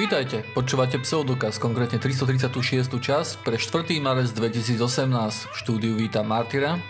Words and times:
Vítajte, 0.00 0.48
počúvate 0.56 0.96
Pseudokaz, 0.96 1.60
konkrétne 1.60 2.00
336. 2.00 2.88
časť 2.88 3.44
pre 3.44 3.60
4. 3.60 4.00
marec 4.00 4.32
2018. 4.32 4.80
V 5.52 5.54
štúdiu 5.60 5.92
vítam 5.92 6.24
Martyra, 6.24 6.80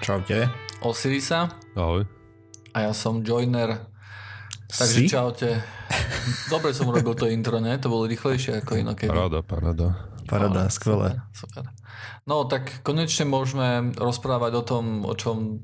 Čaute. 0.00 0.48
Osirisa 0.80 1.52
Ahoj. 1.76 2.08
a 2.72 2.88
ja 2.88 2.96
som 2.96 3.20
Joiner. 3.20 3.76
Takže 4.72 4.88
Si? 4.88 5.04
čaute. 5.04 5.60
Dobre 6.48 6.72
som 6.72 6.88
urobil 6.88 7.12
to 7.12 7.28
intro, 7.28 7.60
ne? 7.60 7.76
To 7.76 7.92
bolo 7.92 8.08
rýchlejšie 8.08 8.64
ako 8.64 8.80
inokedy. 8.80 9.12
Paráda, 9.12 9.44
paráda. 9.44 9.88
Paráda, 10.24 10.72
skvelé. 10.72 11.20
Super. 11.36 11.68
No 12.24 12.48
tak 12.48 12.80
konečne 12.80 13.28
môžeme 13.28 13.92
rozprávať 14.00 14.52
o 14.56 14.62
tom, 14.64 15.04
o 15.04 15.12
čom 15.12 15.60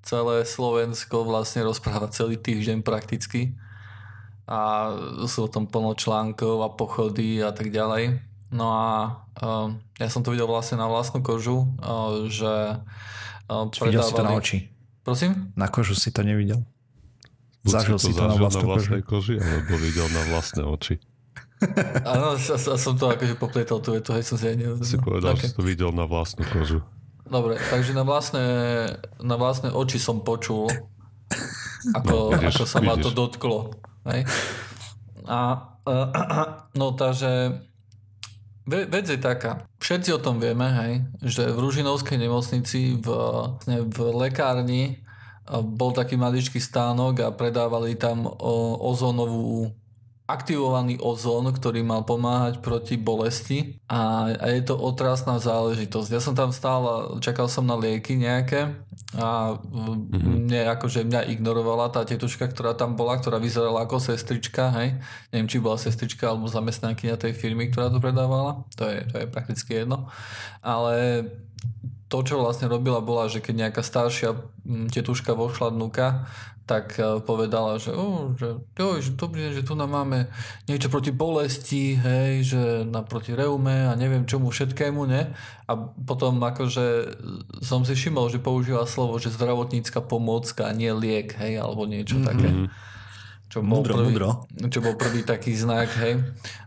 celé 0.00 0.48
Slovensko 0.48 1.28
vlastne 1.28 1.68
rozpráva 1.68 2.08
celý 2.08 2.40
týždeň 2.40 2.80
prakticky. 2.80 3.60
A 4.44 4.92
sú 5.24 5.46
o 5.46 5.50
tom 5.50 5.64
plno 5.64 5.96
článkov 5.96 6.60
a 6.60 6.68
pochody 6.68 7.40
a 7.40 7.50
tak 7.50 7.72
ďalej. 7.72 8.20
No 8.52 8.70
a 8.70 8.86
uh, 9.40 9.72
ja 9.96 10.08
som 10.12 10.20
to 10.20 10.30
videl 10.30 10.46
vlastne 10.46 10.76
na 10.76 10.86
vlastnú 10.86 11.24
kožu, 11.24 11.64
uh, 11.80 12.28
že 12.28 12.78
uh, 13.48 13.64
Videl 13.82 14.04
si 14.04 14.12
to 14.12 14.22
na 14.22 14.30
predávali... 14.30 14.38
oči. 14.38 14.58
Prosím? 15.00 15.52
Na 15.56 15.68
kožu 15.68 15.96
si 15.96 16.12
to 16.12 16.20
nevidel. 16.22 16.60
Buď 17.64 17.72
Zažil 17.72 17.96
si 17.96 18.12
to 18.12 18.20
na 18.20 18.36
zažil 18.36 18.40
vlastnú 18.44 18.60
na 18.60 18.70
vlastnej 18.76 19.02
koži, 19.02 19.34
alebo 19.40 19.72
videl 19.80 20.06
na 20.12 20.22
vlastné 20.28 20.62
oči. 20.62 20.94
Áno, 22.12 22.36
ja, 22.36 22.56
ja 22.60 22.76
som 22.76 22.92
to 22.94 23.08
akože 23.08 23.34
poplietal 23.40 23.80
tú 23.80 23.96
vetu, 23.96 24.12
hej 24.12 24.24
som 24.24 24.36
si 24.36 24.44
aj 24.44 24.56
neuvedomil. 24.60 24.84
Si 24.84 25.00
povedal, 25.00 25.32
Okay. 25.32 25.48
že 25.48 25.52
si 25.52 25.56
to 25.56 25.64
videl 25.64 25.88
na 25.96 26.04
vlastnú 26.04 26.44
kožu. 26.44 26.84
Dobre, 27.24 27.56
takže 27.72 27.96
na 27.96 28.04
vlastné, 28.04 28.44
na 29.16 29.36
vlastné 29.40 29.72
oči 29.72 29.96
som 29.96 30.20
počul, 30.20 30.68
ako, 31.96 32.36
No, 32.36 32.36
vidíš, 32.36 32.52
ako 32.52 32.62
sa 32.68 32.78
ma 32.84 32.94
to 33.00 33.08
vidíš. 33.08 33.16
dotklo. 33.16 33.58
Hej? 34.08 34.28
A 35.24 35.38
uh, 35.88 36.08
no 36.80 36.92
takže 36.92 37.60
ve, 38.64 38.88
vec 38.88 39.04
je 39.08 39.20
taká, 39.20 39.68
všetci 39.76 40.16
o 40.16 40.22
tom 40.24 40.40
vieme, 40.40 40.64
hej, 40.64 40.92
že 41.20 41.52
v 41.52 41.60
Ružinovskej 41.60 42.16
nemocnici 42.16 42.96
v, 42.96 43.08
v 43.68 43.98
lekárni 44.16 45.04
uh, 45.44 45.60
bol 45.60 45.92
taký 45.92 46.16
maličký 46.16 46.60
stánok 46.60 47.14
a 47.20 47.28
predávali 47.28 47.92
tam 48.00 48.24
o, 48.24 48.80
ozónovú 48.88 49.68
aktivovaný 50.24 50.96
ozón, 51.04 51.52
ktorý 51.52 51.84
mal 51.84 52.08
pomáhať 52.08 52.64
proti 52.64 52.96
bolesti 52.96 53.76
a, 53.92 54.32
a 54.32 54.46
je 54.56 54.64
to 54.64 54.72
otrasná 54.72 55.36
záležitosť. 55.36 56.08
Ja 56.08 56.20
som 56.24 56.32
tam 56.32 56.48
stál, 56.48 57.12
čakal 57.20 57.44
som 57.52 57.68
na 57.68 57.76
lieky 57.76 58.16
nejaké 58.16 58.72
a 59.20 59.60
mm-hmm. 59.60 60.48
mne, 60.48 60.60
akože 60.74 61.04
mňa 61.04 61.28
ignorovala 61.28 61.92
tá 61.92 62.08
tetuška, 62.08 62.48
ktorá 62.50 62.72
tam 62.72 62.96
bola, 62.96 63.20
ktorá 63.20 63.36
vyzerala 63.36 63.84
ako 63.84 64.00
sestrička, 64.00 64.72
hej. 64.80 64.96
Neviem, 65.28 65.46
či 65.52 65.60
bola 65.60 65.76
sestrička 65.76 66.32
alebo 66.32 66.48
zamestnankyňa 66.48 67.20
tej 67.20 67.36
firmy, 67.36 67.68
ktorá 67.68 67.92
to 67.92 68.00
predávala. 68.00 68.64
To 68.80 68.88
je, 68.88 69.04
to 69.04 69.14
je 69.22 69.26
prakticky 69.28 69.84
jedno. 69.84 70.08
Ale 70.64 71.28
to, 72.14 72.22
čo 72.22 72.38
vlastne 72.38 72.70
robila, 72.70 73.02
bola, 73.02 73.26
že 73.26 73.42
keď 73.42 73.66
nejaká 73.66 73.82
staršia 73.82 74.38
mm, 74.62 74.94
tetuška 74.94 75.34
vošla 75.34 75.74
dnuka, 75.74 76.30
tak 76.62 76.94
eh, 76.94 77.18
povedala, 77.18 77.82
že, 77.82 77.90
oh, 77.90 78.30
že, 78.38 78.54
jo, 78.78 79.02
že 79.02 79.18
dobrý 79.18 79.50
deň, 79.50 79.52
že 79.58 79.66
tu 79.66 79.74
nám 79.74 79.90
máme 79.90 80.30
niečo 80.70 80.94
proti 80.94 81.10
bolesti, 81.10 81.98
hej, 81.98 82.54
že 82.54 82.62
na 82.86 83.02
proti 83.02 83.34
reume 83.34 83.90
a 83.90 83.98
neviem 83.98 84.30
čomu 84.30 84.54
všetkému, 84.54 85.02
ne? 85.10 85.34
A 85.66 85.72
potom 86.06 86.38
akože 86.38 87.18
som 87.66 87.82
si 87.82 87.98
všimol, 87.98 88.30
že 88.30 88.38
použila 88.38 88.86
slovo, 88.86 89.18
že 89.18 89.34
zdravotnícka 89.34 89.98
pomôcka, 90.06 90.70
nie 90.70 90.94
liek, 90.94 91.34
hej, 91.34 91.58
alebo 91.58 91.90
niečo 91.90 92.22
mm-hmm. 92.22 92.30
také. 92.30 92.48
Čo 93.54 93.62
bol, 93.62 93.86
Mudro, 93.86 94.02
prvý, 94.02 94.18
mudro. 94.18 94.30
čo 94.66 94.82
bol 94.82 94.98
prvý 94.98 95.22
taký 95.22 95.54
znak, 95.54 95.86
hej. 96.02 96.18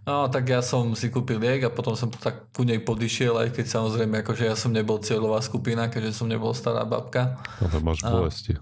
No, 0.07 0.31
tak 0.31 0.47
ja 0.47 0.63
som 0.63 0.95
si 0.95 1.11
kúpil 1.11 1.35
liek 1.35 1.67
a 1.67 1.69
potom 1.69 1.99
som 1.99 2.07
tak 2.07 2.47
ku 2.55 2.63
nej 2.63 2.80
podišiel, 2.80 3.35
aj 3.43 3.59
keď 3.59 3.65
samozrejme, 3.67 4.23
akože 4.23 4.48
ja 4.48 4.55
som 4.55 4.71
nebol 4.71 4.95
cieľová 5.03 5.43
skupina, 5.43 5.92
keďže 5.92 6.23
som 6.23 6.31
nebol 6.31 6.55
stará 6.55 6.87
babka. 6.87 7.43
Ale 7.59 7.83
máš 7.83 8.08
bolesti. 8.08 8.55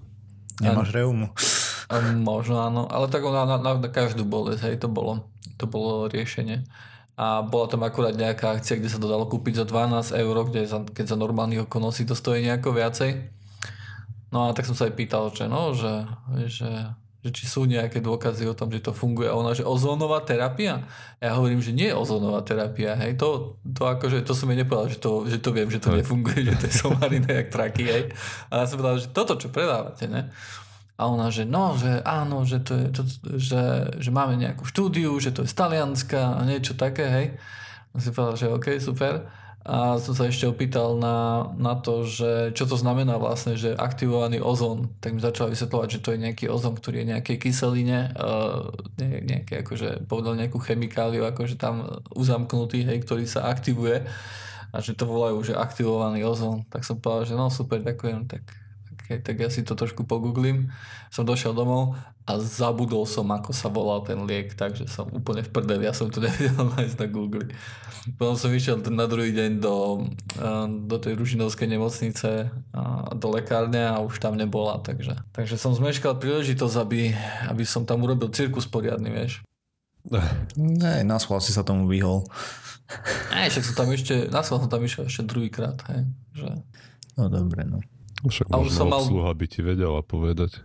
Nemáš 0.58 0.90
reumu. 0.90 1.30
A 1.86 2.02
možno 2.18 2.66
áno, 2.66 2.90
ale 2.90 3.14
tak 3.14 3.22
na, 3.30 3.46
na, 3.46 3.62
na 3.62 3.90
každú 3.94 4.26
bolesť, 4.26 4.74
hej, 4.74 4.82
to 4.82 4.90
bolo, 4.90 5.30
to 5.62 5.70
bolo 5.70 6.10
riešenie. 6.10 6.66
A 7.22 7.46
bola 7.46 7.70
tam 7.70 7.86
akurát 7.86 8.18
nejaká 8.18 8.58
akcia, 8.58 8.82
kde 8.82 8.90
sa 8.90 8.98
to 8.98 9.06
dalo 9.06 9.30
kúpiť 9.30 9.62
za 9.62 9.66
12 9.70 10.18
eur, 10.18 10.36
kde 10.50 10.66
za, 10.66 10.82
keď 10.82 11.14
za 11.14 11.18
normálnych 11.22 11.70
okolností 11.70 12.10
to 12.10 12.18
stojí 12.18 12.42
nejako 12.42 12.74
viacej. 12.74 13.22
No 14.34 14.50
a 14.50 14.58
tak 14.58 14.66
som 14.66 14.74
sa 14.74 14.90
aj 14.90 14.98
pýtal, 14.98 15.30
že 15.30 15.46
no, 15.46 15.78
že, 15.78 16.10
že, 16.50 16.90
že 17.26 17.34
či 17.34 17.50
sú 17.50 17.66
nejaké 17.66 18.06
dôkazy 18.06 18.46
o 18.46 18.54
tom, 18.54 18.70
že 18.70 18.86
to 18.86 18.94
funguje. 18.94 19.26
A 19.26 19.34
ona, 19.34 19.58
že 19.58 19.66
ozónová 19.66 20.22
terapia? 20.22 20.86
Ja 21.18 21.34
hovorím, 21.42 21.58
že 21.58 21.74
nie 21.74 21.90
je 21.90 21.98
ozónová 21.98 22.46
terapia. 22.46 22.94
Hej. 22.94 23.18
To, 23.18 23.58
to, 23.66 23.82
akože, 23.82 24.22
to 24.22 24.38
som 24.38 24.46
jej 24.54 24.62
nepovedal, 24.62 24.94
že 24.94 25.02
to, 25.02 25.26
že 25.26 25.42
to 25.42 25.50
viem, 25.50 25.66
že 25.74 25.82
to 25.82 25.90
nefunguje, 25.90 26.46
že 26.46 26.54
to 26.62 26.66
je 26.70 26.76
somarina 26.78 27.42
jak 27.42 27.50
traky. 27.50 27.82
Hej. 27.90 28.04
A 28.54 28.62
ja 28.62 28.66
som 28.70 28.78
povedal, 28.78 29.02
že 29.02 29.10
toto, 29.10 29.42
čo 29.42 29.50
predávate, 29.50 30.06
ne? 30.06 30.30
A 31.02 31.10
ona, 31.10 31.34
že 31.34 31.50
no, 31.50 31.74
že 31.74 31.98
áno, 32.06 32.46
že, 32.46 32.62
to 32.62 32.74
je, 32.78 32.88
to, 32.94 33.02
že, 33.42 33.64
že 33.98 34.10
máme 34.14 34.38
nejakú 34.38 34.70
štúdiu, 34.70 35.18
že 35.18 35.34
to 35.34 35.44
je 35.44 35.50
z 35.50 35.56
Talianska 35.58 36.38
a 36.38 36.46
niečo 36.46 36.78
také, 36.78 37.10
hej. 37.10 37.28
A 37.90 37.98
si 37.98 38.14
povedal, 38.14 38.38
že 38.38 38.54
OK, 38.54 38.78
super. 38.78 39.26
A 39.66 39.98
som 39.98 40.14
sa 40.14 40.30
ešte 40.30 40.46
opýtal 40.46 40.94
na, 41.02 41.50
na 41.58 41.74
to, 41.74 42.06
že 42.06 42.54
čo 42.54 42.70
to 42.70 42.78
znamená 42.78 43.18
vlastne, 43.18 43.58
že 43.58 43.74
aktivovaný 43.74 44.38
ozón. 44.38 44.94
Tak 45.02 45.18
mi 45.18 45.22
začal 45.26 45.50
vysvetľovať, 45.50 45.88
že 45.90 46.04
to 46.06 46.14
je 46.14 46.22
nejaký 46.22 46.46
ozón, 46.54 46.78
ktorý 46.78 47.02
je 47.02 47.10
nejakej 47.18 47.38
kyseline, 47.42 48.14
uh, 48.14 48.70
ne, 49.02 49.26
nejaké, 49.26 49.66
akože 49.66 50.06
povedal 50.06 50.38
nejakú 50.38 50.62
chemikáliu, 50.62 51.26
akože 51.26 51.58
tam 51.58 51.90
uzamknutý, 52.14 52.86
hej, 52.86 53.02
ktorý 53.10 53.26
sa 53.26 53.50
aktivuje 53.50 54.06
a 54.70 54.78
že 54.86 54.94
to 54.94 55.10
volajú, 55.10 55.42
že 55.42 55.58
aktivovaný 55.58 56.22
ozón. 56.22 56.62
Tak 56.70 56.86
som 56.86 57.02
povedal, 57.02 57.26
že 57.26 57.34
no 57.34 57.50
super, 57.50 57.82
ďakujem, 57.82 58.30
tak 58.30 58.46
Okay, 59.06 59.22
tak 59.22 59.38
ja 59.38 59.54
si 59.54 59.62
to 59.62 59.78
trošku 59.78 60.10
pogooglím. 60.10 60.74
Som 61.14 61.30
došiel 61.30 61.54
domov 61.54 61.94
a 62.26 62.42
zabudol 62.42 63.06
som, 63.06 63.30
ako 63.30 63.54
sa 63.54 63.70
volal 63.70 64.02
ten 64.02 64.18
liek, 64.26 64.58
takže 64.58 64.90
som 64.90 65.06
úplne 65.14 65.46
v 65.46 65.54
prdeli, 65.54 65.86
ja 65.86 65.94
som 65.94 66.10
to 66.10 66.18
nevedel 66.26 66.74
nájsť 66.74 66.98
na 66.98 67.08
Google. 67.14 67.54
Potom 68.18 68.34
som 68.34 68.50
išiel 68.50 68.82
na 68.90 69.06
druhý 69.06 69.30
deň 69.30 69.62
do, 69.62 70.10
eh, 70.42 70.66
do 70.90 70.98
tej 70.98 71.22
Ružinovskej 71.22 71.70
nemocnice, 71.70 72.50
a 72.74 73.14
do 73.14 73.28
lekárne 73.30 73.86
a 73.86 74.02
už 74.02 74.18
tam 74.18 74.42
nebola, 74.42 74.82
takže, 74.82 75.22
takže 75.30 75.62
som 75.62 75.78
zmeškal 75.78 76.18
príležitosť, 76.18 76.76
aby, 76.82 77.14
aby 77.54 77.62
som 77.62 77.86
tam 77.86 78.02
urobil 78.02 78.34
cirkus 78.34 78.66
poriadny, 78.66 79.14
vieš. 79.14 79.46
Ne, 80.58 81.06
na 81.06 81.22
schvál 81.22 81.46
si 81.46 81.54
sa 81.54 81.62
tomu 81.62 81.86
vyhol. 81.86 82.26
Aj, 83.34 83.50
však 83.54 83.70
som 83.70 83.76
tam 83.86 83.90
ešte, 83.94 84.34
na 84.34 84.42
som 84.42 84.66
tam 84.66 84.82
išiel 84.82 85.06
ešte 85.06 85.30
druhýkrát, 85.30 85.78
hej, 85.94 86.10
že... 86.34 86.50
No 87.18 87.30
dobre, 87.30 87.66
no. 87.66 87.82
Však 88.24 88.48
A 88.54 88.64
už 88.64 88.72
som 88.72 88.88
mal- 88.88 89.04
obsluha 89.04 89.32
by 89.36 89.46
ti 89.50 89.60
vedela 89.60 90.00
povedať. 90.00 90.64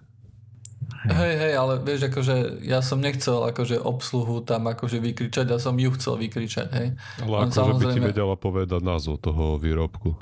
Hej, 1.00 1.33
hej, 1.38 1.53
ale 1.56 1.81
vieš, 1.81 2.12
akože 2.12 2.61
ja 2.61 2.84
som 2.84 3.00
nechcel 3.00 3.41
akože 3.41 3.81
obsluhu 3.81 4.44
tam 4.44 4.69
akože 4.69 5.00
vykričať, 5.00 5.49
ja 5.49 5.56
som 5.56 5.72
ju 5.78 5.89
chcel 5.97 6.21
vykričať, 6.21 6.69
hej. 6.77 6.89
Ale 7.25 7.34
Len 7.47 7.49
akože 7.49 7.56
by 7.56 7.56
ti 7.56 7.60
samozrejme- 7.97 8.09
vedela 8.12 8.34
povedať 8.37 8.81
názov 8.84 9.16
toho 9.25 9.56
výrobku. 9.56 10.12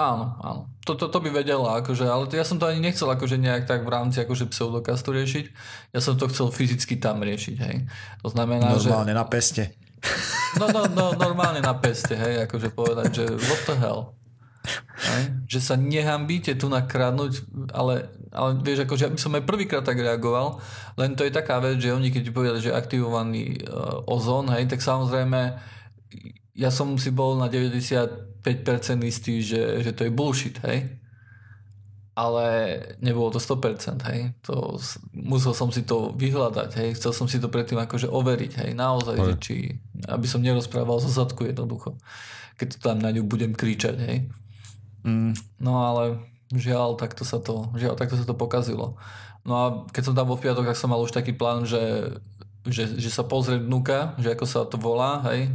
Áno, 0.00 0.40
áno. 0.40 0.60
To, 0.88 0.96
to, 0.96 1.12
to 1.12 1.18
by 1.20 1.28
vedela, 1.28 1.84
akože, 1.84 2.08
ale 2.08 2.24
to 2.24 2.36
ja 2.36 2.44
som 2.44 2.56
to 2.56 2.64
ani 2.64 2.80
nechcel 2.80 3.04
akože 3.12 3.36
nejak 3.36 3.68
tak 3.68 3.84
v 3.84 3.92
rámci 3.92 4.24
akože 4.24 4.48
pseudokastu 4.48 5.12
riešiť. 5.12 5.44
Ja 5.92 6.00
som 6.00 6.16
to 6.16 6.24
chcel 6.32 6.48
fyzicky 6.48 6.96
tam 6.96 7.20
riešiť, 7.20 7.56
hej. 7.60 7.84
To 8.24 8.32
znamená, 8.32 8.80
že... 8.80 8.88
Normálne 8.88 9.12
na 9.12 9.28
peste. 9.28 9.76
No, 10.56 10.72
no, 10.72 10.88
no, 10.88 11.12
normálne 11.20 11.60
na 11.60 11.76
peste, 11.76 12.16
hej, 12.16 12.48
akože 12.48 12.72
povedať, 12.72 13.08
že 13.12 13.24
what 13.44 13.60
the 13.68 13.76
hell. 13.76 14.16
Že 15.48 15.60
sa 15.60 15.74
nehambíte 15.74 16.52
tu 16.54 16.68
nakradnúť, 16.68 17.48
ale, 17.72 18.12
ale 18.30 18.50
vieš, 18.60 18.84
akože 18.84 19.04
ja 19.08 19.12
by 19.12 19.20
som 19.20 19.34
aj 19.34 19.48
prvýkrát 19.48 19.82
tak 19.82 19.98
reagoval, 19.98 20.60
len 21.00 21.16
to 21.16 21.24
je 21.24 21.32
taká 21.32 21.58
vec, 21.58 21.80
že 21.80 21.96
oni 21.96 22.12
keď 22.12 22.22
ti 22.28 22.32
povedali, 22.32 22.60
že 22.60 22.76
aktivovaný 22.76 23.64
uh, 23.64 24.04
ozón, 24.04 24.52
hej, 24.52 24.68
tak 24.68 24.84
samozrejme 24.84 25.56
ja 26.60 26.68
som 26.68 26.92
si 27.00 27.08
bol 27.08 27.40
na 27.40 27.48
95% 27.48 28.44
istý, 29.08 29.40
že, 29.40 29.80
že 29.80 29.96
to 29.96 30.04
je 30.04 30.12
bullshit, 30.12 30.60
hej. 30.68 31.00
Ale 32.12 32.44
nebolo 33.00 33.32
to 33.32 33.40
100%, 33.40 34.04
hej. 34.12 34.36
To, 34.44 34.76
musel 35.16 35.56
som 35.56 35.72
si 35.72 35.88
to 35.88 36.12
vyhľadať, 36.12 36.70
hej. 36.76 36.88
Chcel 37.00 37.16
som 37.16 37.24
si 37.24 37.40
to 37.40 37.48
predtým 37.48 37.80
akože 37.80 38.12
overiť, 38.12 38.52
hej. 38.60 38.70
Naozaj, 38.76 39.16
že 39.24 39.34
či, 39.40 39.56
aby 40.04 40.26
som 40.28 40.44
nerozprával 40.44 41.00
zo 41.00 41.08
zadku 41.08 41.48
jednoducho. 41.48 41.96
Keď 42.60 42.76
to 42.76 42.78
tam 42.92 43.00
na 43.00 43.08
ňu 43.08 43.24
budem 43.24 43.56
kričať, 43.56 43.96
hej. 44.04 44.28
Mm, 45.04 45.32
No 45.60 45.72
ale 45.84 46.20
žiaľ, 46.52 46.98
takto 46.98 47.22
sa 47.22 47.38
to, 47.38 47.70
žiaľ, 47.78 47.94
takto 47.94 48.18
sa 48.18 48.26
to 48.26 48.34
pokazilo. 48.34 48.98
No 49.46 49.52
a 49.56 49.64
keď 49.88 50.02
som 50.10 50.14
tam 50.16 50.28
bol 50.28 50.36
v 50.36 50.44
piatok, 50.50 50.66
tak 50.68 50.76
som 50.76 50.92
mal 50.92 51.00
už 51.00 51.14
taký 51.14 51.32
plán, 51.32 51.64
že, 51.64 52.16
že, 52.68 52.98
že 53.00 53.10
sa 53.10 53.24
pozriem 53.24 53.64
dnuka, 53.64 54.18
že 54.20 54.36
ako 54.36 54.44
sa 54.44 54.66
to 54.68 54.76
volá, 54.76 55.24
hej. 55.32 55.48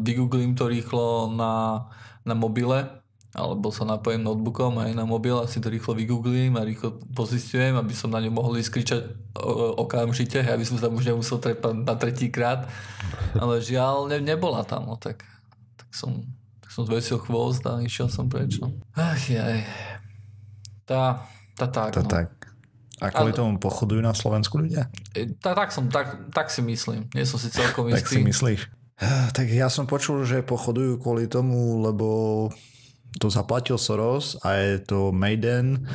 Vygooglím 0.00 0.56
to 0.56 0.70
rýchlo 0.70 1.28
na, 1.32 1.84
na 2.24 2.32
mobile 2.32 3.00
alebo 3.30 3.70
sa 3.70 3.86
napojím 3.86 4.26
notebookom 4.26 4.82
aj 4.82 4.90
na 4.90 5.06
mobil 5.06 5.38
a 5.38 5.46
si 5.46 5.62
to 5.62 5.70
rýchlo 5.70 5.94
vygooglím 5.94 6.58
a 6.58 6.66
rýchlo 6.66 6.98
pozistujem, 7.14 7.78
aby 7.78 7.94
som 7.94 8.10
na 8.10 8.18
ňu 8.18 8.34
mohol 8.34 8.58
ísť 8.58 8.70
kričať 8.74 9.00
okamžite, 9.78 10.42
aby 10.42 10.66
som 10.66 10.82
tam 10.82 10.98
už 10.98 11.14
nemusel 11.14 11.38
trepať 11.38 11.86
na 11.86 11.94
tretí 11.94 12.26
krát. 12.26 12.66
Ale 13.38 13.62
žiaľ, 13.62 14.10
ne, 14.10 14.18
nebola 14.18 14.66
tam, 14.66 14.90
no 14.90 14.98
tak, 14.98 15.22
tak 15.78 15.88
som, 15.94 16.26
som 16.70 16.86
zvesil 16.86 17.18
chvost 17.18 17.66
a 17.66 17.82
išiel 17.82 18.06
som 18.06 18.30
preč. 18.30 18.62
No. 18.62 18.70
Ach 18.94 19.18
jaj. 19.26 19.66
Tá, 20.86 21.26
tá 21.58 21.66
tak. 21.66 21.90
To 21.98 22.06
no. 22.06 22.10
tak. 22.10 22.28
A 23.00 23.08
kvôli 23.08 23.32
tomu 23.32 23.56
pochodujú 23.56 24.04
na 24.04 24.12
Slovensku 24.12 24.60
ľudia? 24.60 24.92
E, 25.16 25.32
Tak, 25.40 25.54
tak, 25.56 25.68
som, 25.72 25.88
tak, 25.88 26.30
tak 26.30 26.52
si 26.52 26.60
myslím. 26.60 27.08
Nie 27.16 27.24
som 27.24 27.40
si 27.40 27.48
celkom 27.48 27.88
Tak 27.88 28.04
si 28.04 28.20
istý. 28.20 28.28
myslíš? 28.28 28.60
Ah, 29.00 29.32
Tak 29.32 29.48
ja 29.48 29.72
som 29.72 29.88
počul, 29.88 30.22
že 30.28 30.44
pochodujú 30.44 31.00
kvôli 31.00 31.24
tomu, 31.24 31.80
lebo 31.80 32.08
to 33.16 33.32
zaplatil 33.32 33.80
Soros 33.80 34.38
a 34.44 34.54
je 34.54 34.78
to 34.84 35.10
Maiden, 35.10 35.88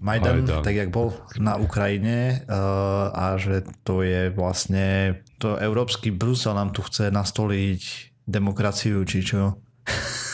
Majdan, 0.00 0.48
Majdan. 0.48 0.64
tak 0.64 0.72
jak 0.72 0.88
bol 0.88 1.12
na 1.36 1.60
Ukrajine 1.60 2.40
uh, 2.48 3.12
a 3.12 3.36
že 3.36 3.68
to 3.84 4.00
je 4.00 4.32
vlastne 4.32 5.20
to 5.36 5.60
európsky 5.60 6.08
Brusel 6.08 6.56
nám 6.56 6.72
tu 6.72 6.80
chce 6.80 7.12
nastoliť 7.12 7.82
demokraciu, 8.24 9.04
či 9.04 9.20
čo. 9.20 9.60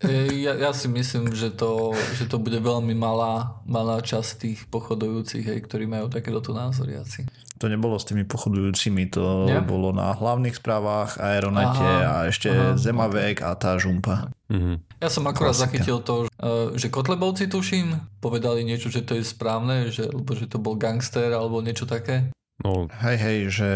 Ja, 0.00 0.56
ja 0.56 0.72
si 0.72 0.88
myslím, 0.88 1.36
že 1.36 1.52
to, 1.52 1.92
že 2.16 2.24
to 2.24 2.40
bude 2.40 2.56
veľmi 2.56 2.96
malá, 2.96 3.60
malá 3.68 4.00
časť 4.00 4.30
tých 4.40 4.60
pochodujúcich, 4.72 5.44
hej, 5.44 5.60
ktorí 5.60 5.84
majú 5.84 6.08
takéto 6.08 6.40
tu 6.40 6.56
názory 6.56 6.96
asi. 6.96 7.28
To 7.60 7.68
nebolo 7.68 8.00
s 8.00 8.08
tými 8.08 8.24
pochodujúcimi, 8.24 9.12
to 9.12 9.44
Nie? 9.44 9.60
bolo 9.60 9.92
na 9.92 10.16
hlavných 10.16 10.56
správach, 10.56 11.20
Aeronete 11.20 11.84
Aha, 11.84 12.00
a 12.00 12.14
ešte 12.32 12.48
aha, 12.48 12.80
Zemavek 12.80 13.44
a 13.44 13.52
tá 13.60 13.76
žumpa. 13.76 14.32
Mhm. 14.48 15.04
Ja 15.04 15.12
som 15.12 15.28
akurát 15.28 15.52
Klasika. 15.52 15.68
zachytil 15.68 16.00
to, 16.00 16.24
že, 16.24 16.32
e, 16.32 16.52
že 16.80 16.88
Kotlebovci 16.88 17.52
tuším, 17.52 18.00
povedali 18.24 18.64
niečo, 18.64 18.88
že 18.88 19.04
to 19.04 19.20
je 19.20 19.24
správne, 19.24 19.92
že, 19.92 20.08
lebo 20.08 20.32
že 20.32 20.48
to 20.48 20.56
bol 20.56 20.80
gangster 20.80 21.28
alebo 21.28 21.60
niečo 21.60 21.84
také. 21.84 22.32
No, 22.64 22.88
Hej, 23.04 23.16
hej, 23.20 23.38
že 23.52 23.68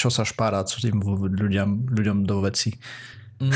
čo 0.00 0.08
sa 0.08 0.24
špára 0.24 0.64
tým 0.64 0.96
ľuďom, 1.04 1.92
ľuďom 1.92 2.18
do 2.24 2.40
veci. 2.40 2.72
Mm, 3.42 3.50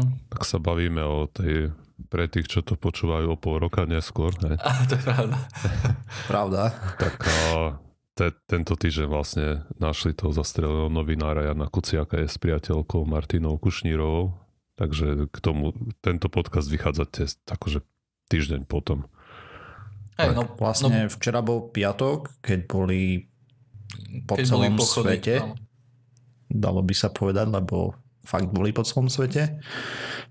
mm. 0.00 0.06
tak 0.32 0.48
sa 0.48 0.56
bavíme 0.56 1.04
o 1.04 1.28
tej 1.28 1.76
pre 2.08 2.28
tých, 2.28 2.48
čo 2.48 2.60
to 2.60 2.76
počúvajú 2.76 3.34
o 3.34 3.40
pol 3.40 3.60
roka 3.60 3.84
neskôr. 3.88 4.32
Hej. 4.44 4.56
A 4.64 4.84
to 4.88 4.96
je 4.96 5.02
pravda. 5.02 5.36
Pravda? 6.30 6.62
Tak 7.00 7.14
a 7.24 7.36
te, 8.16 8.32
tento 8.48 8.76
týždeň 8.76 9.08
vlastne 9.08 9.46
našli 9.76 10.16
toho 10.16 10.32
zastreleného 10.32 10.88
novinára 10.88 11.48
Jana 11.48 11.68
Kuciaka 11.68 12.20
je 12.20 12.28
s 12.28 12.36
priateľkou 12.40 13.04
Martinou 13.04 13.60
Kušnírovou. 13.60 14.36
Takže 14.76 15.32
k 15.32 15.36
tomu 15.40 15.72
tento 16.04 16.28
podcast 16.28 16.68
vychádza 16.68 17.08
test, 17.08 17.40
akože 17.48 17.80
týždeň 18.28 18.68
potom. 18.68 19.08
Hej, 20.20 20.36
no, 20.36 20.48
Vlastne 20.56 21.08
včera 21.08 21.40
bol 21.40 21.72
piatok, 21.72 22.40
keď 22.44 22.58
boli 22.68 23.28
po 24.24 24.36
keď 24.36 24.44
boli 24.44 24.48
celom 24.48 24.74
pochody, 24.76 25.08
svete, 25.16 25.34
áno. 25.40 25.54
dalo 26.48 26.80
by 26.84 26.94
sa 26.96 27.08
povedať, 27.08 27.46
lebo 27.48 27.96
fakt 28.26 28.50
boli 28.50 28.74
po 28.74 28.82
celom 28.82 29.06
svete, 29.06 29.62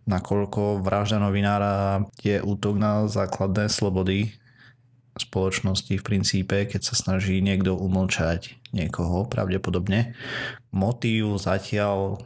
nakoľko 0.05 0.83
vražda 0.83 1.17
novinára 1.17 2.03
je 2.19 2.37
útok 2.43 2.75
na 2.75 3.07
základné 3.07 3.71
slobody 3.71 4.35
spoločnosti 5.15 5.95
v 5.95 6.03
princípe, 6.03 6.67
keď 6.67 6.81
sa 6.83 6.93
snaží 6.93 7.39
niekto 7.39 7.71
umlčať 7.79 8.59
niekoho, 8.75 9.23
pravdepodobne. 9.31 10.11
Motív 10.75 11.39
zatiaľ 11.39 12.19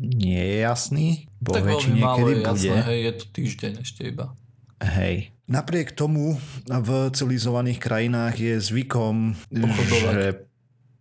nie 0.00 0.40
je 0.40 0.58
jasný, 0.64 1.06
bo 1.36 1.52
Tak 1.52 1.68
väčšine 1.68 2.00
málo 2.00 2.32
je 2.32 2.36
bude. 2.40 2.48
jasné, 2.48 2.80
hej, 2.88 3.00
je 3.04 3.12
to 3.12 3.24
týždeň 3.34 3.72
ešte 3.84 4.00
iba. 4.08 4.32
Hej. 4.80 5.34
Napriek 5.50 5.92
tomu 5.92 6.38
v 6.64 6.88
civilizovaných 7.12 7.82
krajinách 7.82 8.34
je 8.38 8.54
zvykom, 8.62 9.36
Pochodovať. 9.50 10.12
že 10.14 10.24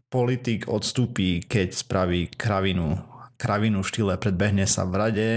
politik 0.10 0.66
odstúpi, 0.68 1.40
keď 1.40 1.68
spraví 1.72 2.32
kravinu. 2.34 3.00
Kravinu 3.38 3.86
v 3.86 3.90
štýle 3.94 4.14
predbehne 4.18 4.66
sa 4.66 4.84
v 4.84 4.94
rade, 4.98 5.30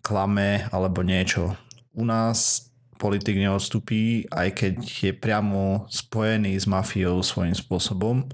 klame 0.00 0.70
alebo 0.70 1.02
niečo. 1.02 1.58
U 1.98 2.06
nás 2.06 2.70
politik 2.98 3.38
neodstúpi, 3.38 4.26
aj 4.30 4.48
keď 4.54 4.74
je 4.82 5.12
priamo 5.14 5.86
spojený 5.90 6.58
s 6.58 6.66
mafiou 6.66 7.22
svojím 7.22 7.54
spôsobom. 7.54 8.26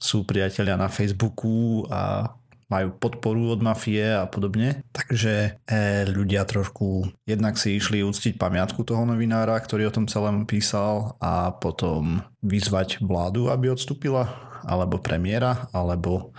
Sú 0.00 0.24
priatelia 0.24 0.76
na 0.76 0.88
Facebooku 0.92 1.84
a 1.88 2.32
majú 2.68 2.96
podporu 2.96 3.54
od 3.54 3.60
mafie 3.60 4.02
a 4.02 4.24
podobne. 4.26 4.82
Takže 4.90 5.62
e, 5.68 5.78
ľudia 6.08 6.48
trošku 6.48 7.06
jednak 7.28 7.60
si 7.60 7.76
išli 7.76 8.00
uctiť 8.02 8.40
pamiatku 8.40 8.82
toho 8.82 9.04
novinára, 9.04 9.54
ktorý 9.60 9.92
o 9.92 9.94
tom 9.94 10.08
celom 10.08 10.48
písal 10.48 11.14
a 11.20 11.52
potom 11.54 12.24
vyzvať 12.40 13.04
vládu, 13.04 13.52
aby 13.52 13.70
odstúpila, 13.70 14.32
alebo 14.64 14.98
premiéra, 14.98 15.68
alebo 15.70 16.32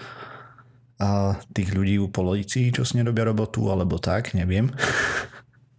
a 0.99 1.35
tých 1.51 1.75
ľudí 1.75 1.99
u 1.99 2.07
policii, 2.07 2.71
čo 2.71 2.87
si 2.87 2.95
nerobia 2.95 3.27
robotu, 3.27 3.67
alebo 3.67 3.99
tak, 3.99 4.31
neviem. 4.31 4.71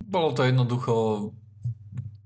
Bolo 0.05 0.37
to 0.37 0.45
jednoducho 0.45 1.29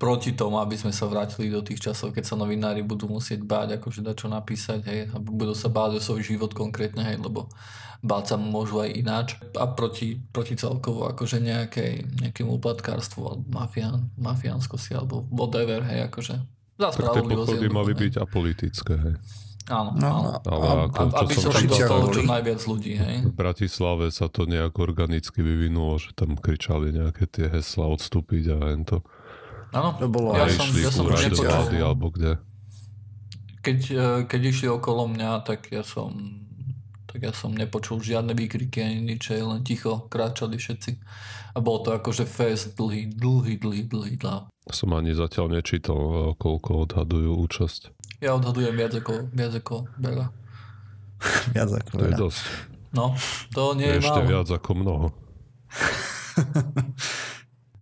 proti 0.00 0.32
tomu, 0.32 0.56
aby 0.58 0.80
sme 0.80 0.96
sa 0.96 1.04
vrátili 1.04 1.52
do 1.52 1.60
tých 1.60 1.78
časov, 1.78 2.16
keď 2.16 2.24
sa 2.24 2.34
novinári 2.34 2.80
budú 2.80 3.04
musieť 3.04 3.44
báť, 3.44 3.76
akože 3.76 4.00
dať 4.00 4.16
čo 4.16 4.28
napísať, 4.32 4.80
hej, 4.88 5.00
a 5.12 5.20
budú 5.20 5.52
sa 5.52 5.68
báť 5.68 5.96
o 5.96 6.00
svoj 6.00 6.24
život 6.24 6.56
konkrétne, 6.56 7.04
hej, 7.04 7.20
lebo 7.20 7.52
báť 8.00 8.32
sa 8.32 8.36
môžu 8.40 8.80
aj 8.80 8.96
ináč. 8.96 9.36
A 9.60 9.68
proti, 9.68 10.16
proti 10.32 10.56
celkovo 10.56 11.04
akože 11.04 11.44
nejakej, 11.44 12.24
nejakému 12.26 12.48
uplatkárstvu, 12.56 13.20
alebo 13.28 13.44
mafián, 13.52 14.08
mafiánskosti, 14.16 14.96
alebo 14.96 15.28
whatever, 15.28 15.84
hej, 15.84 16.08
akože 16.08 16.34
za 16.80 16.88
Tak 16.88 16.96
tie 16.96 16.96
spravodlivosť. 16.96 17.48
pochody 17.52 17.68
mali 17.68 17.92
byť 17.92 18.12
apolitické. 18.16 18.94
Hej. 18.96 19.14
Áno, 19.70 19.94
No, 19.94 20.06
áno. 20.10 20.30
Ale 20.42 20.64
a, 20.66 20.72
ako, 20.90 20.98
a, 20.98 21.06
čo 21.06 21.22
Aby 21.22 21.34
som 21.34 21.50
Košiciach 21.54 21.70
dostalo 21.70 22.04
čo 22.10 22.22
najviac 22.26 22.60
ľudí, 22.66 22.92
hej. 22.98 23.16
V 23.22 23.34
Bratislave 23.38 24.06
sa 24.10 24.26
to 24.26 24.42
nejak 24.50 24.74
organicky 24.82 25.38
vyvinulo, 25.40 26.02
že 26.02 26.10
tam 26.18 26.34
kričali 26.34 26.90
nejaké 26.90 27.30
tie 27.30 27.46
hesla 27.46 27.86
odstúpiť 27.86 28.44
a 28.50 28.58
to. 28.82 28.98
Áno, 29.70 29.94
To 30.02 30.06
bolo 30.10 30.34
ja 30.34 30.44
a 30.44 30.50
aj 30.50 30.58
som, 30.58 30.66
ja 30.74 30.90
som 30.90 31.06
už 31.06 31.30
nepočul. 31.30 31.78
alebo 31.78 32.10
kde. 32.10 32.42
Keď, 33.62 33.78
e, 33.94 34.06
keď 34.26 34.40
išli 34.50 34.66
okolo 34.66 35.06
mňa, 35.06 35.46
tak 35.46 35.70
ja 35.70 35.86
som 35.86 36.40
tak 37.10 37.26
ja 37.26 37.34
som 37.34 37.50
nepočul 37.50 37.98
žiadne 37.98 38.38
výkriky 38.38 38.86
ani 38.86 39.02
nič, 39.02 39.34
len 39.34 39.66
ticho 39.66 40.06
kráčali 40.06 40.62
všetci. 40.62 40.90
A 41.50 41.58
bol 41.58 41.82
to 41.82 41.90
akože 41.90 42.22
fest 42.22 42.78
dlhý, 42.78 43.10
dlhý, 43.10 43.58
dlhý, 43.58 43.82
dlhý, 43.90 44.14
dlhý. 44.14 44.46
Som 44.70 44.94
ani 44.94 45.10
zatiaľ 45.10 45.58
nečítal, 45.58 45.98
e, 45.98 46.18
koľko 46.38 46.86
odhadujú 46.86 47.34
účasť. 47.34 47.99
Ja 48.20 48.36
odhadujem 48.36 48.76
viac 48.76 48.92
ako, 48.94 49.32
viac 49.32 49.52
ako 49.54 49.88
veľa. 49.96 50.26
viac 51.56 51.70
ako 51.72 51.90
To 51.90 51.98
je 51.98 52.08
veľa. 52.08 52.18
dosť. 52.20 52.42
No, 52.90 53.14
to 53.54 53.72
nie 53.74 53.86
je 53.86 53.98
Ešte 54.02 54.20
málo. 54.20 54.28
viac 54.28 54.48
ako 54.50 54.70
mnoho. 54.76 55.06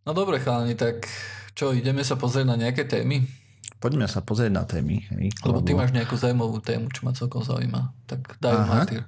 No 0.08 0.16
dobre 0.16 0.40
chalani, 0.40 0.72
tak 0.72 1.04
čo, 1.52 1.76
ideme 1.76 2.00
sa 2.00 2.16
pozrieť 2.16 2.48
na 2.48 2.56
nejaké 2.56 2.88
témy? 2.88 3.28
Poďme 3.76 4.08
sa 4.08 4.24
pozrieť 4.24 4.48
na 4.48 4.64
témy. 4.64 5.04
Hej, 5.04 5.36
Lebo 5.44 5.60
ty 5.60 5.76
máš 5.76 5.92
nejakú 5.92 6.16
zaujímavú 6.16 6.64
tému, 6.64 6.88
čo 6.88 7.04
ma 7.04 7.12
celkom 7.12 7.44
zaujíma. 7.44 7.92
Tak 8.08 8.40
daj 8.40 8.56
Aha. 8.56 8.64
Martyr. 8.64 9.02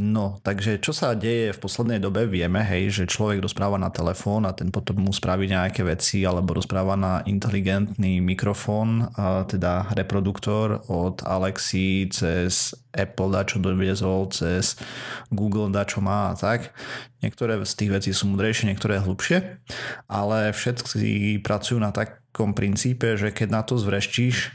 No, 0.00 0.40
takže 0.40 0.80
čo 0.80 0.96
sa 0.96 1.12
deje 1.12 1.52
v 1.52 1.60
poslednej 1.60 2.00
dobe, 2.00 2.24
vieme, 2.24 2.64
hej, 2.64 2.88
že 2.88 3.12
človek 3.12 3.44
rozpráva 3.44 3.76
na 3.76 3.92
telefón 3.92 4.48
a 4.48 4.56
ten 4.56 4.72
potom 4.72 4.96
mu 4.96 5.12
spraví 5.12 5.44
nejaké 5.44 5.84
veci 5.84 6.24
alebo 6.24 6.56
rozpráva 6.56 6.96
na 6.96 7.20
inteligentný 7.28 8.16
mikrofón, 8.24 9.12
a 9.12 9.44
teda 9.44 9.92
reproduktor 9.92 10.88
od 10.88 11.20
Alexi 11.20 12.08
cez 12.08 12.72
Apple 12.96 13.28
dačo 13.28 13.60
doviezol, 13.60 14.32
cez 14.32 14.80
Google 15.28 15.68
dačo 15.68 16.00
má 16.00 16.32
a 16.32 16.38
tak. 16.38 16.72
Niektoré 17.20 17.60
z 17.60 17.74
tých 17.76 17.92
vecí 17.92 18.10
sú 18.16 18.32
mudrejšie, 18.32 18.72
niektoré 18.72 19.04
hlubšie, 19.04 19.60
ale 20.08 20.56
všetci 20.56 21.44
pracujú 21.44 21.76
na 21.76 21.92
takom 21.92 22.56
princípe, 22.56 23.20
že 23.20 23.36
keď 23.36 23.48
na 23.52 23.60
to 23.68 23.76
zvreštíš, 23.76 24.48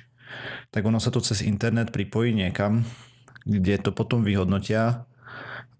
tak 0.74 0.82
ono 0.90 0.98
sa 0.98 1.14
to 1.14 1.22
cez 1.22 1.46
internet 1.46 1.94
pripojí 1.94 2.34
niekam, 2.34 2.82
kde 3.46 3.78
to 3.78 3.94
potom 3.94 4.26
vyhodnotia 4.26 5.06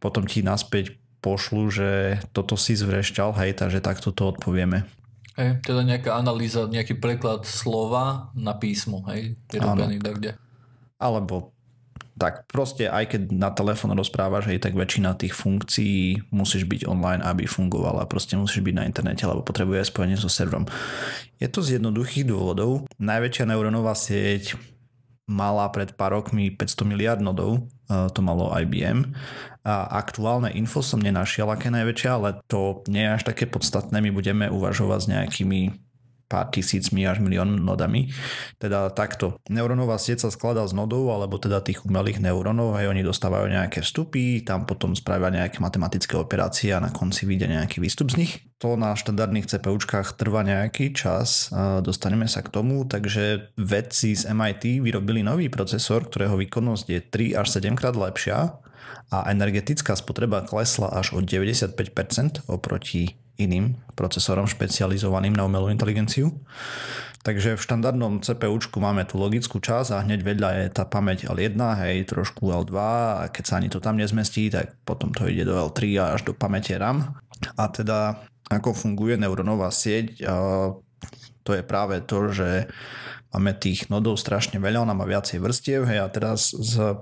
potom 0.06 0.30
ti 0.30 0.46
naspäť 0.46 1.02
pošlu, 1.26 1.74
že 1.74 2.22
toto 2.30 2.54
si 2.54 2.78
zvrešťal, 2.78 3.34
hej, 3.42 3.58
takže 3.58 3.82
takto 3.82 4.14
to 4.14 4.30
odpovieme. 4.30 4.86
Hej, 5.34 5.66
teda 5.66 5.82
nejaká 5.82 6.14
analýza, 6.14 6.70
nejaký 6.70 7.02
preklad 7.02 7.50
slova 7.50 8.30
na 8.38 8.54
písmo, 8.54 9.02
hej, 9.10 9.34
je 9.50 9.58
robený 9.58 9.98
kde. 9.98 10.38
Alebo 11.02 11.56
tak 12.16 12.48
proste 12.48 12.88
aj 12.88 13.12
keď 13.12 13.22
na 13.36 13.52
telefón 13.52 13.92
rozprávaš, 13.92 14.48
hej, 14.48 14.64
tak 14.64 14.72
väčšina 14.72 15.20
tých 15.20 15.36
funkcií 15.36 16.32
musíš 16.32 16.64
byť 16.64 16.88
online, 16.88 17.20
aby 17.20 17.44
fungovala. 17.44 18.08
Proste 18.08 18.40
musíš 18.40 18.64
byť 18.64 18.76
na 18.78 18.88
internete, 18.88 19.28
alebo 19.28 19.44
potrebuje 19.44 19.84
spojenie 19.84 20.16
so 20.16 20.32
serverom. 20.32 20.64
Je 21.44 21.52
to 21.52 21.60
z 21.60 21.82
jednoduchých 21.82 22.32
dôvodov. 22.32 22.88
Najväčšia 23.04 23.52
neurónová 23.52 23.92
sieť 23.92 24.56
mala 25.26 25.70
pred 25.74 25.94
pár 25.98 26.14
rokmi 26.18 26.54
500 26.54 26.86
miliard 26.86 27.22
nodov, 27.22 27.66
to 27.88 28.20
malo 28.22 28.50
IBM. 28.54 29.14
A 29.66 29.90
aktuálne 29.98 30.54
info 30.54 30.86
som 30.86 31.02
nenašiel, 31.02 31.50
aké 31.50 31.74
najväčšia, 31.74 32.12
ale 32.14 32.42
to 32.46 32.86
nie 32.86 33.02
je 33.02 33.16
až 33.18 33.24
také 33.26 33.50
podstatné. 33.50 33.98
My 34.02 34.14
budeme 34.14 34.46
uvažovať 34.50 35.00
s 35.02 35.10
nejakými 35.10 35.60
pár 36.36 36.52
tisícmi 36.52 37.08
až 37.08 37.24
milión 37.24 37.64
nodami. 37.64 38.12
Teda 38.60 38.92
takto. 38.92 39.40
Neurónová 39.48 39.96
sieť 39.96 40.28
sa 40.28 40.30
skladá 40.36 40.68
z 40.68 40.76
nodov, 40.76 41.08
alebo 41.16 41.40
teda 41.40 41.64
tých 41.64 41.88
umelých 41.88 42.20
neurónov, 42.20 42.76
aj 42.76 42.92
oni 42.92 43.08
dostávajú 43.08 43.48
nejaké 43.48 43.80
vstupy, 43.80 44.44
tam 44.44 44.68
potom 44.68 44.92
spravia 44.92 45.32
nejaké 45.32 45.64
matematické 45.64 46.20
operácie 46.20 46.76
a 46.76 46.84
na 46.84 46.92
konci 46.92 47.24
vyjde 47.24 47.48
nejaký 47.56 47.80
výstup 47.80 48.12
z 48.12 48.20
nich. 48.20 48.34
To 48.60 48.76
na 48.76 49.00
štandardných 49.00 49.48
CPUčkách 49.48 50.20
trvá 50.20 50.44
nejaký 50.44 50.92
čas, 50.92 51.48
dostaneme 51.80 52.28
sa 52.28 52.44
k 52.44 52.52
tomu, 52.52 52.84
takže 52.84 53.56
vedci 53.56 54.12
z 54.16 54.28
MIT 54.28 54.84
vyrobili 54.84 55.24
nový 55.24 55.48
procesor, 55.48 56.04
ktorého 56.04 56.36
výkonnosť 56.36 56.86
je 56.92 57.00
3 57.32 57.40
až 57.40 57.48
7 57.64 57.80
krát 57.80 57.96
lepšia 57.96 58.60
a 59.14 59.18
energetická 59.30 59.94
spotreba 59.96 60.44
klesla 60.44 60.92
až 60.92 61.14
o 61.14 61.24
95% 61.24 61.78
oproti 62.50 63.16
iným 63.36 63.76
procesorom 63.96 64.48
špecializovaným 64.48 65.36
na 65.36 65.48
umelú 65.48 65.72
inteligenciu. 65.72 66.32
Takže 67.26 67.58
v 67.58 67.66
štandardnom 67.66 68.22
CPUčku 68.22 68.78
máme 68.78 69.02
tú 69.10 69.18
logickú 69.18 69.58
časť 69.58 69.90
a 69.98 70.04
hneď 70.06 70.22
vedľa 70.22 70.50
je 70.62 70.66
tá 70.70 70.86
pamäť 70.86 71.26
L1, 71.26 71.58
hej, 71.58 72.06
trošku 72.06 72.54
L2 72.54 72.78
a 73.18 73.26
keď 73.34 73.44
sa 73.50 73.58
ani 73.58 73.74
to 73.74 73.82
tam 73.82 73.98
nezmestí, 73.98 74.54
tak 74.54 74.78
potom 74.86 75.10
to 75.10 75.26
ide 75.26 75.42
do 75.50 75.58
L3 75.58 75.98
a 75.98 76.14
až 76.14 76.30
do 76.30 76.38
pamäte 76.38 76.78
RAM. 76.78 77.18
A 77.58 77.66
teda 77.74 78.22
ako 78.46 78.78
funguje 78.78 79.18
neurónová 79.18 79.74
sieť, 79.74 80.22
to 81.42 81.52
je 81.54 81.66
práve 81.66 81.98
to, 82.06 82.30
že 82.30 82.70
máme 83.34 83.58
tých 83.58 83.90
nodov 83.90 84.22
strašne 84.22 84.62
veľa, 84.62 84.86
ona 84.86 84.94
má 84.94 85.10
viacej 85.10 85.42
vrstiev, 85.42 85.90
hej, 85.90 86.06
a 86.06 86.08
teraz 86.14 86.54
z 86.54 86.94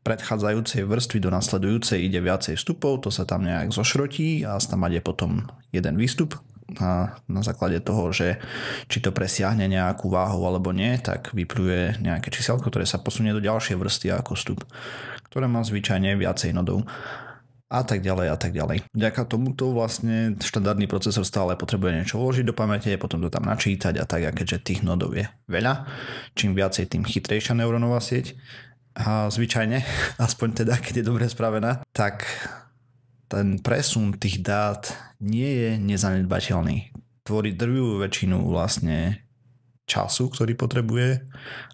predchádzajúcej 0.00 0.88
vrstvy 0.88 1.18
do 1.20 1.30
nasledujúcej 1.30 2.00
ide 2.00 2.20
viacej 2.24 2.56
vstupov, 2.56 3.04
to 3.04 3.10
sa 3.12 3.28
tam 3.28 3.44
nejak 3.44 3.72
zošrotí 3.72 4.42
a 4.48 4.56
tam 4.56 4.88
je 4.88 5.00
potom 5.04 5.44
jeden 5.70 5.94
výstup 6.00 6.40
a 6.78 7.18
na 7.26 7.42
základe 7.42 7.82
toho, 7.82 8.14
že 8.14 8.38
či 8.86 9.02
to 9.02 9.10
presiahne 9.10 9.66
nejakú 9.66 10.06
váhu 10.06 10.46
alebo 10.46 10.70
nie, 10.70 10.94
tak 11.02 11.34
vypluje 11.34 11.98
nejaké 11.98 12.30
číselko, 12.30 12.70
ktoré 12.70 12.86
sa 12.86 13.02
posunie 13.02 13.34
do 13.34 13.42
ďalšej 13.42 13.74
vrsty 13.74 14.06
ako 14.14 14.38
vstup, 14.38 14.60
ktoré 15.32 15.50
má 15.50 15.66
zvyčajne 15.66 16.14
viacej 16.14 16.54
nodov 16.54 16.86
a 17.70 17.86
tak 17.86 18.02
ďalej 18.02 18.26
a 18.34 18.36
tak 18.38 18.50
ďalej. 18.50 18.82
Vďaka 18.90 19.30
tomuto 19.30 19.70
vlastne 19.70 20.34
štandardný 20.42 20.90
procesor 20.90 21.22
stále 21.22 21.54
potrebuje 21.54 22.02
niečo 22.02 22.18
vložiť 22.18 22.42
do 22.42 22.54
pamäte, 22.54 22.90
potom 22.98 23.22
to 23.22 23.30
tam 23.30 23.46
načítať 23.46 23.94
a 23.98 24.04
tak, 24.06 24.26
a 24.26 24.34
keďže 24.34 24.58
tých 24.62 24.80
nodov 24.82 25.14
je 25.14 25.26
veľa, 25.46 25.86
čím 26.34 26.58
viacej, 26.58 26.90
tým 26.90 27.06
chytrejšia 27.06 27.54
neurónová 27.54 28.02
sieť, 28.02 28.34
a 28.96 29.30
zvyčajne, 29.30 29.82
aspoň 30.26 30.64
teda, 30.64 30.74
keď 30.78 31.02
je 31.02 31.08
dobre 31.08 31.26
spravená, 31.30 31.82
tak 31.94 32.26
ten 33.30 33.62
presun 33.62 34.18
tých 34.18 34.42
dát 34.42 34.90
nie 35.22 35.46
je 35.46 35.70
nezanedbateľný. 35.78 36.90
Tvorí 37.22 37.54
drvivú 37.54 38.02
väčšinu 38.02 38.42
vlastne 38.50 39.30
času, 39.90 40.30
ktorý 40.30 40.54
potrebuje 40.54 41.26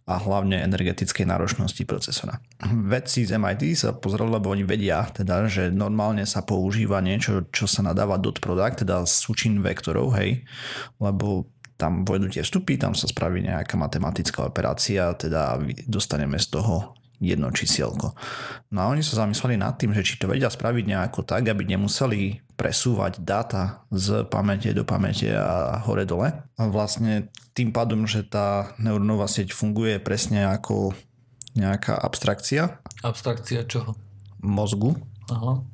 a 0.08 0.14
hlavne 0.16 0.64
energetickej 0.64 1.28
náročnosti 1.28 1.84
procesora. 1.84 2.40
Vedci 2.64 3.28
z 3.28 3.36
MIT 3.36 3.76
sa 3.76 3.92
pozreli, 3.92 4.32
lebo 4.32 4.48
oni 4.48 4.64
vedia, 4.64 5.04
teda, 5.12 5.44
že 5.44 5.68
normálne 5.68 6.24
sa 6.24 6.40
používa 6.40 7.04
niečo, 7.04 7.44
čo 7.52 7.68
sa 7.68 7.84
nadáva 7.84 8.16
dot 8.16 8.40
product, 8.40 8.88
teda 8.88 9.04
súčin 9.04 9.60
vektorov, 9.60 10.16
hej, 10.16 10.48
lebo 10.96 11.52
tam 11.76 12.08
vojdu 12.08 12.32
tie 12.32 12.40
vstupy, 12.40 12.80
tam 12.80 12.96
sa 12.96 13.04
spraví 13.04 13.44
nejaká 13.44 13.76
matematická 13.76 14.48
operácia, 14.48 15.12
teda 15.12 15.60
dostaneme 15.84 16.40
z 16.40 16.56
toho 16.56 16.96
jedno 17.20 17.48
čísielko. 17.48 18.12
No 18.72 18.78
a 18.84 18.90
oni 18.92 19.00
sa 19.00 19.24
zamysleli 19.24 19.56
nad 19.56 19.76
tým, 19.80 19.96
že 19.96 20.04
či 20.04 20.20
to 20.20 20.28
vedia 20.28 20.52
spraviť 20.52 20.84
nejako 20.84 21.24
tak, 21.24 21.48
aby 21.48 21.64
nemuseli 21.64 22.44
presúvať 22.56 23.20
dáta 23.20 23.84
z 23.92 24.24
pamäte 24.28 24.72
do 24.72 24.84
pamäte 24.84 25.32
a 25.32 25.80
hore 25.84 26.08
dole. 26.08 26.32
A 26.56 26.62
vlastne 26.68 27.28
tým 27.56 27.72
pádom, 27.72 28.04
že 28.08 28.24
tá 28.24 28.72
neurónová 28.80 29.28
sieť 29.28 29.52
funguje 29.52 30.00
presne 30.00 30.48
ako 30.48 30.96
nejaká 31.56 31.96
abstrakcia. 31.96 32.80
Abstrakcia 33.00 33.64
čoho? 33.64 33.96
Mozgu. 34.44 34.96
Aha. 35.32 35.64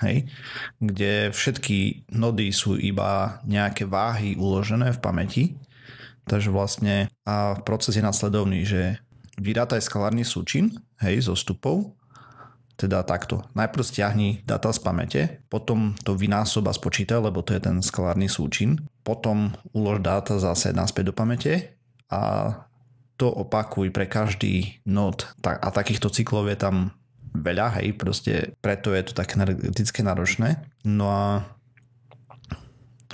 Hej, 0.00 0.32
kde 0.80 1.28
všetky 1.28 2.08
nody 2.16 2.56
sú 2.56 2.80
iba 2.80 3.38
nejaké 3.44 3.84
váhy 3.84 4.32
uložené 4.32 4.96
v 4.96 5.02
pamäti. 5.02 5.44
Takže 6.24 6.48
vlastne 6.48 7.12
a 7.28 7.58
proces 7.60 8.00
je 8.00 8.04
nasledovný, 8.04 8.64
že 8.64 8.96
vyrátaj 9.38 9.84
skalárny 9.84 10.26
súčin, 10.26 10.80
hej, 10.98 11.28
zo 11.28 11.38
stupov, 11.38 11.94
teda 12.80 13.04
takto. 13.04 13.44
Najprv 13.52 13.84
stiahni 13.84 14.28
data 14.48 14.72
z 14.72 14.80
pamäte, 14.80 15.22
potom 15.52 15.92
to 16.00 16.16
vynásob 16.16 16.64
a 16.64 16.72
spočítaj, 16.72 17.20
lebo 17.20 17.44
to 17.44 17.52
je 17.52 17.60
ten 17.60 17.84
skalárny 17.84 18.32
súčin. 18.32 18.80
Potom 19.04 19.52
ulož 19.76 20.00
dáta 20.00 20.40
zase 20.40 20.72
naspäť 20.72 21.12
do 21.12 21.14
pamäte 21.14 21.76
a 22.08 22.52
to 23.20 23.28
opakuj 23.28 23.92
pre 23.92 24.08
každý 24.08 24.80
nód. 24.88 25.28
A 25.44 25.68
takýchto 25.68 26.08
cyklov 26.08 26.48
je 26.48 26.56
tam 26.56 26.96
veľa, 27.36 27.76
hej, 27.78 27.92
proste 28.00 28.56
preto 28.64 28.96
je 28.96 29.04
to 29.04 29.12
také 29.12 29.36
energeticky 29.36 30.00
náročné. 30.00 30.64
No 30.88 31.12
a 31.12 31.44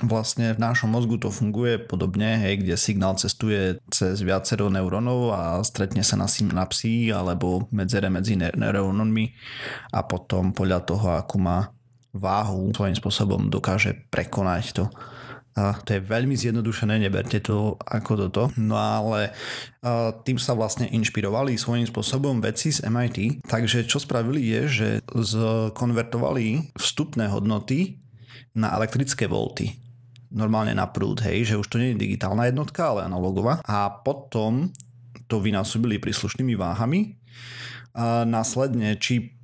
vlastne 0.05 0.53
v 0.53 0.61
našom 0.61 0.93
mozgu 0.93 1.17
to 1.17 1.33
funguje 1.33 1.81
podobne, 1.81 2.37
hej, 2.37 2.61
kde 2.61 2.77
signál 2.77 3.17
cestuje 3.17 3.81
cez 3.89 4.21
viacero 4.21 4.69
neurónov 4.69 5.33
a 5.33 5.57
stretne 5.65 6.05
sa 6.05 6.13
na 6.21 6.29
synapsy 6.29 7.09
alebo 7.09 7.65
medzere 7.73 8.05
medzi 8.13 8.37
neurónmi 8.37 9.25
a 9.97 10.05
potom 10.05 10.53
podľa 10.53 10.79
toho, 10.85 11.17
akú 11.17 11.41
má 11.41 11.73
váhu, 12.13 12.69
svojím 12.77 12.93
spôsobom 12.93 13.49
dokáže 13.49 14.05
prekonať 14.13 14.65
to. 14.77 14.85
A 15.57 15.73
to 15.81 15.97
je 15.97 16.05
veľmi 16.05 16.37
zjednodušené, 16.37 17.01
neberte 17.01 17.41
to 17.41 17.73
ako 17.81 18.29
toto. 18.29 18.53
No 18.61 18.77
ale 18.77 19.33
tým 20.21 20.37
sa 20.37 20.53
vlastne 20.53 20.85
inšpirovali 20.85 21.57
svojím 21.57 21.89
spôsobom 21.89 22.37
veci 22.45 22.69
z 22.69 22.85
MIT. 22.85 23.41
Takže 23.49 23.89
čo 23.89 23.97
spravili 23.97 24.45
je, 24.45 24.61
že 24.69 24.87
zkonvertovali 25.09 26.77
vstupné 26.77 27.33
hodnoty 27.33 27.97
na 28.53 28.77
elektrické 28.77 29.25
volty 29.25 29.86
normálne 30.31 30.75
na 30.75 30.87
prúd, 30.89 31.23
hej, 31.23 31.53
že 31.53 31.59
už 31.59 31.67
to 31.67 31.79
nie 31.79 31.95
je 31.95 32.01
digitálna 32.03 32.47
jednotka, 32.47 32.91
ale 32.91 33.07
analogová. 33.07 33.63
A 33.63 33.89
potom 33.89 34.71
to 35.27 35.43
vynásobili 35.43 35.99
príslušnými 35.99 36.55
váhami. 36.55 37.19
A 37.97 38.23
následne 38.23 38.95
čip 38.99 39.37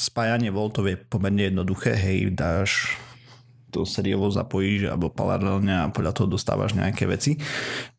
spájanie 0.00 0.48
voltov 0.48 0.88
je 0.88 0.96
pomerne 0.96 1.52
jednoduché, 1.52 1.92
hej, 1.92 2.32
dáš 2.32 2.96
to 3.70 3.86
sériovo 3.86 4.26
zapojíš 4.26 4.90
alebo 4.90 5.14
paralelne 5.14 5.86
a 5.86 5.92
podľa 5.94 6.12
toho 6.16 6.26
dostávaš 6.26 6.74
nejaké 6.74 7.06
veci. 7.06 7.38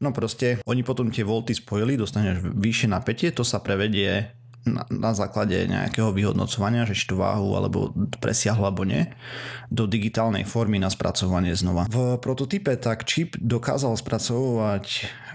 No 0.03 0.11
proste, 0.11 0.59
oni 0.67 0.83
potom 0.83 1.07
tie 1.07 1.23
volty 1.23 1.55
spojili, 1.55 1.95
dostaneš 1.95 2.43
vyššie 2.43 2.91
napätie, 2.91 3.31
to 3.31 3.47
sa 3.47 3.63
prevedie 3.63 4.35
na, 4.65 4.85
na 4.93 5.11
základe 5.17 5.57
nejakého 5.65 6.13
vyhodnocovania, 6.13 6.85
že 6.85 6.93
či 6.93 7.09
tú 7.09 7.17
váhu 7.17 7.57
alebo 7.57 7.89
presiahla 8.21 8.69
alebo 8.69 8.85
nie, 8.85 9.09
do 9.73 9.89
digitálnej 9.89 10.45
formy 10.45 10.77
na 10.77 10.93
spracovanie 10.93 11.53
znova. 11.57 11.89
V 11.89 12.21
prototype 12.21 12.77
tak 12.77 13.09
čip 13.09 13.37
dokázal 13.41 13.97
spracovať 13.97 14.85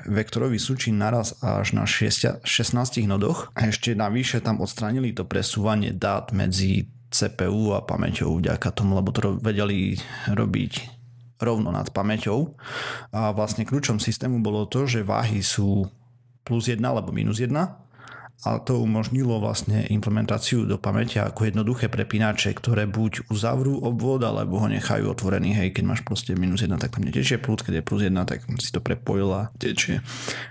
vektorový 0.07 0.63
súčin 0.63 1.03
naraz 1.03 1.35
až 1.43 1.75
na 1.75 1.83
6, 1.83 2.47
16 2.47 3.11
nodoch 3.11 3.51
a 3.59 3.67
ešte 3.67 3.99
navyše 3.99 4.39
tam 4.39 4.63
odstránili 4.63 5.11
to 5.11 5.27
presúvanie 5.27 5.91
dát 5.91 6.31
medzi 6.31 6.87
CPU 7.11 7.75
a 7.75 7.83
pamäťou 7.83 8.39
vďaka 8.39 8.71
tomu, 8.71 8.95
lebo 8.95 9.11
to 9.11 9.39
vedeli 9.43 9.99
robiť 10.31 10.95
rovno 11.43 11.75
nad 11.75 11.91
pamäťou. 11.91 12.55
A 13.13 13.35
vlastne 13.35 13.67
kľúčom 13.67 13.99
systému 14.01 14.41
bolo 14.41 14.65
to, 14.71 14.87
že 14.89 15.07
váhy 15.07 15.43
sú 15.43 15.87
plus 16.47 16.71
1 16.71 16.79
alebo 16.79 17.11
minus 17.11 17.43
1 17.43 17.51
a 18.45 18.61
to 18.61 18.77
umožnilo 18.85 19.41
vlastne 19.41 19.89
implementáciu 19.89 20.69
do 20.69 20.77
pamäte 20.77 21.23
ako 21.25 21.49
jednoduché 21.49 21.89
prepínače, 21.89 22.53
ktoré 22.53 22.85
buď 22.85 23.33
uzavrú 23.33 23.81
obvod, 23.81 24.29
alebo 24.29 24.61
ho 24.61 24.69
nechajú 24.69 25.09
otvorený. 25.09 25.57
Hej, 25.57 25.81
keď 25.81 25.85
máš 25.89 26.01
proste 26.05 26.37
minus 26.37 26.61
1, 26.61 26.77
tak 26.77 26.93
tam 26.93 27.09
netečie 27.09 27.41
plus, 27.41 27.65
keď 27.65 27.81
je 27.81 27.87
plus 27.87 28.01
1, 28.05 28.13
tak 28.29 28.45
si 28.61 28.71
to 28.71 28.85
prepojil 28.85 29.33
a 29.33 29.43
tečie. 29.57 30.05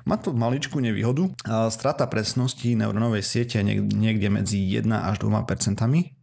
Má 0.09 0.17
to 0.17 0.33
maličkú 0.33 0.81
nevýhodu. 0.81 1.29
A 1.45 1.69
strata 1.69 2.09
presnosti 2.09 2.73
neurónovej 2.73 3.21
siete 3.21 3.61
niekde 3.63 4.33
medzi 4.33 4.57
1 4.59 4.89
až 4.89 5.21
2 5.21 5.29
percentami. 5.45 6.17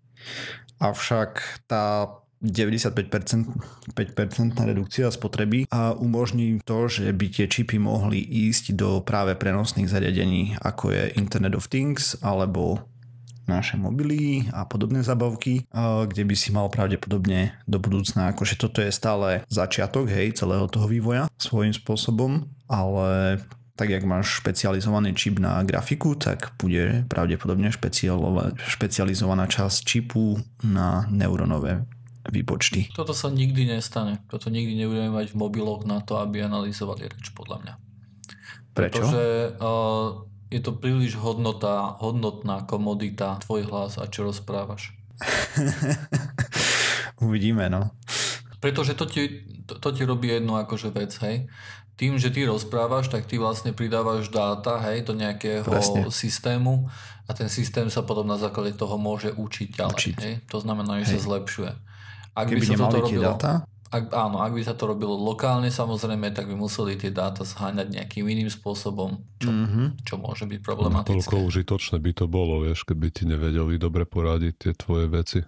Avšak 0.83 1.63
tá 1.71 2.11
95% 2.43 3.95
5% 3.95 4.59
redukcia 4.59 5.07
spotreby 5.15 5.71
a 5.71 5.95
umožní 5.95 6.59
to, 6.67 6.91
že 6.91 7.07
by 7.15 7.27
tie 7.31 7.47
čipy 7.47 7.79
mohli 7.79 8.19
ísť 8.19 8.75
do 8.75 8.99
práve 9.01 9.39
prenosných 9.39 9.87
zariadení, 9.87 10.59
ako 10.59 10.91
je 10.91 11.15
Internet 11.15 11.55
of 11.55 11.71
Things 11.71 12.19
alebo 12.19 12.83
naše 13.47 13.75
mobily 13.75 14.47
a 14.55 14.63
podobné 14.67 15.03
zabavky, 15.03 15.67
kde 16.07 16.23
by 16.23 16.35
si 16.39 16.55
mal 16.55 16.71
pravdepodobne 16.71 17.59
do 17.67 17.83
budúcna, 17.83 18.31
akože 18.31 18.55
toto 18.55 18.79
je 18.83 18.95
stále 18.95 19.43
začiatok, 19.51 20.07
hej, 20.11 20.39
celého 20.39 20.71
toho 20.71 20.87
vývoja 20.87 21.27
svojím 21.43 21.75
spôsobom, 21.75 22.47
ale 22.71 23.43
tak 23.75 23.91
jak 23.91 24.07
máš 24.07 24.39
špecializovaný 24.39 25.19
čip 25.19 25.43
na 25.43 25.59
grafiku, 25.67 26.15
tak 26.15 26.55
bude 26.55 27.03
pravdepodobne 27.11 27.75
špecializovaná 28.63 29.51
časť 29.51 29.79
čipu 29.83 30.39
na 30.63 31.11
neuronové 31.11 31.83
výpočty. 32.29 32.91
Toto 32.95 33.11
sa 33.17 33.33
nikdy 33.33 33.67
nestane. 33.67 34.23
Toto 34.31 34.53
nikdy 34.53 34.79
nebudeme 34.79 35.11
mať 35.11 35.35
v 35.35 35.37
mobiloch 35.39 35.83
na 35.83 36.05
to, 36.05 36.19
aby 36.23 36.47
analyzovali 36.47 37.11
reč, 37.11 37.35
podľa 37.35 37.57
mňa. 37.63 37.75
Prečo? 38.73 39.03
Pretože 39.03 39.25
uh, 39.59 40.23
je 40.53 40.61
to 40.63 40.73
príliš 40.79 41.19
hodnota, 41.19 41.99
hodnotná 41.99 42.63
komodita, 42.69 43.43
tvoj 43.43 43.67
hlas 43.67 43.99
a 43.99 44.07
čo 44.07 44.29
rozprávaš. 44.29 44.95
Uvidíme, 47.27 47.71
no. 47.71 47.95
Pretože 48.63 48.95
to 48.95 49.07
ti, 49.11 49.43
to, 49.67 49.79
to 49.79 49.89
ti 49.91 50.03
robí 50.07 50.31
jednu 50.31 50.55
akože 50.59 50.95
vec, 50.95 51.15
hej 51.27 51.51
tým, 52.03 52.19
že 52.19 52.35
ty 52.35 52.43
rozprávaš, 52.49 53.13
tak 53.13 53.29
ty 53.31 53.39
vlastne 53.39 53.71
pridávaš 53.77 54.33
dáta 54.33 54.81
hej, 54.91 55.07
do 55.07 55.15
nejakého 55.15 55.63
Presne. 55.63 56.09
systému 56.11 56.91
a 57.29 57.31
ten 57.31 57.47
systém 57.47 57.87
sa 57.93 58.03
potom 58.03 58.27
na 58.27 58.41
základe 58.41 58.75
toho 58.75 58.99
môže 58.99 59.31
učiť 59.31 59.79
ďalej. 59.79 59.95
Učiť. 59.95 60.17
Hej? 60.19 60.35
To 60.51 60.59
znamená, 60.59 60.99
že 61.05 61.07
hej. 61.07 61.13
sa 61.15 61.19
zlepšuje. 61.31 61.71
Ak 62.33 62.49
Keby 62.49 62.61
by 62.61 62.67
sa 62.67 62.77
toto 62.89 62.99
robilo, 63.05 63.25
dáta? 63.37 63.53
Ak, 63.93 64.09
áno, 64.09 64.41
ak 64.41 64.57
by 64.57 64.63
sa 64.65 64.73
to 64.73 64.89
robilo 64.89 65.13
lokálne 65.21 65.69
samozrejme, 65.69 66.33
tak 66.33 66.49
by 66.49 66.57
museli 66.57 66.97
tie 66.97 67.13
dáta 67.13 67.45
zháňať 67.45 67.93
nejakým 67.93 68.25
iným 68.25 68.49
spôsobom, 68.49 69.21
čo, 69.37 69.53
mm-hmm. 69.53 69.87
čo 70.01 70.17
môže 70.17 70.49
byť 70.49 70.61
problematické. 70.65 71.13
Toľko 71.13 71.37
užitočné 71.45 72.01
by 72.01 72.13
to 72.17 72.25
bolo, 72.25 72.65
vieš, 72.65 72.89
keby 72.89 73.13
ti 73.13 73.29
nevedeli 73.29 73.77
dobre 73.77 74.09
poradiť 74.09 74.55
tie 74.57 74.73
tvoje 74.73 75.13
veci. 75.13 75.41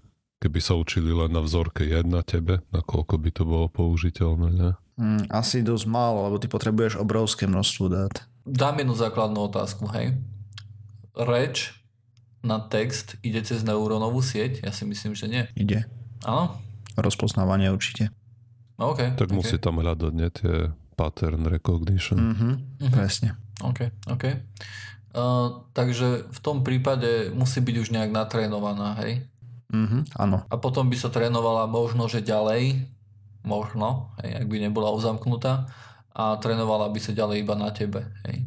Keby 0.45 0.61
sa 0.61 0.77
učili 0.77 1.09
len 1.09 1.33
na 1.33 1.41
vzorke 1.41 1.89
jedna 1.89 2.21
tebe, 2.21 2.61
nakoľko 2.69 3.15
by 3.17 3.31
to 3.33 3.43
bolo 3.49 3.67
použiteľné, 3.73 4.49
ne? 4.53 4.71
Mm, 5.01 5.33
asi 5.33 5.65
dosť 5.65 5.89
málo, 5.89 6.29
lebo 6.29 6.37
ty 6.37 6.47
potrebuješ 6.47 7.01
obrovské 7.01 7.49
množstvo 7.49 7.85
dát. 7.89 8.29
Dám 8.45 8.77
jednu 8.77 8.93
základnú 8.93 9.41
otázku, 9.49 9.89
hej. 9.97 10.21
Reč 11.17 11.73
na 12.45 12.61
text 12.61 13.17
ide 13.25 13.41
cez 13.41 13.65
neurónovú 13.65 14.21
sieť? 14.21 14.61
Ja 14.61 14.71
si 14.71 14.85
myslím, 14.85 15.17
že 15.17 15.27
nie. 15.33 15.43
Ide. 15.57 15.89
Áno? 16.29 16.61
Rozpoznávanie 16.95 17.71
určite. 17.75 18.15
OK. 18.79 19.15
Tak 19.15 19.31
okay. 19.31 19.37
musí 19.37 19.57
tam 19.59 19.79
hľadať 19.79 20.13
nie 20.15 20.29
tie 20.31 20.71
pattern 20.95 21.47
recognition. 21.47 22.19
Mm-hmm, 22.19 22.53
mm-hmm. 22.55 22.93
Presne. 22.95 23.39
OK, 23.63 23.91
OK. 24.11 24.25
Uh, 25.15 25.63
takže 25.71 26.27
v 26.27 26.39
tom 26.43 26.67
prípade 26.67 27.31
musí 27.31 27.63
byť 27.63 27.77
už 27.79 27.89
nejak 27.95 28.11
natrénovaná, 28.11 28.99
hej? 29.03 29.23
Mhm, 29.71 30.19
áno. 30.19 30.43
A 30.51 30.55
potom 30.59 30.91
by 30.91 30.97
sa 30.99 31.11
trénovala 31.11 31.71
možno, 31.71 32.07
že 32.11 32.23
ďalej 32.23 32.91
možno, 33.47 34.15
hej, 34.23 34.43
ak 34.43 34.47
by 34.51 34.57
nebola 34.59 34.91
uzamknutá 34.91 35.71
a 36.15 36.39
trénovala 36.39 36.91
by 36.91 36.99
sa 37.03 37.13
ďalej 37.15 37.47
iba 37.47 37.55
na 37.55 37.71
tebe. 37.71 38.11
Hej. 38.27 38.47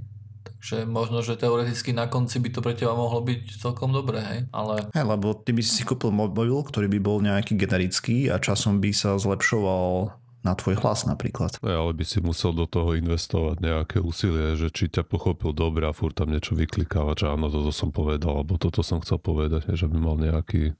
Takže 0.67 0.83
možno, 0.83 1.23
že 1.23 1.39
teoreticky 1.39 1.95
na 1.95 2.11
konci 2.11 2.43
by 2.43 2.51
to 2.51 2.59
pre 2.59 2.75
teba 2.75 2.91
mohlo 2.91 3.23
byť 3.23 3.55
celkom 3.55 3.95
dobré, 3.95 4.19
hej, 4.19 4.39
ale... 4.51 4.91
Hej, 4.91 5.07
lebo 5.07 5.31
ty 5.31 5.55
by 5.55 5.63
si 5.63 5.79
si 5.79 5.83
kúpil 5.87 6.11
mobil, 6.11 6.51
ktorý 6.51 6.91
by 6.91 6.99
bol 6.99 7.23
nejaký 7.23 7.55
generický 7.55 8.27
a 8.27 8.35
časom 8.35 8.83
by 8.83 8.91
sa 8.91 9.15
zlepšoval 9.15 10.11
na 10.43 10.59
tvoj 10.59 10.75
hlas 10.83 11.07
napríklad. 11.07 11.55
Ne, 11.63 11.71
ale 11.71 11.95
by 11.95 12.03
si 12.03 12.19
musel 12.19 12.51
do 12.51 12.67
toho 12.67 12.99
investovať 12.99 13.63
nejaké 13.63 14.03
úsilie, 14.03 14.59
že 14.59 14.67
či 14.67 14.91
ťa 14.91 15.07
pochopil 15.07 15.55
dobre 15.55 15.87
a 15.87 15.95
furt 15.95 16.19
tam 16.19 16.35
niečo 16.35 16.51
vyklikávať, 16.51 17.15
že 17.15 17.25
áno, 17.31 17.47
toto 17.47 17.71
som 17.71 17.95
povedal, 17.95 18.43
alebo 18.43 18.59
toto 18.59 18.83
som 18.83 18.99
chcel 18.99 19.23
povedať, 19.23 19.71
že 19.71 19.87
by 19.87 19.95
mal 19.95 20.19
nejaký 20.19 20.75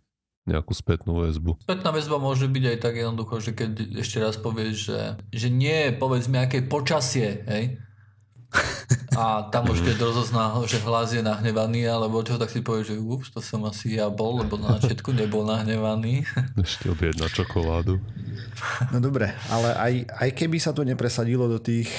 nejakú 0.48 0.72
spätnú 0.76 1.24
väzbu. 1.24 1.64
Spätná 1.64 1.92
väzba 1.92 2.20
môže 2.20 2.48
byť 2.48 2.64
aj 2.76 2.78
tak 2.80 2.96
jednoducho, 2.96 3.36
že 3.44 3.52
keď 3.52 4.00
ešte 4.00 4.20
raz 4.24 4.40
povieš, 4.40 4.76
že, 4.80 5.00
že 5.32 5.48
nie, 5.52 5.92
povedz 5.96 6.32
mi, 6.32 6.40
aké 6.40 6.64
počasie, 6.64 7.44
hej? 7.48 7.87
A 9.18 9.50
tam 9.50 9.66
už 9.74 9.82
keď 9.82 9.98
rozozná, 9.98 10.54
že 10.70 10.78
hlas 10.86 11.10
je 11.10 11.26
nahnevaný, 11.26 11.90
alebo 11.90 12.22
čo, 12.22 12.38
tak 12.38 12.54
si 12.54 12.62
povieš, 12.62 12.94
že 12.94 12.96
ups, 13.02 13.34
to 13.34 13.42
som 13.42 13.66
asi 13.66 13.98
ja 13.98 14.14
bol, 14.14 14.46
lebo 14.46 14.62
na 14.62 14.78
začiatku 14.78 15.10
nebol 15.10 15.42
nahnevaný. 15.42 16.22
Ešte 16.62 16.94
objedna 16.94 17.26
čokoládu. 17.26 17.98
No 18.94 18.98
dobre, 19.02 19.34
ale 19.50 19.74
aj, 19.74 19.94
aj 20.22 20.30
keby 20.38 20.62
sa 20.62 20.70
to 20.70 20.86
nepresadilo 20.86 21.50
do 21.50 21.58
tých 21.58 21.90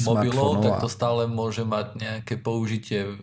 mobilov, 0.00 0.64
tak 0.64 0.80
to 0.80 0.88
stále 0.88 1.28
môže 1.28 1.60
mať 1.60 1.86
nejaké 2.00 2.40
použitie 2.40 3.20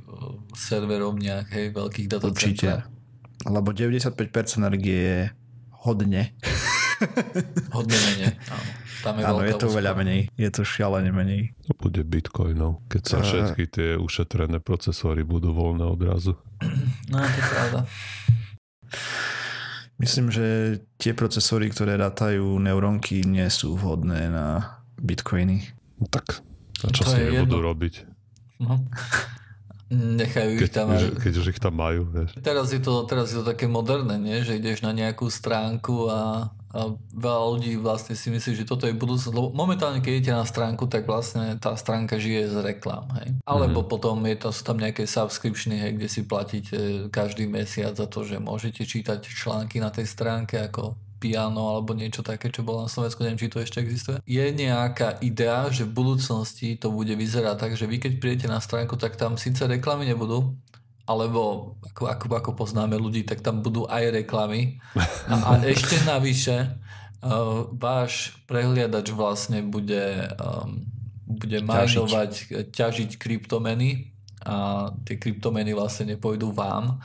serverom 0.54 1.18
nejakej 1.18 1.74
veľkých 1.74 2.08
datacenter. 2.08 2.86
Určite 2.86 3.02
lebo 3.46 3.74
95% 3.74 4.62
energie 4.62 5.00
je 5.02 5.20
hodne. 5.82 6.34
Hodne 7.74 7.98
menej, 7.98 8.38
áno. 8.54 8.70
Tam 9.02 9.18
je 9.18 9.26
áno, 9.26 9.42
je 9.42 9.56
to 9.58 9.68
veľa 9.70 9.98
menej. 9.98 10.30
Je 10.38 10.50
to 10.54 10.62
šialene 10.62 11.10
menej. 11.10 11.58
To 11.70 11.74
bude 11.74 12.02
bitcoinov, 12.06 12.86
keď 12.86 13.02
sa 13.02 13.18
všetky 13.26 13.64
tie 13.68 13.90
ušetrené 13.98 14.62
procesory 14.62 15.26
budú 15.26 15.54
voľné 15.54 15.86
odrazu. 15.90 16.38
No, 17.10 17.18
to 17.18 17.38
je 17.38 17.46
pravda. 17.50 17.80
Myslím, 20.02 20.34
že 20.34 20.78
tie 20.98 21.14
procesory, 21.14 21.70
ktoré 21.70 21.94
dátajú 21.98 22.58
neurónky, 22.58 23.22
nie 23.22 23.46
sú 23.54 23.78
vhodné 23.78 24.34
na 24.34 24.82
bitcoiny. 24.98 25.62
No 26.02 26.06
tak, 26.10 26.42
a 26.82 26.90
čo 26.90 27.06
to 27.06 27.14
si 27.14 27.30
budú 27.46 27.62
robiť? 27.62 27.94
No. 28.62 28.82
Nechajú 29.92 30.56
keď, 30.56 30.64
ich 30.64 30.72
tam 30.72 30.88
aj... 30.88 31.04
Keď 31.20 31.34
už 31.36 31.48
ich 31.52 31.60
tam 31.60 31.76
majú. 31.76 32.08
Vieš. 32.08 32.40
Teraz, 32.40 32.72
je 32.72 32.80
to, 32.80 33.04
teraz 33.04 33.36
je 33.36 33.44
to 33.44 33.46
také 33.46 33.68
moderné, 33.68 34.16
nie? 34.16 34.40
že 34.40 34.56
ideš 34.56 34.88
na 34.88 34.96
nejakú 34.96 35.28
stránku 35.28 36.08
a, 36.08 36.48
a 36.72 36.80
veľa 37.12 37.44
ľudí 37.60 37.76
vlastne 37.76 38.16
si 38.16 38.32
myslí, 38.32 38.64
že 38.64 38.64
toto 38.64 38.88
je 38.88 38.96
budúcnosť. 38.96 39.36
Lebo 39.36 39.52
momentálne, 39.52 40.00
keď 40.00 40.12
idete 40.16 40.32
na 40.32 40.48
stránku, 40.48 40.88
tak 40.88 41.04
vlastne 41.04 41.60
tá 41.60 41.76
stránka 41.76 42.16
žije 42.16 42.56
z 42.56 42.58
reklám. 42.64 43.04
Hej? 43.20 43.36
Alebo 43.44 43.84
mm-hmm. 43.84 43.92
potom 43.92 44.16
je 44.24 44.38
to, 44.40 44.50
sú 44.56 44.64
tam 44.64 44.80
nejaké 44.80 45.04
subscriptiony, 45.04 45.76
hej, 45.84 45.92
kde 46.00 46.08
si 46.08 46.22
platíte 46.24 46.78
každý 47.12 47.52
mesiac 47.52 47.92
za 47.92 48.08
to, 48.08 48.24
že 48.24 48.40
môžete 48.40 48.88
čítať 48.88 49.28
články 49.28 49.84
na 49.84 49.92
tej 49.92 50.08
stránke 50.08 50.56
ako 50.56 50.96
piano 51.22 51.78
alebo 51.78 51.94
niečo 51.94 52.26
také, 52.26 52.50
čo 52.50 52.66
bolo 52.66 52.84
na 52.84 52.90
Slovensku, 52.90 53.22
neviem, 53.22 53.38
či 53.38 53.54
to 53.54 53.62
ešte 53.62 53.78
existuje. 53.78 54.18
Je 54.26 54.42
nejaká 54.50 55.22
idea, 55.22 55.70
že 55.70 55.86
v 55.86 55.94
budúcnosti 55.94 56.74
to 56.82 56.90
bude 56.90 57.14
vyzerať 57.14 57.56
tak, 57.62 57.72
že 57.78 57.86
vy 57.86 58.02
keď 58.02 58.18
prídete 58.18 58.48
na 58.50 58.58
stránku, 58.58 58.98
tak 58.98 59.22
tam 59.22 59.38
síce 59.38 59.62
reklamy 59.70 60.10
nebudú, 60.10 60.58
alebo 61.06 61.74
ako, 61.94 62.10
ako, 62.10 62.26
ako 62.34 62.52
poznáme 62.58 62.98
ľudí, 62.98 63.22
tak 63.22 63.46
tam 63.46 63.62
budú 63.62 63.86
aj 63.86 64.26
reklamy. 64.26 64.82
A, 65.30 65.34
a 65.38 65.52
ešte 65.74 66.02
navyše 66.10 66.82
uh, 67.22 67.70
váš 67.70 68.34
prehliadač 68.50 69.14
vlastne 69.14 69.62
bude, 69.62 70.34
um, 70.42 70.82
bude 71.30 71.62
majnovať, 71.62 72.66
ťažiť 72.74 73.22
kryptomeny 73.22 74.10
a 74.42 74.90
tie 75.06 75.22
kryptomeny 75.22 75.78
vlastne 75.78 76.18
nepôjdu 76.18 76.50
vám, 76.50 76.98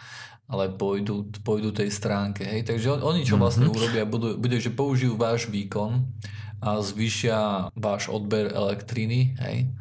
ale 0.46 0.70
pôjdu, 0.70 1.26
pôjdu 1.42 1.74
tej 1.74 1.90
stránke. 1.90 2.46
Hej? 2.46 2.70
Takže 2.70 2.98
on, 2.98 3.00
oni 3.02 3.26
čo 3.26 3.34
vlastne 3.34 3.66
mm-hmm. 3.66 3.78
urobia, 3.82 4.04
budú, 4.06 4.38
bude, 4.38 4.62
že 4.62 4.70
použijú 4.70 5.18
váš 5.18 5.50
výkon 5.50 6.06
a 6.62 6.78
zvýšia 6.78 7.68
váš 7.74 8.06
odber 8.06 8.54
elektriny. 8.54 9.34
Hej? 9.42 9.74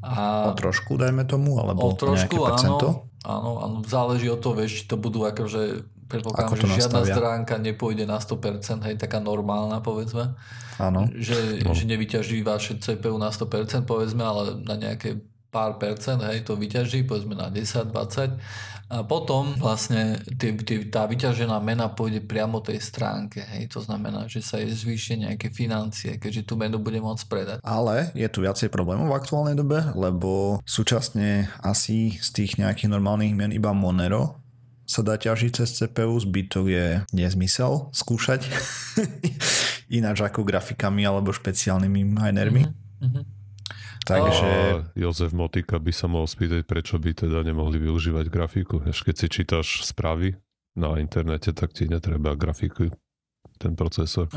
A 0.00 0.48
o 0.50 0.56
trošku, 0.56 0.96
dajme 0.96 1.28
tomu, 1.28 1.60
alebo 1.60 1.92
o 1.92 1.92
trošku, 1.92 2.32
nejaké 2.32 2.48
percento? 2.48 2.88
Áno, 3.26 3.58
áno, 3.60 3.76
záleží 3.84 4.30
od 4.30 4.40
toho, 4.40 4.54
vieš, 4.56 4.82
či 4.82 4.84
to 4.86 4.96
budú 4.96 5.26
akože 5.26 5.82
predpokladám, 6.06 6.54
že 6.54 6.62
nastavia? 6.62 6.78
žiadna 6.78 7.02
stránka 7.02 7.54
nepôjde 7.58 8.04
na 8.06 8.22
100%, 8.22 8.86
hej, 8.86 8.96
taká 8.96 9.18
normálna, 9.18 9.82
povedzme. 9.82 10.38
Áno. 10.78 11.10
Že, 11.10 11.66
no. 11.66 11.74
že 11.74 11.84
nevyťaží 11.90 12.46
vaše 12.46 12.78
CPU 12.78 13.18
na 13.18 13.34
100%, 13.34 13.82
povedzme, 13.82 14.22
ale 14.22 14.62
na 14.62 14.78
nejaké 14.78 15.18
pár 15.50 15.80
percent, 15.82 16.22
hej, 16.22 16.46
to 16.46 16.54
vyťaží, 16.54 17.02
povedzme 17.02 17.34
na 17.34 17.50
10, 17.50 17.90
20 17.90 18.38
a 18.86 19.02
potom 19.02 19.58
vlastne 19.58 20.22
tý, 20.38 20.54
tý, 20.62 20.86
tá 20.86 21.10
vyťažená 21.10 21.58
mena 21.58 21.90
pôjde 21.90 22.22
priamo 22.22 22.62
tej 22.62 22.78
stránke. 22.78 23.42
Hej. 23.42 23.74
To 23.74 23.82
znamená, 23.82 24.30
že 24.30 24.46
sa 24.46 24.62
jej 24.62 24.70
zvýšia 24.70 25.26
nejaké 25.26 25.50
financie, 25.50 26.22
keďže 26.22 26.46
tú 26.46 26.54
menu 26.54 26.78
bude 26.78 27.02
môcť 27.02 27.24
predať. 27.26 27.58
Ale 27.66 28.14
je 28.14 28.28
tu 28.30 28.46
viacej 28.46 28.70
problémov 28.70 29.10
v 29.10 29.18
aktuálnej 29.18 29.58
dobe, 29.58 29.82
lebo 29.98 30.62
súčasne 30.62 31.50
asi 31.66 32.14
z 32.22 32.28
tých 32.30 32.62
nejakých 32.62 32.94
normálnych 32.94 33.34
mien 33.34 33.50
iba 33.50 33.74
Monero 33.74 34.38
sa 34.86 35.02
dá 35.02 35.18
ťažiť 35.18 35.50
cez 35.50 35.82
CPU, 35.82 36.14
zbytok 36.14 36.66
je 36.70 36.86
nezmysel 37.10 37.90
skúšať. 37.90 38.46
Ináč 39.98 40.22
ako 40.22 40.46
grafikami 40.46 41.02
alebo 41.02 41.34
špeciálnymi 41.34 42.02
minermi. 42.06 42.70
Mm-hmm. 43.02 43.35
Takže... 44.06 44.46
A 44.46 44.86
Jozef 44.94 45.34
Motika 45.34 45.82
by 45.82 45.90
sa 45.90 46.06
mohol 46.06 46.30
spýtať, 46.30 46.62
prečo 46.62 46.94
by 47.02 47.26
teda 47.26 47.42
nemohli 47.42 47.82
využívať 47.82 48.30
grafiku. 48.30 48.78
Až 48.86 49.02
keď 49.02 49.14
si 49.18 49.26
čítaš 49.26 49.82
správy 49.82 50.38
na 50.78 50.94
internete, 51.02 51.50
tak 51.50 51.74
ti 51.74 51.90
netreba 51.90 52.38
grafiku 52.38 52.94
ten 53.58 53.74
procesor? 53.74 54.30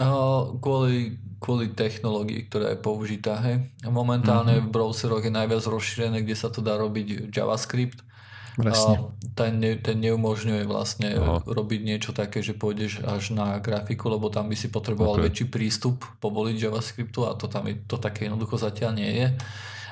Kvôli, 0.58 1.22
kvôli 1.38 1.70
technológii, 1.76 2.50
ktorá 2.50 2.74
je 2.74 2.80
použitá. 2.82 3.38
Hej. 3.46 3.70
Momentálne 3.86 4.58
mm-hmm. 4.58 4.72
v 4.72 4.74
browseroch 4.74 5.22
je 5.22 5.34
najviac 5.38 5.64
rozšírené, 5.70 6.26
kde 6.26 6.34
sa 6.34 6.50
to 6.50 6.66
dá 6.66 6.74
robiť 6.80 7.30
JavaScript. 7.30 8.02
Presne. 8.60 8.96
Ten, 9.40 9.64
ne, 9.64 9.80
ten 9.80 9.98
neumožňuje 10.04 10.68
vlastne 10.68 11.16
Aha. 11.16 11.40
robiť 11.48 11.80
niečo 11.80 12.12
také, 12.12 12.44
že 12.44 12.52
pôjdeš 12.52 13.08
až 13.08 13.32
na 13.32 13.56
grafiku, 13.64 14.12
lebo 14.12 14.28
tam 14.28 14.52
by 14.52 14.56
si 14.60 14.68
potreboval 14.68 15.16
okay. 15.16 15.32
väčší 15.32 15.46
prístup 15.48 16.04
povoliť 16.20 16.68
JavaScriptu 16.68 17.24
a 17.24 17.40
to 17.40 17.48
tam 17.48 17.72
je, 17.72 17.80
to 17.88 17.96
také 17.96 18.28
jednoducho 18.28 18.60
zatiaľ 18.60 18.92
nie 19.00 19.12
je. 19.16 19.28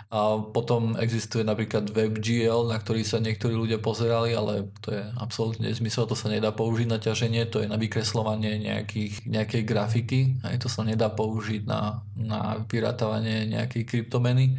A 0.08 0.40
potom 0.40 0.96
existuje 0.96 1.44
napríklad 1.44 1.92
WebGL, 1.92 2.72
na 2.72 2.80
ktorý 2.80 3.04
sa 3.04 3.20
niektorí 3.20 3.52
ľudia 3.52 3.76
pozerali, 3.76 4.32
ale 4.32 4.72
to 4.80 4.96
je 4.96 5.04
absolútne 5.20 5.68
nezmysel, 5.68 6.08
to 6.08 6.16
sa 6.16 6.32
nedá 6.32 6.56
použiť 6.56 6.88
na 6.88 6.96
ťaženie, 6.96 7.44
to 7.52 7.60
je 7.60 7.68
na 7.68 7.76
vykreslovanie 7.76 8.56
nejakých, 8.56 9.28
nejakej 9.28 9.64
grafiky, 9.68 10.20
aj 10.48 10.64
to 10.64 10.72
sa 10.72 10.88
nedá 10.88 11.12
použiť 11.12 11.68
na, 11.68 12.08
na 12.16 12.64
vyratávanie 12.72 13.52
nejakej 13.52 13.84
kryptomeny. 13.84 14.56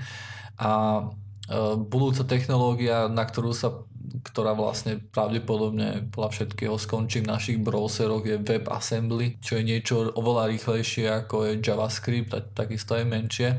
A 0.61 1.01
e, 1.49 1.81
budúca 1.81 2.29
technológia, 2.29 3.09
na 3.09 3.25
ktorú 3.25 3.57
sa 3.57 3.88
ktorá 4.23 4.55
vlastne 4.55 4.99
pravdepodobne 4.99 6.09
podľa 6.11 6.31
všetkého 6.35 6.77
skončí 6.77 7.23
v 7.23 7.31
našich 7.31 7.59
browseroch 7.63 8.25
je 8.27 8.37
WebAssembly, 8.39 9.39
čo 9.43 9.59
je 9.59 9.65
niečo 9.65 10.15
oveľa 10.15 10.51
rýchlejšie 10.55 11.07
ako 11.27 11.49
je 11.49 11.53
JavaScript 11.63 12.31
a 12.35 12.41
takisto 12.43 12.95
je 12.99 13.05
menšie 13.05 13.51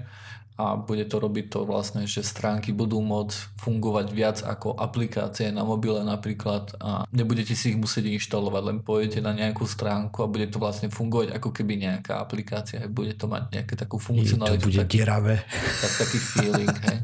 a 0.60 0.76
bude 0.76 1.08
to 1.08 1.24
robiť 1.24 1.56
to 1.56 1.60
vlastne, 1.64 2.04
že 2.04 2.20
stránky 2.20 2.76
budú 2.76 3.00
môcť 3.00 3.56
fungovať 3.64 4.08
viac 4.12 4.38
ako 4.44 4.76
aplikácie 4.76 5.56
na 5.56 5.64
mobile 5.64 6.04
napríklad 6.04 6.76
a 6.84 7.08
nebudete 7.16 7.56
si 7.56 7.72
ich 7.72 7.80
musieť 7.80 8.12
inštalovať, 8.12 8.64
len 8.68 8.78
pôjdete 8.84 9.24
na 9.24 9.32
nejakú 9.32 9.64
stránku 9.64 10.20
a 10.20 10.28
bude 10.28 10.52
to 10.52 10.60
vlastne 10.60 10.92
fungovať 10.92 11.32
ako 11.40 11.56
keby 11.56 11.80
nejaká 11.80 12.20
aplikácia, 12.20 12.84
bude 12.92 13.16
to 13.16 13.32
mať 13.32 13.56
nejakú 13.56 13.80
takú 13.80 13.96
funkcionalitu. 14.04 14.60
to 14.60 14.68
bude 14.68 14.84
taký, 14.84 14.96
dieravé. 15.00 15.36
Tak, 15.80 15.92
taký 15.96 16.20
feeling, 16.20 16.76
hej. 16.92 17.00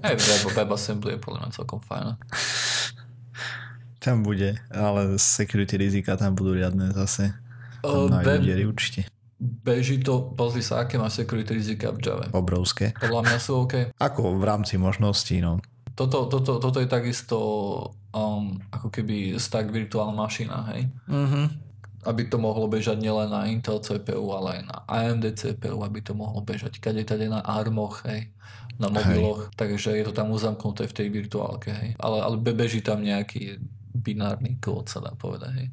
Aj 0.00 0.14
web, 0.16 0.42
WebAssembly 0.56 1.10
je 1.14 1.20
podľa 1.20 1.38
mňa 1.44 1.50
celkom 1.52 1.80
fajn. 1.84 2.16
Tam 4.00 4.24
bude, 4.24 4.56
ale 4.72 5.20
security 5.20 5.76
rizika 5.76 6.16
tam 6.16 6.32
budú 6.32 6.56
riadne 6.56 6.88
zase. 6.96 7.36
Uh, 7.84 8.08
Tam 8.08 8.24
web, 8.24 8.40
diery 8.40 8.64
určite. 8.64 9.04
Beží 9.44 10.00
to, 10.00 10.32
pozri 10.32 10.64
sa, 10.64 10.88
aké 10.88 10.96
má 10.96 11.12
security 11.12 11.52
rizika 11.52 11.92
v 11.92 12.00
Java. 12.00 12.26
Obrovské. 12.32 12.96
Podľa 12.96 13.22
mňa 13.28 13.38
sú 13.38 13.52
OK. 13.68 13.74
Ako 14.00 14.40
v 14.40 14.44
rámci 14.44 14.80
možností, 14.80 15.44
no. 15.44 15.60
Toto, 15.94 16.26
toto, 16.26 16.58
toto 16.58 16.78
je 16.82 16.88
takisto 16.90 17.38
um, 18.10 18.58
ako 18.72 18.88
keby 18.90 19.38
stack 19.38 19.70
virtuál 19.70 20.10
mašina, 20.16 20.74
hej? 20.74 20.88
Mhm. 21.06 21.62
Aby 22.04 22.28
to 22.28 22.36
mohlo 22.36 22.68
bežať 22.68 23.00
nielen 23.00 23.32
na 23.32 23.48
Intel 23.48 23.80
CPU, 23.80 24.28
ale 24.36 24.60
aj 24.60 24.62
na 24.68 24.76
AMD 24.84 25.24
CPU, 25.40 25.80
aby 25.80 26.04
to 26.04 26.12
mohlo 26.12 26.44
bežať 26.44 26.76
kade 26.76 27.00
tade 27.00 27.32
na 27.32 27.40
ARMoch, 27.40 28.04
hej? 28.04 28.28
na 28.74 28.90
mobiloch, 28.90 29.50
hej. 29.50 29.54
takže 29.54 29.94
je 29.94 30.04
to 30.10 30.12
tam 30.14 30.34
uzamknuté 30.34 30.90
v 30.90 30.96
tej 30.98 31.08
virtuálke, 31.10 31.70
hej? 31.70 31.90
Ale, 31.94 32.18
ale 32.26 32.36
beží 32.42 32.82
tam 32.82 33.06
nejaký 33.06 33.62
binárny 33.94 34.58
kód 34.58 34.90
sa 34.90 34.98
dá 34.98 35.14
povedať. 35.14 35.52
Hej. 35.54 35.68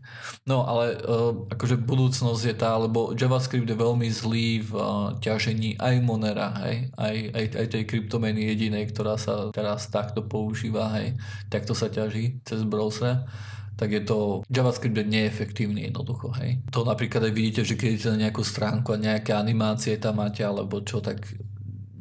No 0.45 0.63
ale 0.69 1.01
uh, 1.01 1.34
akože 1.49 1.81
budúcnosť 1.81 2.43
je 2.45 2.55
tá, 2.55 2.77
lebo 2.77 3.17
JavaScript 3.17 3.65
je 3.65 3.75
veľmi 3.75 4.07
zlý 4.13 4.62
v 4.62 4.71
uh, 4.77 5.17
ťažení 5.17 5.81
aj 5.81 5.95
Monera, 6.05 6.53
hej, 6.62 6.93
aj, 6.95 7.15
aj, 7.34 7.45
aj 7.57 7.67
tej 7.73 7.84
kryptomeny 7.89 8.45
jedinej, 8.53 8.93
ktorá 8.93 9.17
sa 9.17 9.49
teraz 9.49 9.89
takto 9.89 10.21
používa, 10.21 10.93
hej, 11.01 11.17
takto 11.49 11.73
sa 11.73 11.89
ťaží 11.89 12.45
cez 12.45 12.62
browser 12.62 13.25
tak 13.81 13.97
je 13.97 14.05
to, 14.05 14.45
JavaScript 14.45 14.93
je 14.93 15.10
neefektívny 15.10 15.89
jednoducho, 15.89 16.29
hej. 16.38 16.62
To 16.69 16.86
napríklad 16.86 17.25
aj 17.25 17.34
vidíte, 17.34 17.62
že 17.65 17.73
keď 17.73 17.89
idete 17.89 18.10
na 18.13 18.29
nejakú 18.29 18.45
stránku 18.45 18.93
a 18.93 19.01
nejaké 19.01 19.34
animácie 19.34 19.97
tam 19.97 20.21
máte, 20.21 20.45
alebo 20.45 20.86
čo, 20.86 21.01
tak 21.01 21.25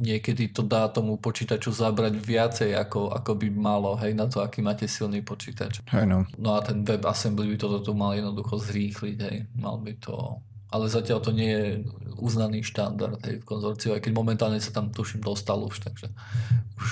niekedy 0.01 0.49
to 0.51 0.65
dá 0.65 0.89
tomu 0.89 1.21
počítaču 1.21 1.71
zabrať 1.71 2.17
viacej, 2.17 2.71
ako, 2.73 3.13
ako 3.13 3.37
by 3.37 3.49
malo, 3.53 3.93
hej, 4.01 4.17
na 4.17 4.25
to, 4.25 4.41
aký 4.41 4.65
máte 4.65 4.89
silný 4.89 5.21
počítač. 5.21 5.85
Hej 5.93 6.09
no. 6.09 6.25
No 6.41 6.57
a 6.57 6.65
ten 6.65 6.81
WebAssembly 6.81 7.53
by 7.53 7.57
toto 7.61 7.85
tu 7.85 7.93
mal 7.93 8.17
jednoducho 8.17 8.57
zrýchliť, 8.57 9.17
hej. 9.29 9.37
Mal 9.61 9.77
by 9.77 9.93
to... 10.01 10.41
Ale 10.71 10.87
zatiaľ 10.87 11.19
to 11.21 11.35
nie 11.35 11.51
je 11.51 11.67
uznaný 12.17 12.65
štandard 12.65 13.21
hej, 13.29 13.43
v 13.43 13.49
konzorciu, 13.49 13.93
aj 13.93 14.01
keď 14.01 14.13
momentálne 14.17 14.63
sa 14.63 14.73
tam 14.73 14.89
tuším 14.89 15.21
dostal 15.21 15.61
už, 15.61 15.83
takže 15.83 16.09
už 16.79 16.91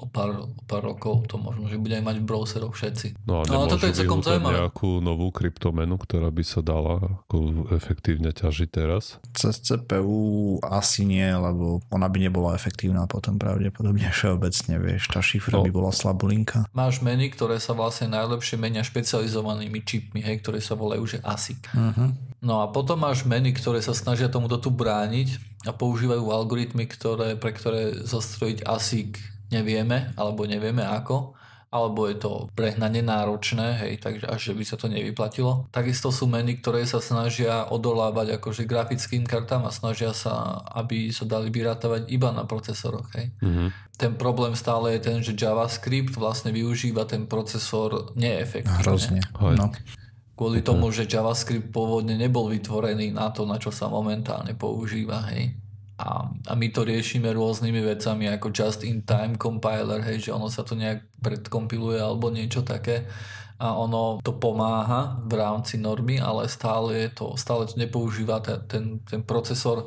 o 0.00 0.08
pár, 0.08 0.32
o 0.48 0.62
pár 0.64 0.82
rokov 0.82 1.28
to 1.28 1.36
možno, 1.36 1.68
že 1.68 1.76
bude 1.76 1.92
aj 1.92 2.02
mať 2.02 2.16
v 2.18 2.24
browseroch 2.24 2.72
všetci. 2.72 3.20
No 3.24 3.40
a 3.40 3.44
No, 3.44 3.68
toto 3.68 3.84
je 3.84 3.92
celkom 3.94 4.20
zaujímavé. 4.20 4.56
nejakú 4.64 4.98
novú 4.98 5.28
kryptomenu, 5.28 5.94
ktorá 5.94 6.28
by 6.28 6.40
sa 6.40 6.60
dala 6.60 6.96
ako 7.22 7.36
efektívne 7.70 8.32
ťažiť 8.32 8.68
teraz? 8.68 9.20
Cez 9.32 9.60
CPU 9.60 10.16
asi 10.62 11.04
nie, 11.04 11.26
lebo 11.26 11.84
ona 11.88 12.06
by 12.06 12.18
nebola 12.22 12.52
efektívna 12.52 13.04
potom 13.04 13.36
pravdepodobne 13.36 14.08
všeobecne, 14.08 14.80
vieš, 14.80 15.08
tá 15.08 15.20
šifra 15.20 15.52
No. 15.52 15.62
by 15.62 15.70
bola 15.70 15.90
slabulinka. 15.90 16.64
Máš 16.72 17.00
meny, 17.00 17.28
ktoré 17.28 17.60
sa 17.60 17.76
vlastne 17.76 18.08
najlepšie 18.08 18.56
menia 18.56 18.80
špecializovanými 18.80 19.80
čipmi, 19.82 20.20
hej, 20.20 20.40
ktoré 20.40 20.58
sa 20.58 20.72
volajú, 20.72 21.04
že 21.04 21.18
ASIC. 21.20 21.60
Uh-huh. 21.70 22.14
No 22.40 22.64
a 22.64 22.72
potom 22.72 22.96
máš 22.96 23.28
meny, 23.28 23.52
ktoré 23.52 23.84
sa 23.84 23.92
snažia 23.92 24.32
tomuto 24.32 24.56
tu 24.56 24.72
brániť 24.72 25.36
a 25.68 25.76
používajú 25.76 26.24
algoritmy, 26.24 26.88
ktoré, 26.88 27.36
pre 27.36 27.52
ktoré 27.52 27.92
zostrojiť 28.00 28.64
ASIC 28.64 29.20
nevieme, 29.50 30.14
alebo 30.14 30.46
nevieme 30.46 30.82
ako, 30.86 31.34
alebo 31.70 32.10
je 32.10 32.18
to 32.18 32.50
prehnane 32.58 32.98
náročné, 32.98 33.78
hej, 33.86 34.02
takže 34.02 34.26
až 34.26 34.50
že 34.50 34.54
by 34.58 34.64
sa 34.66 34.74
to 34.74 34.90
nevyplatilo. 34.90 35.70
Takisto 35.70 36.10
sú 36.10 36.26
meny, 36.26 36.58
ktoré 36.58 36.82
sa 36.82 36.98
snažia 36.98 37.62
odolávať 37.70 38.42
akože 38.42 38.66
grafickým 38.66 39.22
kartám 39.22 39.62
a 39.62 39.70
snažia 39.70 40.10
sa, 40.10 40.66
aby 40.74 41.14
sa 41.14 41.30
dali 41.30 41.46
vyrátavať 41.54 42.10
iba 42.10 42.34
na 42.34 42.42
procesoroch, 42.42 43.14
hej. 43.14 43.30
Mhm. 43.38 43.70
Ten 43.94 44.18
problém 44.18 44.58
stále 44.58 44.96
je 44.96 45.00
ten, 45.04 45.18
že 45.22 45.36
JavaScript 45.36 46.16
vlastne 46.16 46.50
využíva 46.50 47.06
ten 47.06 47.28
procesor 47.30 48.16
neefektívne. 48.18 48.80
Hrozne. 48.80 49.20
No. 49.38 49.70
Kvôli 50.34 50.64
tomu, 50.64 50.88
že 50.88 51.04
JavaScript 51.04 51.68
pôvodne 51.68 52.16
nebol 52.16 52.48
vytvorený 52.48 53.12
na 53.12 53.28
to, 53.28 53.44
na 53.44 53.60
čo 53.60 53.68
sa 53.68 53.92
momentálne 53.92 54.56
používa, 54.56 55.28
hej. 55.30 55.52
A, 56.00 56.32
a 56.32 56.52
my 56.56 56.72
to 56.72 56.88
riešime 56.88 57.28
rôznymi 57.28 57.84
vecami 57.84 58.32
ako 58.32 58.48
just-in-time 58.48 59.36
compiler, 59.36 60.00
hej, 60.00 60.24
že 60.24 60.30
ono 60.32 60.48
sa 60.48 60.64
to 60.64 60.72
nejak 60.72 61.04
predkompiluje 61.20 62.00
alebo 62.00 62.32
niečo 62.32 62.64
také. 62.64 63.04
A 63.60 63.76
ono 63.76 64.24
to 64.24 64.32
pomáha 64.40 65.20
v 65.28 65.36
rámci 65.36 65.76
normy, 65.76 66.16
ale 66.16 66.48
stále, 66.48 66.96
je 67.04 67.08
to, 67.12 67.36
stále 67.36 67.68
to 67.68 67.76
nepoužíva 67.76 68.40
ten, 68.40 68.64
ten, 68.64 68.84
ten 69.04 69.20
procesor 69.20 69.84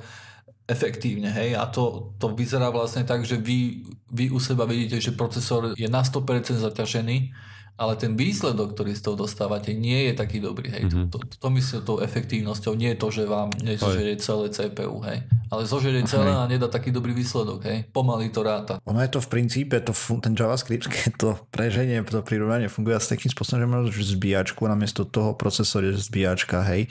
efektívne, 0.70 1.28
hej, 1.28 1.60
a 1.60 1.68
to, 1.68 2.16
to 2.22 2.32
vyzerá 2.32 2.72
vlastne 2.72 3.04
tak, 3.04 3.28
že 3.28 3.36
vy, 3.36 3.84
vy 4.14 4.32
u 4.32 4.40
seba 4.40 4.64
vidíte, 4.64 5.02
že 5.02 5.18
procesor 5.18 5.76
je 5.76 5.90
na 5.92 6.06
100% 6.06 6.56
zaťažený, 6.56 7.36
ale 7.74 7.98
ten 7.98 8.14
výsledok, 8.14 8.78
ktorý 8.78 8.94
z 8.94 9.02
toho 9.02 9.18
dostávate, 9.18 9.74
nie 9.74 10.10
je 10.10 10.14
taký 10.14 10.38
dobrý, 10.38 10.70
hej. 10.70 10.84
Mm-hmm. 10.86 11.10
To, 11.10 11.18
to, 11.18 11.36
to 11.42 11.48
myslím 11.58 11.82
tou 11.82 11.98
efektívnosťou, 12.06 12.78
nie 12.78 12.94
je 12.94 12.98
to, 13.02 13.08
že 13.10 13.24
vám 13.26 13.50
nezožerie 13.66 14.16
celé 14.22 14.54
CPU, 14.54 15.02
hej, 15.10 15.26
ale 15.50 15.62
zožerie 15.66 16.06
celé 16.06 16.30
a 16.30 16.46
nedá 16.46 16.70
taký 16.70 16.94
dobrý 16.94 17.18
výsledok, 17.18 17.66
hej. 17.66 17.90
Pomaly 17.90 18.30
to 18.30 18.46
ráta. 18.46 18.78
Ono 18.86 19.02
je 19.02 19.10
to 19.10 19.26
v 19.26 19.30
princípe, 19.30 19.74
to, 19.82 19.92
ten 20.22 20.38
JavaScript, 20.38 20.86
keď 20.94 21.12
to 21.18 21.30
preženie, 21.50 21.98
to 22.06 22.22
prirovnanie 22.22 22.70
funguje 22.70 22.94
asi 22.94 23.18
takým 23.18 23.34
spôsobom, 23.34 23.60
že 23.60 23.68
máš 23.68 23.98
zbíjačku 24.14 24.62
namiesto 24.70 25.02
toho 25.10 25.34
procesor 25.34 25.82
je 25.82 25.98
zbíjačka, 25.98 26.62
hej. 26.70 26.86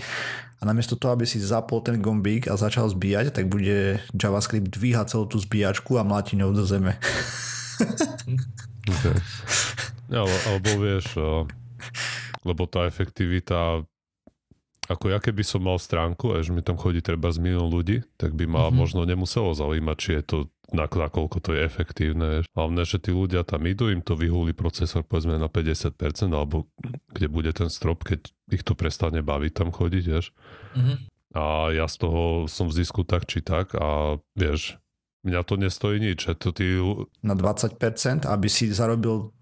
A 0.59 0.67
namiesto 0.67 0.95
toho, 0.95 1.15
aby 1.15 1.27
si 1.27 1.43
zapol 1.43 1.83
ten 1.83 1.99
gombík 1.99 2.47
a 2.47 2.55
začal 2.55 2.87
zbíjať, 2.87 3.35
tak 3.35 3.51
bude 3.51 3.99
JavaScript 4.15 4.71
dvíhať 4.71 5.15
celú 5.15 5.27
tú 5.27 5.43
zbíjačku 5.43 5.99
a 5.99 6.07
mláti 6.07 6.39
ňou 6.39 6.55
do 6.55 6.67
zeme. 6.67 6.99
Okay. 8.83 9.15
Ale, 10.13 10.37
alebo 10.53 10.71
vieš, 10.77 11.17
lebo 12.45 12.69
tá 12.69 12.85
efektivita 12.85 13.83
ako 14.91 15.15
ja 15.15 15.23
keby 15.23 15.47
som 15.47 15.63
mal 15.63 15.79
stránku 15.79 16.35
a 16.35 16.43
že 16.43 16.51
mi 16.51 16.59
tam 16.59 16.75
chodí 16.75 16.99
treba 16.99 17.31
z 17.31 17.39
milión 17.39 17.71
ľudí, 17.71 18.03
tak 18.19 18.35
by 18.35 18.51
ma 18.51 18.67
mm-hmm. 18.67 18.75
možno 18.75 19.07
nemuselo 19.07 19.55
zaujímať, 19.55 19.97
či 19.97 20.11
je 20.19 20.23
to 20.27 20.39
na, 20.75 20.89
nakoľko 20.89 21.39
to 21.39 21.51
je 21.55 21.61
efektívne. 21.63 22.27
vieš. 22.41 22.47
Hlavne, 22.57 22.83
že 22.83 22.99
tí 22.99 23.15
ľudia 23.15 23.47
tam 23.47 23.63
idú, 23.69 23.93
im 23.93 24.03
to 24.03 24.19
vyhúli 24.19 24.57
procesor 24.57 25.07
povedzme 25.07 25.39
na 25.39 25.47
50%, 25.47 25.95
alebo 26.33 26.67
kde 27.13 27.29
bude 27.29 27.53
ten 27.55 27.71
strop, 27.71 28.03
keď 28.03 28.27
ich 28.51 28.65
to 28.67 28.75
prestane 28.75 29.23
baviť 29.23 29.53
tam 29.55 29.69
chodiť, 29.71 30.05
vieš. 30.09 30.35
Mhm. 30.75 30.95
A 31.33 31.73
ja 31.73 31.89
z 31.89 31.97
toho 31.97 32.45
som 32.45 32.69
v 32.69 32.77
zisku 32.77 33.09
tak 33.09 33.25
či 33.25 33.41
tak 33.41 33.73
a 33.73 34.21
vieš, 34.37 34.77
mňa 35.25 35.41
to 35.47 35.55
nestojí 35.57 35.97
nič. 35.97 36.29
že 36.29 36.37
To 36.37 36.53
tí, 36.53 36.77
Na 37.25 37.33
20%, 37.33 38.29
aby 38.29 38.49
si 38.53 38.69
zarobil 38.69 39.33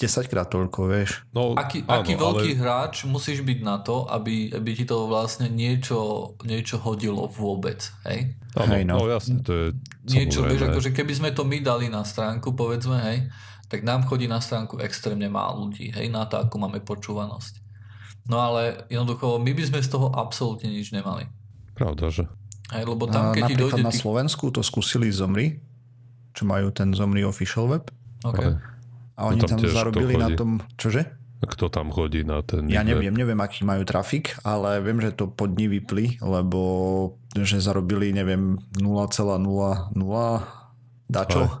10 0.00 0.32
krát 0.32 0.48
toľko, 0.48 0.88
vieš. 0.88 1.28
no, 1.36 1.52
Aký, 1.52 1.84
áno, 1.84 2.00
aký 2.00 2.16
veľký 2.16 2.50
ale, 2.56 2.60
hráč 2.64 3.04
musíš 3.04 3.44
byť 3.44 3.58
na 3.60 3.84
to, 3.84 4.08
aby, 4.08 4.48
aby 4.48 4.70
ti 4.72 4.88
to 4.88 5.04
vlastne 5.04 5.52
niečo, 5.52 6.32
niečo 6.40 6.80
hodilo 6.80 7.28
vôbec, 7.28 7.84
hej? 8.08 8.32
áno, 8.56 8.72
Hej, 8.72 8.82
no. 8.88 9.04
no. 9.04 9.12
jasne, 9.12 9.44
to 9.44 9.52
je 9.52 9.66
Niečo, 10.08 10.48
vieš, 10.48 10.72
akože 10.72 10.96
keby 10.96 11.12
sme 11.12 11.30
to 11.36 11.44
my 11.44 11.60
dali 11.60 11.92
na 11.92 12.00
stránku, 12.00 12.56
povedzme, 12.56 12.96
hej, 13.12 13.28
tak 13.68 13.84
nám 13.84 14.08
chodí 14.08 14.24
na 14.24 14.40
stránku 14.40 14.80
extrémne 14.80 15.28
málo 15.28 15.68
ľudí, 15.68 15.92
hej, 15.92 16.08
na 16.08 16.24
to, 16.24 16.40
ako 16.40 16.56
máme 16.56 16.80
počúvanosť. 16.80 17.60
No 18.24 18.40
ale 18.40 18.88
jednoducho, 18.88 19.36
my 19.36 19.52
by 19.52 19.62
sme 19.68 19.80
z 19.84 19.90
toho 19.92 20.08
absolútne 20.16 20.72
nič 20.72 20.96
nemali. 20.96 21.28
Pravda, 21.76 22.08
že? 22.08 22.24
Hej, 22.72 22.88
lebo 22.88 23.04
A 23.04 23.12
tam, 23.12 23.24
keď 23.36 23.42
ti 23.52 23.54
napríklad 23.58 23.76
dojde... 23.76 23.84
na 23.84 23.92
Tých... 23.92 24.00
Slovensku 24.00 24.44
to 24.48 24.64
skúsili 24.64 25.12
Zomri, 25.12 25.60
čo 26.32 26.46
majú 26.46 26.72
ten 26.72 26.94
Zomri 26.94 27.26
official 27.26 27.68
web. 27.68 27.84
Okay. 28.22 28.54
A 29.20 29.28
oni 29.28 29.44
tam 29.44 29.52
tam, 29.52 29.58
tiež 29.60 29.72
zarobili 29.76 30.16
na 30.16 30.32
tom, 30.32 30.64
čože? 30.80 31.04
Kto 31.40 31.72
tam 31.72 31.88
chodí 31.88 32.20
na 32.24 32.44
ten... 32.44 32.68
Ja 32.68 32.84
neviem, 32.84 33.16
neviem, 33.16 33.40
aký 33.40 33.64
majú 33.64 33.84
trafik, 33.88 34.36
ale 34.44 34.80
viem, 34.84 35.00
že 35.00 35.16
to 35.16 35.28
pod 35.28 35.56
ní 35.56 35.72
vypli, 35.72 36.20
lebo 36.20 36.60
že 37.32 37.64
zarobili, 37.64 38.12
neviem, 38.12 38.60
0,00 38.76 39.40
dačo 41.10 41.42
Aj. 41.48 41.52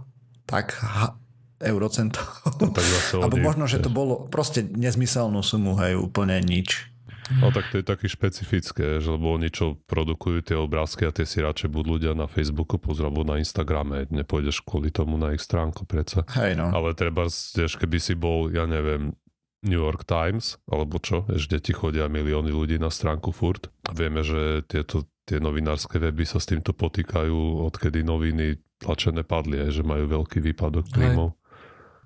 tak 0.44 0.76
ha, 0.84 1.16
eurocentov. 1.64 2.28
No, 2.60 2.76
Alebo 3.24 3.36
možno, 3.40 3.64
že 3.64 3.80
to 3.80 3.88
bolo 3.88 4.28
proste 4.28 4.64
nezmyselnú 4.68 5.40
sumu, 5.40 5.80
hej, 5.80 5.96
úplne 5.96 6.44
nič. 6.44 6.89
No 7.38 7.54
tak 7.54 7.70
to 7.70 7.78
je 7.78 7.86
taký 7.86 8.10
špecifické, 8.10 8.98
že 8.98 9.08
lebo 9.14 9.30
oni 9.38 9.54
čo 9.54 9.78
produkujú 9.86 10.42
tie 10.42 10.58
obrázky 10.58 11.06
a 11.06 11.14
tie 11.14 11.22
si 11.22 11.38
radšej 11.38 11.70
budú 11.70 11.96
ľudia 11.96 12.18
na 12.18 12.26
Facebooku 12.26 12.82
pozrieť 12.82 13.06
alebo 13.06 13.22
na 13.22 13.38
Instagrame, 13.38 14.10
nepôjdeš 14.10 14.66
kvôli 14.66 14.90
tomu 14.90 15.14
na 15.14 15.30
ich 15.30 15.42
stránku 15.44 15.86
predsa. 15.86 16.26
Hej, 16.34 16.58
no. 16.58 16.74
Ale 16.74 16.98
treba, 16.98 17.30
vieš, 17.30 17.78
keby 17.78 17.98
si 18.02 18.18
bol, 18.18 18.50
ja 18.50 18.66
neviem, 18.66 19.14
New 19.62 19.78
York 19.78 20.08
Times, 20.08 20.56
alebo 20.66 20.96
čo, 20.98 21.28
vieš, 21.28 21.46
kde 21.46 21.58
ti 21.60 21.72
chodia 21.76 22.08
milióny 22.08 22.50
ľudí 22.50 22.80
na 22.80 22.88
stránku 22.88 23.30
furt. 23.30 23.68
A 23.86 23.92
vieme, 23.92 24.24
že 24.24 24.64
tieto, 24.64 25.04
tie 25.28 25.36
novinárske 25.36 26.00
weby 26.00 26.24
sa 26.24 26.40
s 26.40 26.48
týmto 26.48 26.72
potýkajú, 26.72 27.62
odkedy 27.68 28.00
noviny 28.00 28.56
tlačené 28.80 29.20
padli, 29.22 29.60
aj, 29.60 29.70
že 29.76 29.82
majú 29.84 30.08
veľký 30.08 30.40
výpadok 30.40 30.88
príjmov. 30.88 31.36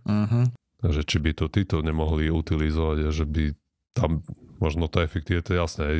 Mhm. 0.04 0.52
Takže 0.84 1.02
či 1.08 1.16
by 1.16 1.32
to 1.32 1.46
títo 1.48 1.80
nemohli 1.80 2.28
utilizovať, 2.28 2.98
a 3.08 3.10
že 3.14 3.24
by 3.24 3.56
tam 3.96 4.20
možno 4.58 4.86
tá 4.86 5.02
efektivita, 5.02 5.52
jasné, 5.52 5.82
aj 5.84 5.98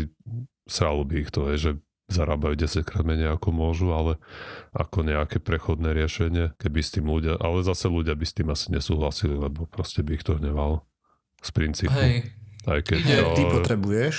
sralo 0.65 1.03
by 1.03 1.15
ich 1.19 1.31
to, 1.31 1.47
aj, 1.47 1.57
že 1.57 1.71
zarábajú 2.05 2.53
10 2.55 2.85
krát 2.85 3.01
menej 3.03 3.33
ako 3.33 3.49
môžu, 3.49 3.89
ale 3.91 4.21
ako 4.71 5.03
nejaké 5.03 5.41
prechodné 5.41 5.97
riešenie, 5.97 6.53
keby 6.57 6.79
s 6.79 6.93
tým 6.93 7.07
ľudia, 7.07 7.41
ale 7.41 7.65
zase 7.65 7.89
ľudia 7.89 8.13
by 8.13 8.25
s 8.25 8.35
tým 8.35 8.49
asi 8.49 8.69
nesúhlasili, 8.71 9.35
lebo 9.35 9.65
proste 9.65 10.05
by 10.05 10.13
ich 10.13 10.23
to 10.23 10.37
hnevalo 10.37 10.85
z 11.41 11.49
princípu. 11.51 11.93
Hej, 11.95 12.29
Aj 12.65 12.81
keď 12.81 12.97
Ide- 12.99 13.17
to, 13.19 13.29
Ty 13.33 13.43
potrebuješ, 13.51 14.17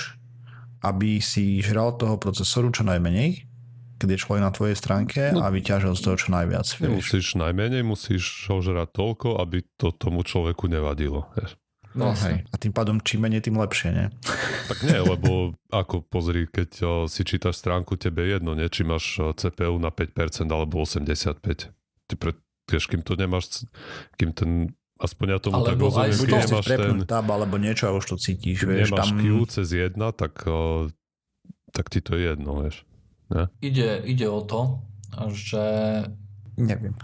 aby 0.82 1.18
si 1.18 1.58
žral 1.58 1.94
toho 1.94 2.14
procesoru 2.16 2.70
čo 2.70 2.82
najmenej, 2.82 3.46
keď 3.96 4.08
je 4.12 4.18
človek 4.20 4.42
na 4.44 4.52
tvojej 4.52 4.76
stránke 4.76 5.20
No. 5.32 5.40
a 5.40 5.48
vyťažil 5.48 5.94
z 5.94 6.02
toho 6.02 6.16
čo 6.16 6.28
najviac. 6.30 6.66
Nemusíš 6.78 7.34
najmenej, 7.34 7.80
musíš 7.80 8.22
ho 8.46 8.60
žrať 8.60 8.92
toľko, 8.92 9.40
aby 9.40 9.64
to 9.74 9.88
tomu 9.90 10.20
človeku 10.20 10.66
nevadilo. 10.66 11.30
Vieš. 11.32 11.54
No, 11.96 12.12
Jasne. 12.12 12.28
hej. 12.28 12.36
A 12.52 12.54
tým 12.60 12.72
pádom 12.76 13.00
čím 13.00 13.24
menej, 13.24 13.40
tým 13.48 13.56
lepšie, 13.56 13.88
nie? 13.90 14.06
Tak 14.70 14.82
nie, 14.82 14.98
lebo 14.98 15.54
ako 15.70 16.02
pozri, 16.02 16.50
keď 16.50 16.70
o, 16.82 16.92
si 17.06 17.22
čítaš 17.22 17.62
stránku, 17.62 17.94
tebe 17.94 18.26
je 18.26 18.36
jedno, 18.36 18.52
nie? 18.58 18.66
či 18.66 18.82
máš 18.82 19.16
o, 19.22 19.30
CPU 19.30 19.78
na 19.78 19.94
5% 19.94 20.44
alebo 20.50 20.82
85%. 20.82 21.70
Ty 22.06 22.14
pre, 22.18 22.34
vieš, 22.66 22.84
kým 22.90 23.00
to 23.00 23.14
nemáš, 23.14 23.64
kým 24.18 24.34
ten, 24.34 24.74
aspoň 24.98 25.26
ja 25.32 25.38
tomu 25.38 25.62
tak 25.62 25.78
Alebo 25.78 25.86
rozumiem, 25.86 26.18
keď 26.18 26.30
nemáš 26.50 26.66
ten, 26.66 26.78
prepnúť 26.82 27.06
tab 27.06 27.26
alebo 27.30 27.54
niečo 27.62 27.84
a 27.88 27.94
už 27.94 28.04
to 28.10 28.16
cítiš, 28.18 28.66
vieš, 28.66 28.90
nemáš 28.90 29.06
tam... 29.06 29.22
Q 29.22 29.24
cez 29.46 29.68
1, 29.70 29.94
tak, 30.18 30.34
o, 30.50 30.90
tak 31.70 31.86
ti 31.88 32.02
to 32.02 32.18
je 32.18 32.34
jedno, 32.34 32.66
vieš. 32.66 32.82
ide, 33.62 34.02
ide 34.02 34.26
o 34.26 34.42
to, 34.42 34.82
že 35.30 35.64
Neviem. 36.58 36.94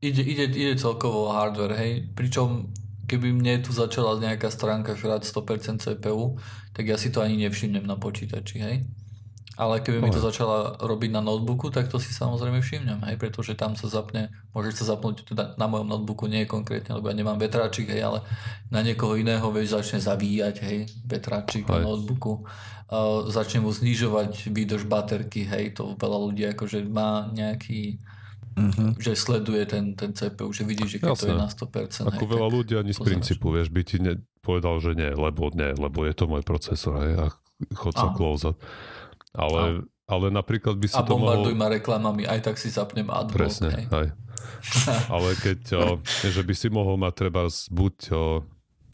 ide, 0.00 0.22
ide, 0.22 0.44
ide 0.48 0.74
celkovo 0.80 1.28
o 1.28 1.32
hardware, 1.36 1.76
hej. 1.76 1.92
Pričom 2.16 2.72
keby 3.10 3.34
mne 3.34 3.66
tu 3.66 3.74
začala 3.74 4.14
nejaká 4.22 4.46
stránka 4.54 4.94
žrať 4.94 5.26
100% 5.26 5.82
CPU, 5.82 6.38
tak 6.70 6.86
ja 6.86 6.94
si 6.94 7.10
to 7.10 7.18
ani 7.18 7.34
nevšimnem 7.42 7.82
na 7.82 7.98
počítači, 7.98 8.56
hej. 8.62 8.76
Ale 9.60 9.84
keby 9.84 10.00
mi 10.00 10.08
to 10.08 10.24
začala 10.24 10.80
robiť 10.80 11.10
na 11.12 11.20
notebooku, 11.20 11.68
tak 11.68 11.92
to 11.92 12.00
si 12.00 12.16
samozrejme 12.16 12.64
všimnem, 12.64 13.04
hej, 13.04 13.20
pretože 13.20 13.52
tam 13.52 13.76
sa 13.76 13.92
zapne, 13.92 14.32
môže 14.56 14.72
sa 14.72 14.94
zapnúť, 14.94 15.28
teda 15.28 15.58
na 15.60 15.68
mojom 15.68 15.84
notebooku 15.84 16.32
nie 16.32 16.48
konkrétne, 16.48 16.96
lebo 16.96 17.12
ja 17.12 17.18
nemám 17.18 17.36
vetráčik, 17.36 17.92
hej, 17.92 18.00
ale 18.00 18.24
na 18.72 18.80
niekoho 18.80 19.20
iného, 19.20 19.44
vieš, 19.52 19.76
začne 19.76 20.00
zavíjať, 20.00 20.56
hej, 20.64 20.78
vetráčik 21.04 21.68
na 21.68 21.84
notebooku, 21.84 22.40
uh, 22.40 23.28
začne 23.28 23.60
mu 23.60 23.68
znižovať 23.68 24.48
výdrž 24.48 24.88
baterky, 24.88 25.44
hej, 25.44 25.76
to 25.76 25.92
veľa 25.92 26.18
ľudí 26.30 26.48
akože 26.56 26.86
má 26.88 27.28
nejaký, 27.28 28.00
Mhm. 28.60 29.00
že 29.00 29.16
sleduje 29.16 29.62
ten, 29.64 29.96
ten 29.96 30.12
CPU, 30.12 30.52
že 30.52 30.68
vidí, 30.68 30.84
že 30.84 31.00
keď 31.00 31.16
to 31.16 31.26
je 31.26 31.34
Jasné. 31.34 31.44
na 31.44 31.48
100%, 31.48 32.12
Ako 32.12 32.24
hej, 32.26 32.32
veľa 32.36 32.48
ľudí 32.52 32.74
ani 32.76 32.92
z 32.92 33.00
princípu, 33.00 33.48
vieš, 33.56 33.72
by 33.72 33.82
ti 33.82 33.96
ne, 34.02 34.20
povedal, 34.44 34.76
že 34.84 34.92
nie, 34.92 35.10
lebo 35.10 35.48
nie, 35.56 35.72
lebo 35.72 36.04
je 36.04 36.14
to 36.14 36.24
môj 36.28 36.44
procesor, 36.44 37.00
hej, 37.00 37.14
a 37.16 37.26
chod 37.72 37.94
sa 37.96 38.12
closať. 38.12 38.56
Ale, 39.32 39.86
ale 40.10 40.26
napríklad 40.34 40.74
by 40.76 40.86
si 40.90 40.98
a 40.98 41.06
to 41.06 41.14
bombarduj 41.14 41.54
mohol... 41.54 41.62
ma 41.62 41.68
reklamami, 41.70 42.22
aj 42.26 42.40
tak 42.50 42.56
si 42.58 42.68
zapnem 42.68 43.06
adblock, 43.08 43.36
Presne, 43.36 43.68
hej. 43.72 43.86
aj. 43.88 44.08
Ale 45.14 45.30
keď, 45.40 45.60
o, 45.76 45.84
že 46.04 46.42
by 46.44 46.54
si 46.56 46.68
mohol 46.72 46.96
mať 47.00 47.12
treba 47.16 47.48
buď 47.48 47.94
o, 48.12 48.44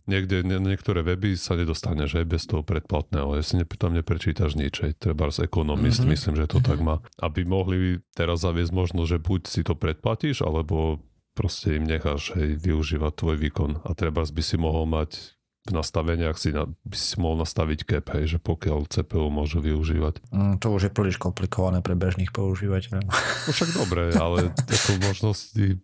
niekde, 0.06 0.42
nie, 0.42 0.58
niektoré 0.58 1.02
weby 1.02 1.34
sa 1.34 1.54
nedostaneš 1.54 2.22
aj 2.22 2.26
bez 2.26 2.42
toho 2.46 2.62
predplatného, 2.62 3.36
ja 3.36 3.42
si 3.42 3.58
ne, 3.58 3.66
tam 3.66 3.92
neprečítaš 3.92 4.54
nič, 4.54 4.82
aj 4.82 4.92
treba 4.98 5.28
z 5.30 5.44
ekonomist, 5.46 6.02
Mhm. 6.02 6.08
myslím, 6.08 6.34
že 6.38 6.46
to 6.46 6.58
tak 6.62 6.80
má. 6.80 7.02
Aby 7.18 7.44
mohli 7.44 8.00
teraz 8.14 8.42
zaviesť 8.42 8.72
možno, 8.72 9.04
že 9.04 9.18
buď 9.18 9.40
si 9.46 9.62
to 9.66 9.74
predplatíš, 9.74 10.42
alebo 10.42 11.02
proste 11.36 11.76
im 11.76 11.84
necháš 11.84 12.32
hej, 12.32 12.56
využívať 12.56 13.12
tvoj 13.12 13.36
výkon. 13.36 13.70
A 13.84 13.92
treba 13.92 14.24
by 14.24 14.42
si 14.42 14.56
mohol 14.56 14.88
mať 14.88 15.36
v 15.66 15.74
nastaveniach 15.74 16.38
si, 16.38 16.54
na, 16.54 16.70
by 16.86 16.94
si 16.94 17.18
mohol 17.18 17.42
nastaviť 17.42 17.78
cap, 17.90 18.06
hej, 18.14 18.24
že 18.30 18.38
pokiaľ 18.38 18.86
CPU 18.86 19.26
môžu 19.34 19.58
využívať. 19.58 20.22
Mm, 20.30 20.62
to 20.62 20.70
už 20.70 20.88
je 20.88 20.94
príliš 20.94 21.18
komplikované 21.18 21.82
pre 21.82 21.98
bežných 21.98 22.30
používateľov. 22.30 23.02
No 23.10 23.50
však 23.50 23.74
dobre, 23.74 24.14
ale 24.14 24.54
ako 24.78 24.90
možnosti 25.02 25.82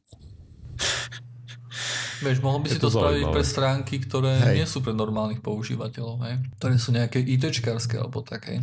Vieš, 2.20 2.38
mohol 2.38 2.61
by 2.61 2.66
Je 2.66 2.72
si 2.72 2.78
to, 2.78 2.87
to 2.87 2.94
spraviť 2.94 3.22
zaujímavé. 3.22 3.35
pre 3.35 3.44
stránky, 3.44 3.94
ktoré 3.98 4.32
Hej. 4.38 4.54
nie 4.54 4.66
sú 4.66 4.78
pre 4.78 4.92
normálnych 4.92 5.40
používateľov, 5.40 6.16
hej? 6.22 6.35
ktoré 6.56 6.74
sú 6.76 6.90
nejaké 6.90 7.18
ITčkárske 7.18 7.96
alebo 7.96 8.20
tak, 8.20 8.46
hej? 8.46 8.61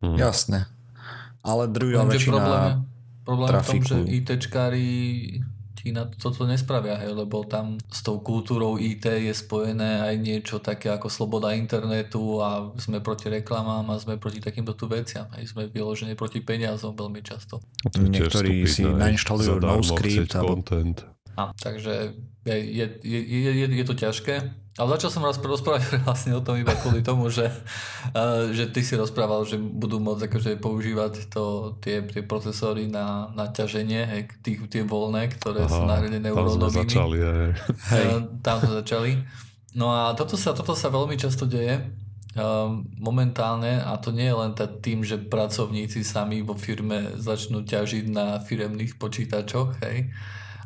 hm, 0.00 0.16
Jasné. 0.16 0.66
Ale 1.40 1.66
druhá 1.66 2.02
Lenže 2.02 2.16
väčšina... 2.20 2.34
problém, 2.34 2.62
je- 2.62 2.78
problém 3.22 3.48
je 3.48 3.56
v 3.56 3.64
tom, 3.64 3.80
že 3.80 3.96
ITčkári 4.10 4.86
ti 5.74 5.88
na 5.90 6.04
toto 6.04 6.44
nespravia, 6.44 6.98
hej, 6.98 7.16
lebo 7.16 7.40
tam 7.42 7.80
s 7.80 8.04
tou 8.04 8.20
kultúrou 8.20 8.76
IT 8.76 9.00
je 9.00 9.32
spojené 9.32 10.02
aj 10.02 10.14
niečo 10.14 10.56
také 10.58 10.90
ako 10.90 11.08
sloboda 11.08 11.56
internetu 11.56 12.20
a 12.36 12.68
sme 12.76 13.00
proti 13.00 13.30
reklamám 13.30 13.88
a 13.88 13.96
sme 13.96 14.20
proti 14.20 14.38
takýmto 14.38 14.76
tu 14.76 14.84
veciam. 14.84 15.24
Hej, 15.32 15.56
sme 15.56 15.64
vyložené 15.66 16.12
proti 16.12 16.40
peniazom 16.40 16.92
veľmi 16.92 17.24
často. 17.24 17.64
Niektorí 17.88 18.68
si 18.68 18.84
stupidné, 18.84 18.92
hej. 18.92 19.00
nainštalujú 19.08 19.52
NoScript 19.56 20.32
alebo- 20.34 20.60
content. 20.60 20.96
A, 21.40 21.56
takže 21.56 22.12
je, 22.44 22.56
je, 22.56 22.84
je, 23.00 23.50
je, 23.56 23.66
je 23.72 23.84
to 23.88 23.96
ťažké. 23.96 24.34
Ale 24.78 24.96
začal 24.96 25.10
som 25.12 25.24
raz 25.24 25.36
rozprávať 25.36 25.96
vlastne 26.08 26.36
o 26.36 26.44
tom 26.44 26.56
iba 26.56 26.72
kvôli 26.76 27.00
tomu, 27.00 27.28
že, 27.28 27.48
uh, 28.12 28.52
že 28.52 28.68
ty 28.68 28.84
si 28.84 28.96
rozprával, 28.96 29.44
že 29.48 29.56
budú 29.56 30.00
môcť 30.00 30.28
akože 30.28 30.50
používať 30.60 31.28
to, 31.32 31.76
tie, 31.84 32.04
tie 32.04 32.22
procesory 32.24 32.88
na, 32.88 33.28
na 33.32 33.48
ťaženie, 33.48 34.00
hej, 34.04 34.22
tých, 34.44 34.68
tie 34.68 34.84
voľné, 34.84 35.32
ktoré 35.36 35.68
sú 35.68 35.84
nahradené 35.84 36.32
tam 36.32 36.44
sme 36.48 36.60
neurónovými. 36.60 36.88
začali, 36.88 37.18
hej. 37.18 37.48
Hej. 37.92 38.06
Eh, 38.08 38.20
Tam 38.40 38.56
sme 38.60 38.72
začali. 38.84 39.10
No 39.76 39.92
a 39.92 40.16
toto 40.18 40.34
sa, 40.34 40.50
toto 40.56 40.74
sa 40.74 40.88
veľmi 40.90 41.14
často 41.14 41.46
deje 41.46 41.78
um, 42.36 42.86
momentálne 42.98 43.82
a 43.82 43.96
to 43.98 44.14
nie 44.14 44.28
je 44.30 44.36
len 44.36 44.52
tým, 44.82 45.02
že 45.02 45.18
pracovníci 45.18 46.02
sami 46.06 46.42
vo 46.42 46.54
firme 46.54 47.18
začnú 47.18 47.66
ťažiť 47.66 48.04
na 48.10 48.38
firemných 48.38 48.98
počítačoch, 48.98 49.82
hej, 49.82 50.10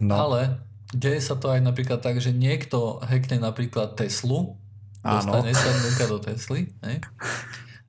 No, 0.00 0.14
ale 0.16 0.64
deje 0.94 1.20
sa 1.20 1.34
to 1.34 1.50
aj 1.50 1.60
napríklad 1.60 2.00
tak, 2.00 2.22
že 2.22 2.30
niekto 2.30 3.02
hackne 3.02 3.42
napríklad 3.42 3.98
Teslu, 3.98 4.58
Áno. 5.02 5.20
dostane 5.20 5.52
sa 5.52 5.70
dneska 5.70 6.04
do 6.06 6.18
Tesly 6.22 6.70
hej, 6.86 6.96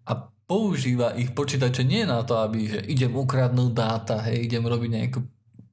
a 0.10 0.12
používa 0.50 1.14
ich 1.16 1.32
počítače 1.32 1.86
nie 1.86 2.04
na 2.04 2.26
to, 2.26 2.42
aby 2.42 2.70
že 2.70 2.80
idem 2.90 3.14
ukradnúť 3.14 3.72
dáta, 3.72 4.20
hej, 4.26 4.50
idem 4.50 4.66
robiť 4.66 4.90
nejakú 4.92 5.20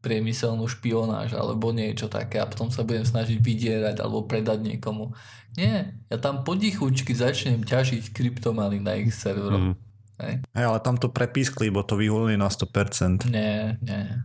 priemyselnú 0.03 0.67
špionáž 0.67 1.39
alebo 1.39 1.71
niečo 1.71 2.11
také 2.11 2.43
a 2.43 2.51
potom 2.51 2.75
sa 2.75 2.83
budem 2.83 3.07
snažiť 3.07 3.39
vydierať 3.39 3.97
alebo 4.03 4.27
predať 4.27 4.59
niekomu. 4.61 5.15
Nie, 5.55 5.95
ja 6.11 6.19
tam 6.19 6.43
podichučky 6.43 7.15
začnem 7.15 7.63
ťažiť 7.63 8.11
kryptomany 8.11 8.83
na 8.83 8.99
ich 8.99 9.15
serveroch. 9.15 9.73
Mm. 9.73 9.77
Hej. 10.23 10.35
hej, 10.55 10.65
ale 10.69 10.79
tam 10.83 10.99
to 10.99 11.11
prepískli, 11.11 11.73
bo 11.73 11.83
to 11.83 11.99
vyholili 11.99 12.39
na 12.39 12.47
100%. 12.47 13.27
Nie, 13.31 13.79
nie. 13.83 14.23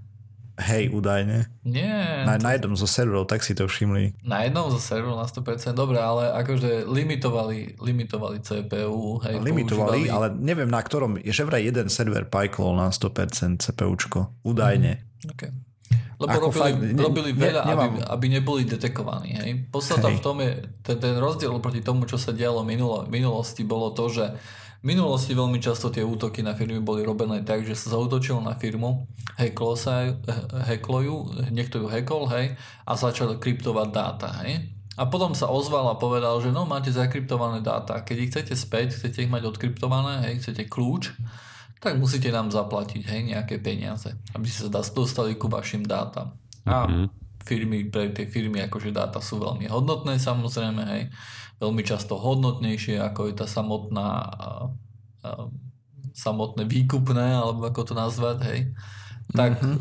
Hej, 0.58 0.89
údajne. 0.89 1.54
Nie. 1.62 2.26
Na, 2.26 2.41
na 2.41 2.58
jednom 2.58 2.74
zo 2.74 2.89
serverov 2.89 3.26
tak 3.26 3.46
si 3.46 3.54
to 3.54 3.70
všimli. 3.70 4.17
Na 4.26 4.41
jednom 4.41 4.67
zo 4.67 4.82
serverov 4.82 5.13
na 5.15 5.30
100%, 5.30 5.46
dobre, 5.72 6.02
ale 6.02 6.34
akože 6.34 6.89
limitovali, 6.89 7.78
limitovali 7.78 8.41
CPU, 8.41 9.22
hej, 9.22 9.38
Limitovali, 9.38 10.06
používali- 10.06 10.10
ale 10.10 10.34
neviem 10.34 10.65
na 10.65 10.82
ktorom, 10.82 11.17
je 11.17 11.30
že 11.30 11.46
vraj 11.46 11.62
jeden 11.62 11.88
server 11.88 12.26
pajkol 12.26 12.74
na 12.74 12.89
100% 12.89 13.62
CPUčko. 13.62 14.34
Údajne. 14.41 15.06
Okay. 15.30 15.54
Lebo 16.17 16.34
Ako 16.34 16.41
robili, 16.50 16.62
fakt, 16.65 16.78
ne- 16.82 16.98
robili 16.98 17.30
ne- 17.30 17.38
veľa, 17.39 17.62
aby, 17.62 17.70
nemám- 17.70 18.02
aby 18.10 18.26
neboli 18.28 18.62
detekovaní. 18.65 19.38
Hej. 19.38 19.70
Podstata 19.70 20.10
Hej. 20.10 20.17
v 20.17 20.22
tom 20.22 20.38
je, 20.41 20.52
ten, 20.82 20.98
ten 20.98 21.13
rozdiel 21.13 21.54
proti 21.62 21.86
tomu, 21.86 22.10
čo 22.10 22.17
sa 22.17 22.34
dialo 22.34 22.65
minulo, 22.65 23.06
v 23.06 23.13
minulosti, 23.13 23.62
bolo 23.62 23.93
to, 23.93 24.10
že 24.10 24.26
v 24.82 24.86
minulosti 24.86 25.34
veľmi 25.34 25.58
často 25.58 25.90
tie 25.90 26.06
útoky 26.06 26.46
na 26.46 26.54
firmy 26.54 26.78
boli 26.80 27.02
robené 27.02 27.42
tak, 27.42 27.66
že 27.66 27.74
sa 27.74 27.98
zautočilo 27.98 28.40
na 28.42 28.54
firmu, 28.54 29.10
hacklo 29.36 29.74
sa, 29.74 30.06
eh, 30.06 30.16
hacklo 30.70 31.02
ju, 31.02 31.16
niekto 31.50 31.82
ju 31.82 31.88
hackol, 31.90 32.30
hej, 32.30 32.54
a 32.86 32.92
začal 32.94 33.42
kryptovať 33.42 33.88
dáta, 33.90 34.30
hej. 34.46 34.70
A 34.98 35.06
potom 35.06 35.38
sa 35.38 35.46
ozval 35.46 35.86
a 35.94 36.00
povedal, 36.02 36.42
že 36.42 36.50
no, 36.50 36.66
máte 36.66 36.90
zakryptované 36.90 37.62
dáta. 37.62 38.02
Keď 38.02 38.18
ich 38.18 38.30
chcete 38.34 38.54
späť, 38.58 38.98
chcete 38.98 39.26
ich 39.26 39.30
mať 39.30 39.46
odkryptované, 39.46 40.26
hej, 40.26 40.42
chcete 40.42 40.66
kľúč, 40.66 41.13
tak 41.78 42.02
musíte 42.02 42.34
nám 42.34 42.50
zaplatiť 42.50 43.06
hej, 43.06 43.22
nejaké 43.30 43.62
peniaze, 43.62 44.10
aby 44.34 44.50
ste 44.50 44.66
sa 44.66 44.82
dostali 44.82 45.38
ku 45.38 45.46
vašim 45.46 45.86
dátam. 45.86 46.34
A 46.66 46.90
Mhm. 46.90 47.06
firmy, 47.46 47.86
pre 47.88 48.10
tie 48.12 48.26
firmy 48.26 48.66
akože 48.66 48.90
dáta 48.92 49.22
sú 49.22 49.38
veľmi 49.38 49.70
hodnotné 49.70 50.18
samozrejme, 50.18 50.84
hej. 50.90 51.04
Veľmi 51.58 51.82
často 51.82 52.17
hodnotnejšie 52.17 53.02
ako 53.02 53.30
je 53.30 53.34
tá 53.34 53.46
samotná 53.50 54.30
samotné 56.17 56.65
výkupné, 56.65 57.38
alebo 57.38 57.70
ako 57.70 57.82
to 57.84 57.93
nazvať, 57.93 58.38
hej. 58.50 58.60
Tak, 59.38 59.62
mm-hmm. 59.62 59.78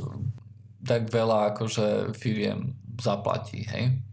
tak 0.84 1.08
veľa 1.08 1.56
akože 1.56 2.12
firiem 2.12 2.76
zaplatí, 3.00 3.64
hej. 3.64 4.04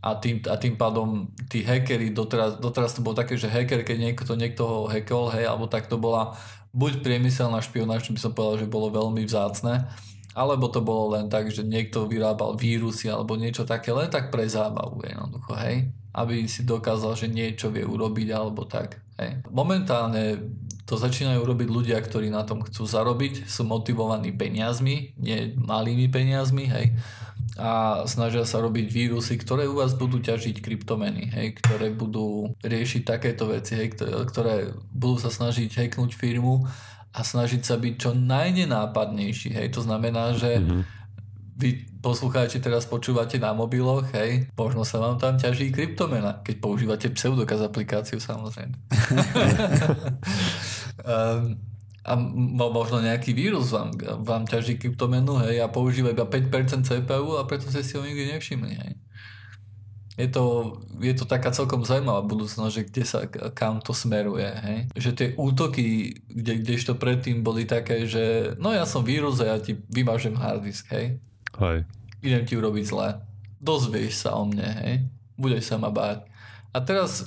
A 0.00 0.16
tým, 0.16 0.40
a 0.46 0.54
tým 0.56 0.78
pádom 0.78 1.28
tí 1.50 1.60
hackery, 1.66 2.14
doteraz, 2.14 2.56
doteraz 2.62 2.94
to 2.96 3.04
bolo 3.04 3.18
také, 3.18 3.34
že 3.36 3.50
hacker, 3.50 3.82
keď 3.84 3.96
niekto, 3.98 4.32
niekto 4.38 4.62
ho 4.64 4.78
hackol, 4.88 5.28
hej, 5.34 5.44
alebo 5.44 5.68
tak 5.68 5.90
to 5.90 6.00
bola 6.00 6.38
buď 6.72 7.04
priemyselná 7.04 7.60
špionáž, 7.60 8.06
čo 8.06 8.14
by 8.16 8.20
som 8.22 8.32
povedal, 8.32 8.64
že 8.64 8.72
bolo 8.72 8.88
veľmi 8.94 9.26
vzácne, 9.26 9.90
alebo 10.32 10.70
to 10.70 10.80
bolo 10.80 11.18
len 11.18 11.26
tak, 11.26 11.50
že 11.50 11.66
niekto 11.66 12.06
vyrábal 12.06 12.54
vírusy 12.54 13.10
alebo 13.10 13.34
niečo 13.34 13.66
také, 13.66 13.90
len 13.90 14.06
tak 14.08 14.30
pre 14.30 14.46
zábavu 14.46 15.02
jednoducho, 15.02 15.52
hej. 15.58 15.90
Aby 16.12 16.48
si 16.48 16.64
dokázal, 16.64 17.14
že 17.14 17.26
niečo 17.28 17.68
vie 17.68 17.84
urobiť 17.84 18.28
alebo 18.32 18.64
tak, 18.64 19.00
hej. 19.20 19.44
Momentálne 19.52 20.50
to 20.88 20.96
začínajú 20.96 21.44
robiť 21.44 21.68
ľudia, 21.68 22.00
ktorí 22.00 22.32
na 22.32 22.48
tom 22.48 22.64
chcú 22.64 22.88
zarobiť, 22.88 23.44
sú 23.44 23.68
motivovaní 23.68 24.32
peniazmi, 24.32 25.12
nie 25.20 25.52
malými 25.56 26.08
peniazmi, 26.08 26.64
hej 26.64 26.86
a 27.58 28.04
snažia 28.06 28.46
sa 28.46 28.62
robiť 28.62 28.86
vírusy, 28.86 29.34
ktoré 29.34 29.66
u 29.66 29.82
vás 29.82 29.98
budú 29.98 30.22
ťažiť 30.22 30.62
kryptomeny, 30.62 31.26
hej, 31.34 31.58
ktoré 31.58 31.90
budú 31.90 32.54
riešiť 32.62 33.02
takéto 33.02 33.50
veci, 33.50 33.74
hej, 33.74 33.98
ktoré 33.98 34.70
budú 34.94 35.18
sa 35.18 35.30
snažiť 35.34 35.66
hacknúť 35.66 36.14
firmu 36.14 36.62
a 37.10 37.20
snažiť 37.26 37.66
sa 37.66 37.74
byť 37.74 37.94
čo 37.98 38.10
najnenápadnejší. 38.14 39.58
Hej. 39.58 39.74
To 39.74 39.82
znamená, 39.82 40.38
že 40.38 40.62
mm-hmm. 40.62 40.82
vy 41.58 41.68
poslucháči 41.98 42.62
teraz 42.62 42.86
počúvate 42.86 43.42
na 43.42 43.50
mobiloch, 43.50 44.06
hej, 44.14 44.46
možno 44.54 44.86
sa 44.86 45.02
vám 45.02 45.18
tam 45.18 45.34
ťaží 45.34 45.74
kryptomena, 45.74 46.40
keď 46.46 46.56
používate 46.62 47.06
pseudokaz 47.10 47.58
aplikáciu 47.62 48.22
samozrejme. 48.22 48.76
um, 51.02 51.58
a 52.08 52.12
možno 52.72 53.04
nejaký 53.04 53.36
vírus 53.36 53.68
vám, 53.74 53.92
vám 54.24 54.48
ťaží 54.48 54.80
kryptomenu 54.80 55.36
hej, 55.44 55.60
a 55.60 55.68
používa 55.68 56.14
iba 56.14 56.24
5% 56.24 56.88
CPU 56.88 57.36
a 57.36 57.44
preto 57.44 57.68
ste 57.68 57.84
si 57.84 57.98
ho 57.98 58.02
nikdy 58.02 58.32
nevšimli. 58.32 58.72
Hej. 58.72 58.92
Je 60.18 60.26
to, 60.26 60.74
je 60.98 61.14
to 61.14 61.30
taká 61.30 61.54
celkom 61.54 61.86
zaujímavá 61.86 62.26
budúcnosť, 62.26 62.74
že 62.74 62.82
kde 62.90 63.04
sa, 63.06 63.22
kam 63.54 63.78
to 63.78 63.94
smeruje. 63.94 64.50
Hej. 64.50 64.78
Že 64.98 65.10
tie 65.14 65.28
útoky, 65.38 66.10
kde, 66.26 66.58
kdežto 66.64 66.98
predtým 66.98 67.46
boli 67.46 67.68
také, 67.68 68.02
že 68.08 68.56
no 68.58 68.74
ja 68.74 68.82
som 68.82 69.06
vírus 69.06 69.38
a 69.38 69.54
ja 69.54 69.56
ti 69.62 69.78
vymažem 69.92 70.34
harddisk, 70.34 70.90
hej. 70.90 71.22
Hej. 71.56 71.88
Idem 72.20 72.42
ti 72.44 72.54
urobiť 72.58 72.84
zle. 72.84 73.08
Dozvieš 73.62 74.28
sa 74.28 74.36
o 74.36 74.44
mne, 74.44 74.68
hej. 74.84 74.96
Budeš 75.40 75.72
sa 75.72 75.80
ma 75.80 75.88
báť. 75.88 76.28
A 76.74 76.84
teraz 76.84 77.24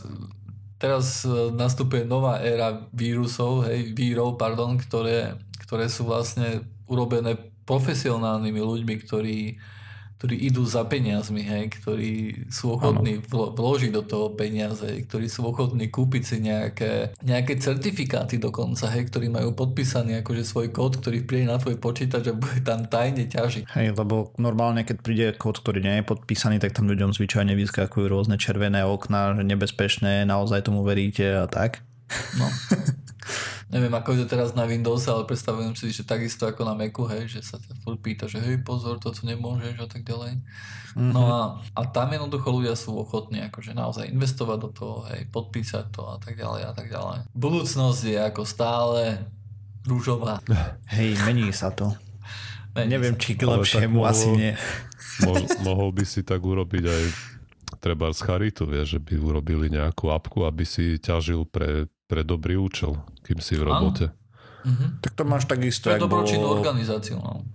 teraz 0.82 1.22
e, 1.22 1.54
nastupuje 1.54 2.02
nová 2.10 2.42
éra 2.42 2.90
vírusov, 2.90 3.70
hej, 3.70 3.94
vírov, 3.94 4.42
pardon, 4.42 4.74
ktoré, 4.82 5.38
ktoré 5.62 5.86
sú 5.86 6.10
vlastne 6.10 6.66
urobené 6.90 7.38
profesionálnymi 7.70 8.58
ľuďmi, 8.58 8.96
ktorí 9.06 9.62
ktorí 10.22 10.38
idú 10.38 10.62
za 10.70 10.86
peniazmi, 10.86 11.42
hej, 11.42 11.82
ktorí 11.82 12.46
sú 12.54 12.78
ochotní 12.78 13.26
vložiť 13.34 13.90
do 13.90 14.06
toho 14.06 14.30
peniaze, 14.30 14.86
ktorí 14.86 15.26
sú 15.26 15.50
ochotní 15.50 15.90
kúpiť 15.90 16.22
si 16.22 16.38
nejaké, 16.46 17.18
nejaké 17.26 17.58
certifikáty 17.58 18.38
dokonca, 18.38 18.86
hej, 18.94 19.10
ktorí 19.10 19.34
majú 19.34 19.58
podpísaný 19.58 20.22
akože 20.22 20.46
svoj 20.46 20.70
kód, 20.70 21.02
ktorý 21.02 21.26
príde 21.26 21.50
na 21.50 21.58
tvoj 21.58 21.82
počítač 21.82 22.30
a 22.30 22.38
bude 22.38 22.62
tam 22.62 22.86
tajne 22.86 23.26
ťažiť. 23.26 23.66
Hej, 23.74 23.98
lebo 23.98 24.30
normálne, 24.38 24.86
keď 24.86 24.98
príde 25.02 25.26
kód, 25.34 25.58
ktorý 25.58 25.82
nie 25.82 26.06
je 26.06 26.14
podpísaný, 26.14 26.62
tak 26.62 26.78
tam 26.78 26.86
ľuďom 26.86 27.18
zvyčajne 27.18 27.58
vyskakujú 27.58 28.06
rôzne 28.06 28.38
červené 28.38 28.86
okná, 28.86 29.34
že 29.34 29.42
nebezpečné, 29.42 30.30
naozaj 30.30 30.70
tomu 30.70 30.86
veríte 30.86 31.26
a 31.26 31.50
tak. 31.50 31.82
No. 32.38 32.46
neviem 33.72 33.94
ako 33.94 34.14
je 34.14 34.20
to 34.24 34.28
teraz 34.28 34.52
na 34.54 34.68
Windows, 34.68 35.04
ale 35.08 35.28
predstavujem 35.28 35.74
si, 35.76 35.92
že 35.92 36.08
takisto 36.08 36.48
ako 36.48 36.68
na 36.68 36.74
Macu, 36.76 37.08
hej, 37.08 37.28
že 37.28 37.42
sa 37.42 37.58
ťa 37.58 37.78
furt 37.82 38.00
pýta, 38.00 38.28
že 38.28 38.44
hej, 38.44 38.62
pozor, 38.62 39.00
toto 39.00 39.24
nemôžeš 39.24 39.80
a 39.80 39.88
tak 39.88 40.04
ďalej. 40.04 40.42
Mm-hmm. 40.92 41.12
No 41.16 41.22
a, 41.32 41.42
a 41.78 41.82
tam 41.88 42.12
jednoducho 42.12 42.52
ľudia 42.52 42.76
sú 42.76 43.00
ochotní 43.00 43.40
akože 43.48 43.72
naozaj 43.72 44.12
investovať 44.12 44.58
do 44.60 44.70
toho, 44.76 44.96
hej, 45.12 45.28
podpísať 45.32 45.86
to 45.96 46.04
a 46.08 46.18
tak 46.20 46.36
ďalej 46.36 46.62
a 46.68 46.74
tak 46.76 46.92
ďalej. 46.92 47.32
Budúcnosť 47.32 48.02
je 48.06 48.18
ako 48.20 48.42
stále 48.44 49.24
rúžová. 49.88 50.42
Hej, 50.96 51.18
mení 51.26 51.50
sa 51.54 51.74
to. 51.74 51.96
Mení 52.78 52.94
Neviem, 52.94 53.16
sa. 53.18 53.22
či 53.24 53.32
k 53.34 53.42
lepšiemu 53.50 54.00
asi 54.06 54.30
nie. 54.32 54.54
Mo, 55.26 55.34
mohol 55.66 55.90
by 55.92 56.04
si 56.08 56.22
tak 56.22 56.40
urobiť 56.42 56.84
aj 56.88 57.04
treba 57.82 58.14
z 58.14 58.22
Charitu, 58.22 58.70
vie, 58.70 58.86
že 58.86 59.02
by 59.02 59.18
urobili 59.18 59.74
nejakú 59.74 60.14
apku, 60.14 60.46
aby 60.46 60.64
si 60.64 61.02
ťažil 61.02 61.50
pre, 61.50 61.90
pre 62.12 62.28
dobrý 62.28 62.60
účel 62.60 63.00
kým 63.32 63.40
si 63.40 63.56
v 63.56 63.64
robote. 63.64 64.12
Mhm. 64.68 65.00
Tak 65.00 65.12
to 65.16 65.24
máš 65.24 65.48
takisto. 65.48 65.88
Pre 65.88 66.04
dobročinnú 66.04 66.44
bolo... 66.44 66.60
organizáciu. 66.60 67.18
No. 67.18 67.48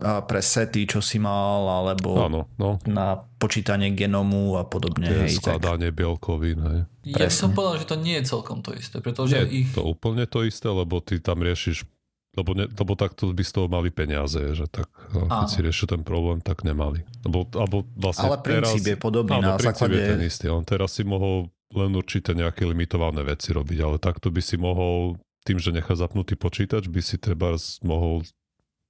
A 0.00 0.24
pre 0.24 0.40
sety, 0.40 0.88
čo 0.88 1.04
si 1.04 1.20
mal, 1.20 1.68
alebo 1.68 2.16
Áno, 2.16 2.48
no. 2.56 2.80
na 2.88 3.20
počítanie 3.36 3.92
genomu 3.92 4.56
a 4.56 4.64
podobne. 4.64 5.04
Hej, 5.04 5.36
skladanie 5.36 5.92
tak. 5.92 6.00
bielkovín. 6.00 6.58
Hej. 6.64 6.80
Ja 7.12 7.28
Presne. 7.28 7.40
som 7.44 7.50
povedal, 7.52 7.76
že 7.84 7.86
to 7.92 7.96
nie 8.00 8.16
je 8.20 8.24
celkom 8.24 8.64
to 8.64 8.72
isté. 8.72 9.04
Pretože 9.04 9.36
nie, 9.36 9.64
ich... 9.64 9.68
to 9.76 9.84
úplne 9.84 10.24
to 10.24 10.48
isté, 10.48 10.64
lebo 10.64 11.04
ty 11.04 11.20
tam 11.20 11.44
riešiš 11.44 11.84
lebo, 12.30 12.54
ne, 12.54 12.70
lebo 12.70 12.94
takto 12.94 13.34
by 13.34 13.42
z 13.42 13.52
toho 13.58 13.66
mali 13.66 13.90
peniaze, 13.90 14.38
že 14.54 14.70
tak 14.70 14.86
no, 15.10 15.26
keď 15.26 15.44
Áno. 15.44 15.50
si 15.50 15.58
riešil 15.66 15.90
ten 15.90 16.06
problém, 16.06 16.38
tak 16.38 16.62
nemali. 16.62 17.02
Lebo, 17.26 17.42
alebo 17.58 17.82
vlastne 17.98 18.30
Ale 18.30 18.38
princíp 18.38 18.86
teraz, 18.86 18.92
je 18.94 18.96
podobný 18.96 19.42
áno, 19.42 19.50
na 19.50 19.56
základe... 19.58 19.98
je 19.98 20.10
ten 20.14 20.22
istý. 20.22 20.46
On 20.46 20.62
teraz 20.62 20.94
si 20.94 21.02
mohol 21.02 21.50
len 21.70 21.90
určite 21.94 22.34
nejaké 22.34 22.66
limitované 22.66 23.22
veci 23.22 23.54
robiť, 23.54 23.78
ale 23.82 23.96
takto 24.02 24.34
by 24.34 24.42
si 24.42 24.58
mohol 24.58 25.18
tým, 25.46 25.56
že 25.62 25.70
nechá 25.70 25.94
zapnutý 25.94 26.34
počítač, 26.34 26.90
by 26.90 27.00
si 27.00 27.16
treba 27.16 27.54
mohol 27.86 28.26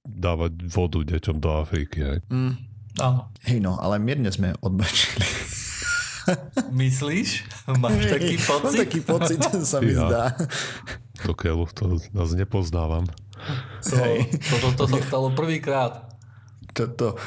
dávať 0.03 0.65
vodu 0.65 0.99
deťom 1.05 1.37
do 1.37 1.49
Afriky. 1.61 1.99
Hej. 2.01 2.19
Mm, 2.33 2.53
áno. 2.97 3.21
Hej 3.45 3.59
no, 3.61 3.77
ale 3.77 4.01
mierne 4.01 4.33
sme 4.33 4.57
odbačili. 4.59 5.25
Myslíš? 6.85 7.29
Máš 7.77 8.09
taký 8.09 8.35
pocit? 8.41 8.65
Mám 8.65 8.75
taký 8.77 8.99
pocit, 9.01 9.39
sa 9.65 9.77
mi 9.81 9.93
ja. 9.93 10.05
zdá. 10.05 10.23
To 11.25 11.37
keľu, 11.37 11.69
to 11.73 12.01
nás 12.17 12.33
nepoznávam. 12.33 13.05
To, 13.89 13.97
to, 14.29 14.53
to, 14.57 14.67
to 14.73 14.83
sa 14.85 14.99
stalo 15.05 15.33
prvýkrát. 15.33 16.09
Toto, 16.73 17.17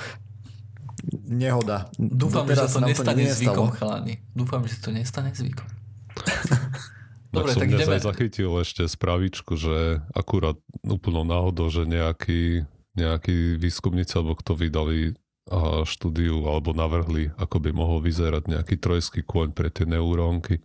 nehoda. 1.25 1.89
Dúfam, 1.97 2.45
že 2.49 2.57
sa 2.57 2.69
to 2.69 2.81
nestane 2.85 3.25
zvykom, 3.29 3.73
chalani. 3.75 4.21
Dúfam, 4.37 4.63
že 4.69 4.77
sa 4.79 4.89
to 4.89 4.91
nestane 4.93 5.31
zvykom. 5.33 5.69
Dobre, 7.35 7.51
tak, 7.51 7.67
tak 7.67 7.75
ideme. 7.75 7.99
Som 7.99 8.09
zachytil 8.15 8.51
ešte 8.63 8.87
spravičku, 8.87 9.59
že 9.59 9.99
akurát 10.15 10.55
úplnou 10.87 11.27
náhodou, 11.27 11.67
že 11.67 11.83
nejaký, 11.83 12.63
nejaký 12.95 13.59
výskumníci 13.59 14.15
alebo 14.15 14.39
kto 14.39 14.55
vydali 14.55 15.19
a 15.51 15.83
štúdiu 15.85 16.47
alebo 16.47 16.73
navrhli, 16.73 17.35
ako 17.37 17.59
by 17.59 17.71
mohol 17.75 17.99
vyzerať 18.01 18.49
nejaký 18.49 18.79
trojský 18.81 19.27
kôň 19.27 19.53
pre 19.53 19.69
tie 19.69 19.85
neurónky. 19.85 20.63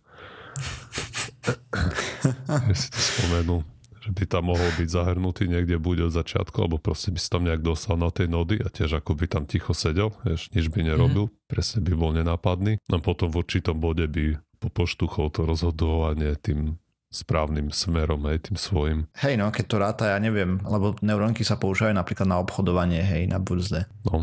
ja 2.46 2.74
si 2.76 2.88
to 2.88 3.00
spomenul 3.00 3.66
že 4.00 4.10
by 4.16 4.24
tam 4.24 4.48
mohol 4.48 4.70
byť 4.80 4.88
zahrnutý 4.88 5.44
niekde 5.44 5.76
buď 5.76 6.08
od 6.08 6.12
začiatku, 6.16 6.56
alebo 6.56 6.80
proste 6.80 7.12
by 7.12 7.20
si 7.20 7.28
tam 7.28 7.44
nejak 7.44 7.60
dostal 7.60 8.00
na 8.00 8.08
tej 8.08 8.32
nody 8.32 8.56
a 8.58 8.72
tiež 8.72 9.04
ako 9.04 9.12
by 9.12 9.26
tam 9.28 9.44
ticho 9.44 9.76
sedel, 9.76 10.16
vieš, 10.24 10.48
nič 10.56 10.72
by 10.72 10.80
nerobil, 10.88 11.28
mm. 11.28 11.34
presne 11.46 11.84
by 11.84 11.92
bol 11.92 12.10
nenápadný. 12.16 12.80
A 12.88 12.96
potom 12.98 13.28
v 13.28 13.44
určitom 13.44 13.76
bode 13.76 14.08
by 14.08 14.40
popoštuchol 14.60 15.28
to 15.32 15.44
rozhodovanie 15.44 16.32
tým 16.40 16.80
správnym 17.10 17.74
smerom, 17.74 18.22
hej, 18.30 18.38
tým 18.46 18.56
svojim. 18.56 19.00
Hej, 19.18 19.34
no, 19.34 19.50
keď 19.50 19.64
to 19.66 19.76
ráta, 19.82 20.04
ja 20.14 20.18
neviem, 20.22 20.62
lebo 20.62 20.94
neurónky 21.02 21.42
sa 21.42 21.58
používajú 21.58 21.90
napríklad 21.90 22.30
na 22.30 22.38
obchodovanie, 22.38 23.02
hej, 23.02 23.26
na 23.26 23.42
burze. 23.42 23.90
No. 24.06 24.22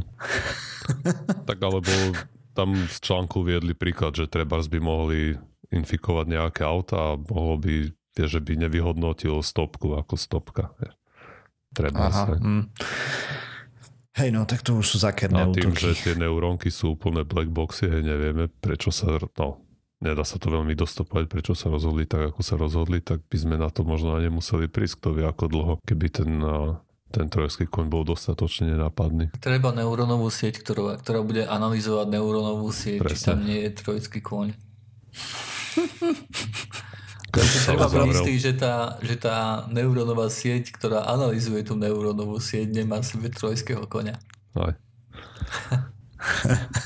tak 1.50 1.60
alebo 1.60 1.92
tam 2.56 2.74
v 2.74 2.98
článku 2.98 3.44
viedli 3.44 3.76
príklad, 3.76 4.16
že 4.16 4.32
treba 4.32 4.58
by 4.58 4.80
mohli 4.80 5.36
infikovať 5.68 6.26
nejaké 6.32 6.63
auta 6.63 7.13
a 7.13 7.20
mohlo 7.20 7.60
by 7.60 7.92
že 8.26 8.42
by 8.42 8.66
nevyhodnotil 8.66 9.38
stopku 9.46 9.94
ako 9.94 10.18
stopka. 10.18 10.74
Treba 11.78 12.10
sa. 12.10 12.34
Mm. 12.34 12.74
Hej, 14.18 14.34
no 14.34 14.50
tak 14.50 14.65
to 14.65 14.82
už 14.82 14.86
sú 14.88 14.98
zakerné 14.98 15.46
A 15.46 15.54
tým, 15.54 15.78
útoky. 15.78 15.94
že 15.94 16.10
tie 16.10 16.15
neurónky 16.18 16.74
sú 16.74 16.98
úplne 16.98 17.22
black 17.22 17.54
boxy, 17.54 17.86
hej, 17.86 18.02
nevieme, 18.02 18.50
prečo 18.50 18.90
sa, 18.90 19.22
no, 19.22 19.62
nedá 20.02 20.26
sa 20.26 20.42
to 20.42 20.50
veľmi 20.50 20.74
dostopovať, 20.74 21.30
prečo 21.30 21.54
sa 21.54 21.70
rozhodli 21.70 22.10
tak, 22.10 22.34
ako 22.34 22.42
sa 22.42 22.58
rozhodli, 22.58 22.98
tak 22.98 23.22
by 23.30 23.38
sme 23.38 23.62
na 23.62 23.70
to 23.70 23.86
možno 23.86 24.18
ani 24.18 24.34
nemuseli 24.34 24.74
prísť, 24.74 25.06
kto 25.06 25.22
vie 25.22 25.26
ako 25.30 25.46
dlho, 25.54 25.74
keby 25.86 26.10
ten, 26.10 26.42
ten 27.13 27.30
trojský 27.30 27.70
koň 27.70 27.94
bol 27.94 28.02
dostatočne 28.02 28.74
nenápadný. 28.74 29.38
Treba 29.38 29.70
neurónovú 29.70 30.34
sieť, 30.34 30.65
ktorá, 30.65 30.98
ktorá 30.98 31.22
bude 31.22 31.46
analyzovať 31.46 32.10
neurónovú 32.10 32.74
sieť, 32.74 33.06
Presne. 33.06 33.13
či 33.13 33.22
tam 33.22 33.46
nie 33.46 33.70
je 33.70 33.72
trojský 33.78 34.26
koň. 34.26 34.58
Takže 37.28 37.58
treba 37.67 37.92
byť 37.92 38.08
istý, 38.15 38.34
že 38.40 38.54
tá, 38.56 38.96
že 39.04 39.15
tá 39.19 39.67
neurónová 39.67 40.32
sieť, 40.32 40.71
ktorá 40.71 41.12
analýzuje 41.12 41.67
tú 41.67 41.75
neurónovú 41.75 42.40
sieť, 42.40 42.71
nemá 42.71 43.04
sebe 43.04 43.28
trojského 43.28 43.84
konia. 43.86 44.15
Aj. 44.56 44.73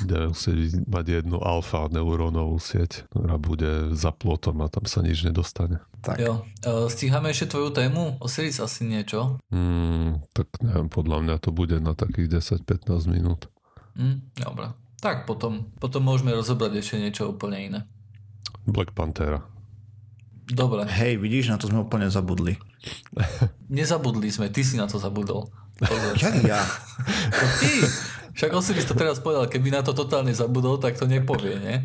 Budeme 0.03 0.35
musieť 0.35 0.83
mať 0.85 1.05
jednu 1.21 1.39
alfa 1.39 1.87
neurónovú 1.87 2.59
sieť, 2.59 3.07
ktorá 3.13 3.39
bude 3.39 3.95
za 3.95 4.11
plotom 4.11 4.59
a 4.65 4.67
tam 4.67 4.83
sa 4.85 4.99
nič 4.99 5.23
nedostane. 5.23 5.79
Tak. 6.01 6.17
Jo. 6.19 6.43
Uh, 6.65 6.89
stíhame 6.89 7.31
ešte 7.31 7.53
tvoju 7.53 7.71
tému? 7.71 8.17
Osiris 8.19 8.59
asi 8.59 8.89
niečo? 8.89 9.37
Mm, 9.53 10.25
tak 10.33 10.49
neviem, 10.59 10.89
podľa 10.89 11.17
mňa 11.23 11.35
to 11.37 11.53
bude 11.53 11.77
na 11.79 11.93
takých 11.93 12.41
10-15 12.41 13.07
minút. 13.07 13.47
Mm, 13.95 14.19
dobre. 14.35 14.73
Tak 15.01 15.25
potom, 15.25 15.69
potom 15.77 16.05
môžeme 16.05 16.33
rozobrať 16.33 16.81
ešte 16.81 16.95
niečo 16.97 17.29
úplne 17.29 17.57
iné. 17.57 17.79
Black 18.65 18.93
Panthera. 18.93 19.41
Dobre. 20.51 20.83
Hej, 20.83 21.15
vidíš, 21.15 21.47
na 21.47 21.57
to 21.57 21.71
sme 21.71 21.87
úplne 21.87 22.11
zabudli. 22.11 22.59
Nezabudli 23.71 24.27
sme, 24.27 24.51
ty 24.51 24.67
si 24.67 24.75
na 24.75 24.85
to 24.85 24.99
zabudol. 24.99 25.47
Jak 26.19 26.43
ja? 26.43 26.61
No 27.39 27.45
ty! 27.57 27.73
Však 28.31 28.51
Osiris 28.55 28.87
to 28.87 28.95
teraz 28.95 29.19
povedal, 29.19 29.47
keby 29.47 29.71
na 29.71 29.83
to 29.83 29.91
totálne 29.91 30.31
zabudol, 30.31 30.79
tak 30.79 30.95
to 30.95 31.07
nepovie, 31.07 31.59
nie? 31.59 31.77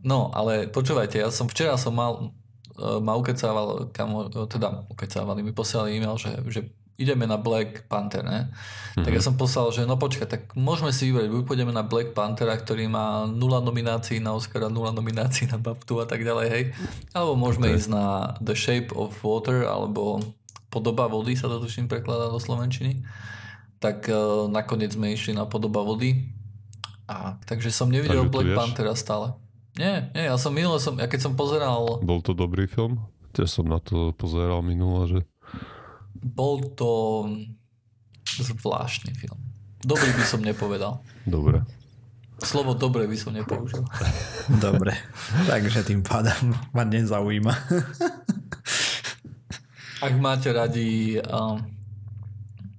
No, 0.00 0.30
ale 0.30 0.70
počúvajte, 0.70 1.18
ja 1.18 1.28
som 1.34 1.50
včera 1.50 1.74
som 1.74 1.92
mal, 1.92 2.32
uh, 2.78 2.98
ma 3.02 3.18
ukecával, 3.18 3.90
kamo, 3.90 4.30
teda 4.46 4.86
ukecávali, 4.86 5.42
mi 5.42 5.50
poslali 5.50 5.98
e-mail, 5.98 6.14
že, 6.16 6.38
že 6.48 6.60
ideme 7.00 7.24
na 7.24 7.40
Black 7.40 7.88
Panther, 7.88 8.20
ne? 8.20 8.52
Mm-hmm. 8.52 9.04
Tak 9.08 9.12
ja 9.16 9.22
som 9.24 9.40
poslal, 9.40 9.72
že 9.72 9.88
no 9.88 9.96
počkaj, 9.96 10.28
tak 10.28 10.42
môžeme 10.52 10.92
si 10.92 11.08
vybrať, 11.08 11.32
buď 11.32 11.42
pôjdeme 11.48 11.72
na 11.72 11.80
Black 11.80 12.12
Panthera, 12.12 12.52
ktorý 12.52 12.92
má 12.92 13.24
nula 13.24 13.64
nominácií 13.64 14.20
na 14.20 14.36
Oscara, 14.36 14.68
nula 14.68 14.92
nominácií 14.92 15.48
na 15.48 15.56
BAFTU 15.56 16.04
a 16.04 16.06
tak 16.06 16.20
ďalej, 16.20 16.46
hej. 16.52 16.64
Alebo 17.16 17.40
môžeme 17.40 17.72
okay. 17.72 17.80
ísť 17.80 17.88
na 17.88 18.36
The 18.44 18.52
Shape 18.52 18.92
of 18.92 19.16
Water, 19.24 19.64
alebo 19.64 20.20
Podoba 20.70 21.10
vody 21.10 21.34
sa 21.34 21.50
to 21.50 21.58
tuším 21.58 21.90
prekladá 21.90 22.30
do 22.30 22.38
Slovenčiny. 22.38 23.02
Tak 23.82 24.06
uh, 24.06 24.46
nakoniec 24.46 24.94
sme 24.94 25.10
išli 25.10 25.34
na 25.34 25.48
Podoba 25.48 25.82
vody. 25.82 26.30
A, 27.10 27.34
takže 27.42 27.74
som 27.74 27.90
nevidel 27.90 28.28
Takže 28.28 28.30
Black? 28.30 28.54
Panthera 28.54 28.94
stále. 28.94 29.34
Nie, 29.74 30.14
nie, 30.14 30.30
ja 30.30 30.38
som 30.38 30.54
minule, 30.54 30.78
som, 30.78 30.94
ja 30.94 31.10
keď 31.10 31.30
som 31.30 31.32
pozeral, 31.34 32.02
Bol 32.02 32.22
to 32.22 32.36
dobrý 32.36 32.70
film? 32.70 33.02
Tiež 33.30 33.50
som 33.50 33.66
na 33.66 33.78
to 33.78 34.10
pozeral 34.18 34.62
minule, 34.62 35.06
že 35.06 35.18
bol 36.14 36.74
to 36.74 36.90
zvláštny 38.26 39.14
film. 39.14 39.38
Dobrý 39.80 40.12
by 40.12 40.24
som 40.24 40.40
nepovedal. 40.44 41.00
dobre. 41.24 41.64
Slovo 42.40 42.72
dobre 42.72 43.04
by 43.04 43.16
som 43.20 43.36
nepoužil. 43.36 43.84
Dobre. 44.64 44.96
Takže 45.44 45.84
tým 45.84 46.00
pádom 46.00 46.56
ma 46.72 46.88
nezaujíma. 46.88 47.52
Ak 50.08 50.12
máte 50.16 50.48
radi... 50.48 51.20
Um, 51.20 51.60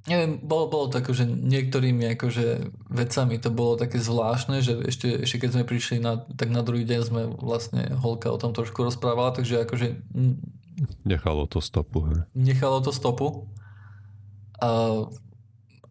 neviem, 0.09 0.41
bolo, 0.41 0.65
bolo 0.65 0.85
to 0.89 1.05
akože 1.05 1.29
niektorými 1.29 2.17
akože 2.17 2.73
vecami 2.89 3.37
to 3.37 3.53
bolo 3.53 3.77
také 3.77 4.01
zvláštne, 4.01 4.65
že 4.65 4.81
ešte, 4.89 5.29
ešte 5.29 5.37
keď 5.45 5.49
sme 5.53 5.63
prišli 5.69 5.97
na, 6.01 6.25
tak 6.33 6.49
na 6.49 6.65
druhý 6.65 6.81
deň 6.81 6.99
sme 7.05 7.21
vlastne 7.37 7.85
Holka 8.01 8.33
o 8.33 8.41
tom 8.41 8.57
trošku 8.57 8.81
rozprávala, 8.81 9.37
takže 9.37 9.61
akože 9.61 9.87
Nechalo 11.05 11.47
to 11.47 11.61
stopu. 11.61 12.07
Hej. 12.07 12.19
nechalo 12.35 12.81
to 12.81 12.91
stopu. 12.91 13.47
A, 14.61 14.69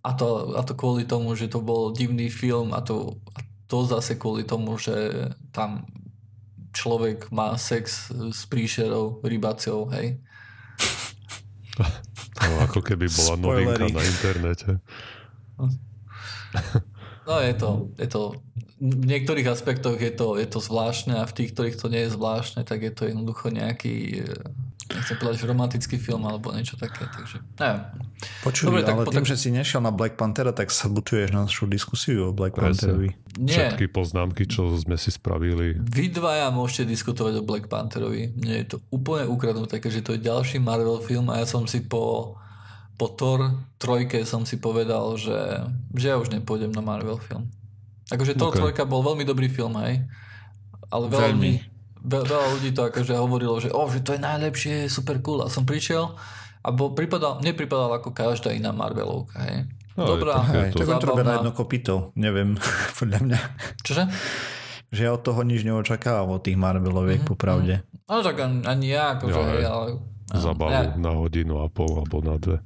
a, 0.02 0.10
to, 0.14 0.56
a 0.56 0.62
to 0.62 0.72
kvôli 0.78 1.04
tomu, 1.04 1.34
že 1.34 1.50
to 1.50 1.60
bol 1.60 1.92
divný 1.92 2.30
film 2.30 2.72
a 2.72 2.80
to, 2.80 3.18
a 3.36 3.44
to 3.66 3.86
zase 3.86 4.16
kvôli 4.16 4.46
tomu, 4.46 4.78
že 4.78 4.94
tam 5.50 5.86
človek 6.70 7.34
má 7.34 7.58
sex 7.58 8.10
s 8.10 8.46
príšerou, 8.46 9.20
rybacou, 9.22 9.90
hej. 9.94 10.18
No, 12.40 12.64
ako 12.64 12.80
keby 12.80 13.04
bola 13.04 13.34
novinka 13.36 13.84
Spoilery. 13.84 13.92
na 13.92 14.02
internete. 14.02 14.70
No 17.28 17.36
je 17.36 17.54
to, 17.54 17.70
je 18.00 18.08
to 18.08 18.20
v 18.80 19.04
niektorých 19.04 19.44
aspektoch 19.44 20.00
je 20.00 20.08
to, 20.08 20.40
je 20.40 20.48
to 20.48 20.58
zvláštne 20.58 21.20
a 21.20 21.28
v 21.28 21.36
tých, 21.36 21.52
ktorých 21.52 21.76
to 21.76 21.92
nie 21.92 22.08
je 22.08 22.16
zvláštne, 22.16 22.64
tak 22.64 22.80
je 22.80 22.92
to 22.96 23.12
jednoducho 23.12 23.52
nejaký 23.52 24.24
nechcem 24.90 25.16
povedať, 25.16 25.36
že 25.38 25.46
romantický 25.46 25.96
film 25.96 26.22
alebo 26.22 26.50
niečo 26.50 26.74
také, 26.74 27.06
takže 27.06 27.40
neviem. 27.54 27.80
Počuj, 28.40 28.64
Dobre, 28.66 28.82
tak 28.82 28.94
ale 28.94 29.02
potom- 29.02 29.16
tým, 29.16 29.26
že 29.26 29.36
si 29.36 29.48
nešiel 29.48 29.80
na 29.80 29.90
Black 29.90 30.14
Panthera, 30.14 30.50
tak 30.50 30.68
sabotuješ 30.68 31.30
našu 31.30 31.64
diskusiu 31.64 32.28
o 32.28 32.32
Black. 32.32 32.52
Pantherovi. 32.52 33.14
Nie, 33.36 33.72
Všetky 33.72 33.88
poznámky, 33.88 34.44
čo 34.44 34.68
sme 34.74 34.94
si 34.94 35.08
spravili. 35.08 35.74
vy 35.74 36.10
dvaja 36.10 36.50
môžete 36.50 36.84
diskutovať 36.86 37.38
o 37.38 37.42
Black 37.42 37.66
Pantherovi. 37.66 38.34
Mne 38.34 38.54
je 38.60 38.66
to 38.68 38.82
úplne 38.88 39.24
ukradnuté, 39.26 39.78
keďže 39.78 40.02
to 40.02 40.10
je 40.12 40.20
ďalší 40.22 40.58
Marvel 40.58 40.98
film 40.98 41.28
a 41.28 41.38
ja 41.38 41.46
som 41.46 41.64
si 41.64 41.80
po, 41.80 42.34
po 42.94 43.06
Thor 43.08 43.40
trojke 43.76 44.20
som 44.22 44.44
si 44.44 44.56
povedal, 44.56 45.16
že, 45.16 45.64
že 45.92 46.10
ja 46.10 46.18
už 46.18 46.28
nepôjdem 46.30 46.70
na 46.70 46.80
Marvel 46.80 47.16
film. 47.16 47.48
Akože 48.08 48.34
Thor 48.34 48.50
Ok. 48.50 48.58
trojka 48.58 48.82
bol 48.84 49.00
veľmi 49.00 49.22
dobrý 49.22 49.46
film, 49.46 49.78
hej. 49.78 50.04
Ale 50.88 51.06
veľa 51.06 51.30
Veľmi. 51.30 51.52
Veľa 52.00 52.28
ľudí 52.52 52.70
to 52.70 52.82
akože 52.84 53.12
hovorilo, 53.12 53.56
že, 53.56 53.68
oh, 53.68 53.86
že 53.86 54.00
to 54.00 54.12
je 54.12 54.20
najlepšie, 54.20 54.74
super 54.86 55.18
cool. 55.18 55.40
A 55.40 55.48
som 55.48 55.62
prišiel 55.62 56.16
a 56.58 56.68
bol, 56.68 56.90
pripadal, 56.90 57.38
mne 57.38 57.52
pripadal 57.52 57.92
ako 57.94 58.10
každá 58.10 58.50
iná 58.50 58.70
Marvelovka, 58.70 59.40
hej. 59.42 59.64
No, 59.92 60.06
je 60.06 60.08
Dobrá, 60.14 60.38
také 60.40 60.58
Hej, 60.62 60.70
to- 60.70 60.78
to 60.78 60.86
zábavná. 60.86 61.32
jedno 61.36 61.52
kopito. 61.52 61.94
Neviem, 62.14 62.56
podľa 62.98 63.18
mňa. 63.20 63.38
Čože? 63.80 64.02
Že 64.88 65.00
ja 65.02 65.12
od 65.12 65.20
toho 65.20 65.40
nič 65.40 65.60
neočakávam 65.62 66.30
od 66.30 66.40
tých 66.40 66.56
Marveloviek, 66.56 67.20
Mhm, 67.20 67.28
popravde. 67.28 67.74
No 68.04 68.20
tak 68.20 68.38
ani, 68.40 68.86
ja, 68.88 69.14
akože, 69.14 69.34
Ja, 69.34 69.46
hej, 69.46 69.56
hej. 69.56 69.66
ale... 69.66 69.86
Zabavu 70.30 70.70
Ja, 70.70 70.94
na 70.94 71.10
hodinu 71.12 71.58
a 71.58 71.66
pol 71.66 71.90
alebo 71.92 72.20
na 72.20 72.36
dve. 72.36 72.62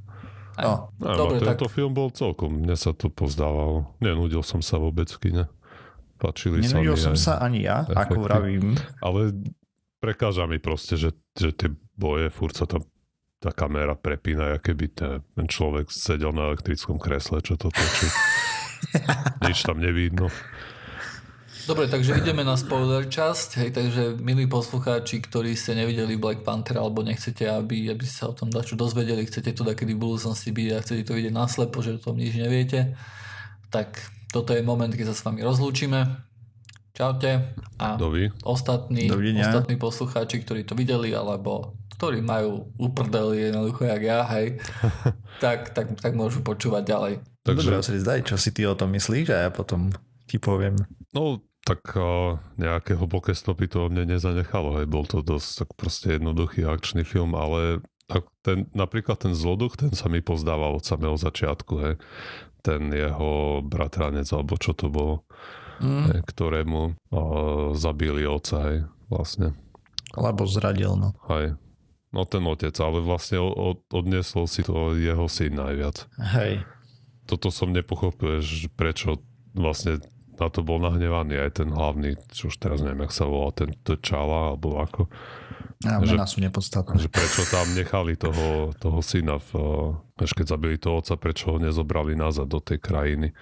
aj, 0.54 0.64
No, 0.64 0.92
Dobre, 1.00 1.36
a 1.38 1.40
tak 1.42 1.56
tento 1.56 1.66
film 1.66 1.90
bol 1.90 2.08
celkom, 2.08 2.60
mne 2.60 2.76
sa 2.76 2.92
to 2.92 3.08
pozdávalo. 3.08 3.88
Nenudil 3.98 4.40
som 4.40 4.60
sa 4.60 4.76
vôbec 4.76 5.08
v 5.08 5.18
kine. 5.18 5.44
Páčili 6.24 6.64
sa 6.64 6.80
mi 6.80 6.88
som 6.96 7.12
aj, 7.12 7.20
sa 7.20 7.34
ani 7.44 7.68
ja, 7.68 7.84
efekty. 7.84 8.00
ako 8.00 8.20
vravím. 8.24 8.66
Ale 9.04 9.36
prekáža 10.00 10.48
mi 10.48 10.56
proste, 10.56 10.96
že, 10.96 11.12
že 11.36 11.52
tie 11.52 11.68
boje, 11.92 12.32
furt 12.32 12.56
sa 12.56 12.64
tam 12.64 12.80
tá 13.44 13.52
kamera 13.52 13.92
prepína, 13.92 14.56
aké 14.56 14.72
by 14.72 14.86
ten, 14.88 15.20
človek 15.36 15.92
sedel 15.92 16.32
na 16.32 16.48
elektrickom 16.48 16.96
kresle, 16.96 17.44
čo 17.44 17.60
to 17.60 17.68
točí. 17.68 18.08
Nič 19.44 19.68
tam 19.68 19.84
nevidno. 19.84 20.32
Dobre, 21.64 21.88
takže 21.88 22.20
ideme 22.20 22.44
na 22.44 22.60
spoiler 22.60 23.08
časť. 23.08 23.48
Hej, 23.60 23.70
takže 23.72 24.02
milí 24.20 24.44
poslucháči, 24.44 25.24
ktorí 25.24 25.56
ste 25.56 25.72
nevideli 25.72 26.20
Black 26.20 26.44
Panther 26.44 26.76
alebo 26.76 27.00
nechcete, 27.00 27.48
aby, 27.48 27.88
aby 27.88 28.04
ste 28.04 28.24
sa 28.24 28.32
o 28.32 28.36
tom 28.36 28.52
dačo 28.52 28.76
dozvedeli, 28.76 29.24
chcete 29.24 29.56
to 29.56 29.64
takedy 29.64 29.96
v 29.96 30.04
budúcnosti 30.04 30.52
byť 30.52 30.68
a 30.72 30.82
chcete 30.84 31.02
to 31.08 31.16
vidieť 31.16 31.32
naslepo, 31.32 31.80
že 31.80 31.96
o 31.96 32.00
tom 32.00 32.20
nič 32.20 32.36
neviete, 32.36 32.92
tak 33.72 33.96
toto 34.34 34.50
je 34.50 34.66
moment, 34.66 34.90
keď 34.90 35.14
sa 35.14 35.16
s 35.16 35.22
vami 35.22 35.46
rozlúčime. 35.46 36.26
Čaute 36.94 37.54
a 37.78 37.98
Dovi. 37.98 38.30
ostatní, 38.46 39.10
Dovidenia. 39.10 39.50
ostatní 39.50 39.78
poslucháči, 39.78 40.42
ktorí 40.46 40.62
to 40.62 40.78
videli 40.78 41.10
alebo 41.10 41.74
ktorí 41.98 42.22
majú 42.22 42.70
uprdeli 42.78 43.50
jednoducho 43.50 43.86
jak 43.86 44.02
ja, 44.02 44.22
hej, 44.34 44.62
tak, 45.44 45.74
tak, 45.74 45.98
tak 45.98 46.12
môžu 46.14 46.46
počúvať 46.46 46.82
ďalej. 46.86 47.14
Takže... 47.42 47.66
Dobre, 47.66 47.82
Osiris, 47.82 48.06
daj, 48.06 48.20
čo 48.30 48.38
si 48.38 48.54
ty 48.54 48.62
o 48.62 48.78
tom 48.78 48.94
myslíš 48.94 49.26
a 49.34 49.46
ja 49.46 49.50
potom 49.50 49.90
ti 50.30 50.38
poviem. 50.38 50.78
no 51.10 51.42
tak 51.64 51.96
uh, 51.96 52.36
nejaké 52.60 52.92
hlboké 52.94 53.32
stopy 53.32 53.66
to 53.72 53.88
o 53.88 53.90
mne 53.90 54.04
nezanechalo. 54.14 54.78
Hej. 54.78 54.86
Bol 54.86 55.08
to 55.08 55.24
dosť 55.24 55.64
tak 55.64 55.70
proste 55.80 56.20
jednoduchý 56.20 56.68
akčný 56.68 57.08
film, 57.08 57.32
ale 57.32 57.80
ten, 58.44 58.68
napríklad 58.76 59.16
ten 59.16 59.32
zloduch, 59.32 59.80
ten 59.80 59.88
sa 59.96 60.12
mi 60.12 60.20
pozdával 60.20 60.76
od 60.76 60.84
samého 60.84 61.16
začiatku. 61.16 61.72
Hej. 61.80 61.94
Ten 62.64 62.88
jeho 62.88 63.60
bratranec, 63.60 64.24
alebo 64.32 64.56
čo 64.56 64.72
to 64.72 64.88
bolo, 64.88 65.22
Mm, 65.82 66.22
ktorému 66.22 66.80
uh, 66.86 67.74
zabili 67.74 68.22
oca, 68.22 68.62
hej, 68.70 68.78
vlastne. 69.10 69.58
lebo 70.14 70.46
zradil, 70.46 70.94
no. 70.94 71.10
Hej. 71.26 71.58
No 72.14 72.22
ten 72.30 72.46
otec, 72.46 72.70
ale 72.78 73.02
vlastne 73.02 73.42
od, 73.42 73.82
odnesol 73.90 74.46
si 74.46 74.62
to 74.62 74.94
jeho 74.94 75.26
syn 75.26 75.58
najviac. 75.58 76.06
Hej. 76.38 76.62
Toto 77.26 77.50
som 77.50 77.74
nepochopil, 77.74 78.38
že 78.38 78.70
prečo 78.70 79.18
vlastne 79.50 79.98
na 80.38 80.46
to 80.46 80.62
bol 80.62 80.78
nahnevaný 80.78 81.42
aj 81.42 81.58
ten 81.58 81.74
hlavný, 81.74 82.22
čo 82.30 82.54
už 82.54 82.62
teraz 82.62 82.78
neviem, 82.78 83.02
jak 83.10 83.14
sa 83.18 83.26
volá, 83.26 83.50
ten 83.50 83.74
T'Challa, 83.82 84.54
alebo 84.54 84.78
ako, 84.78 85.10
A 85.82 85.98
Že- 86.00 86.14
mená 86.14 86.24
sú 86.24 86.38
nepodstatné. 86.40 86.96
že 86.96 87.10
prečo 87.10 87.42
tam 87.50 87.66
nechali 87.74 88.14
toho, 88.14 88.70
toho 88.78 88.98
syna, 89.02 89.36
v, 89.36 89.50
až 90.16 90.30
keď 90.32 90.46
zabili 90.54 90.78
toho 90.78 91.02
otca, 91.02 91.18
prečo 91.18 91.54
ho 91.54 91.58
nezobrali 91.58 92.14
nazad 92.14 92.46
do 92.46 92.62
tej 92.62 92.78
krajiny. 92.78 93.34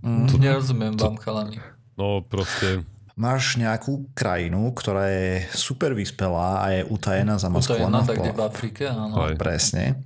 Mm. 0.00 0.26
Nerozumiem 0.40 0.96
vám, 0.96 1.20
chalani. 1.20 1.60
No 2.00 2.24
proste, 2.24 2.82
Máš 3.20 3.60
nejakú 3.60 4.08
krajinu, 4.16 4.72
ktorá 4.72 5.04
je 5.12 5.44
super 5.52 5.92
vyspelá 5.92 6.64
a 6.64 6.66
je 6.72 6.80
utajená, 6.88 7.36
To 7.36 7.38
je 7.38 7.44
zamaskovaná 7.44 8.00
na 8.00 8.02
v 8.02 8.08
tak 8.08 8.16
kde 8.16 8.32
v 8.32 8.40
Afrike, 8.40 8.82
áno. 8.88 9.12
Aj. 9.20 9.36
Presne. 9.36 10.00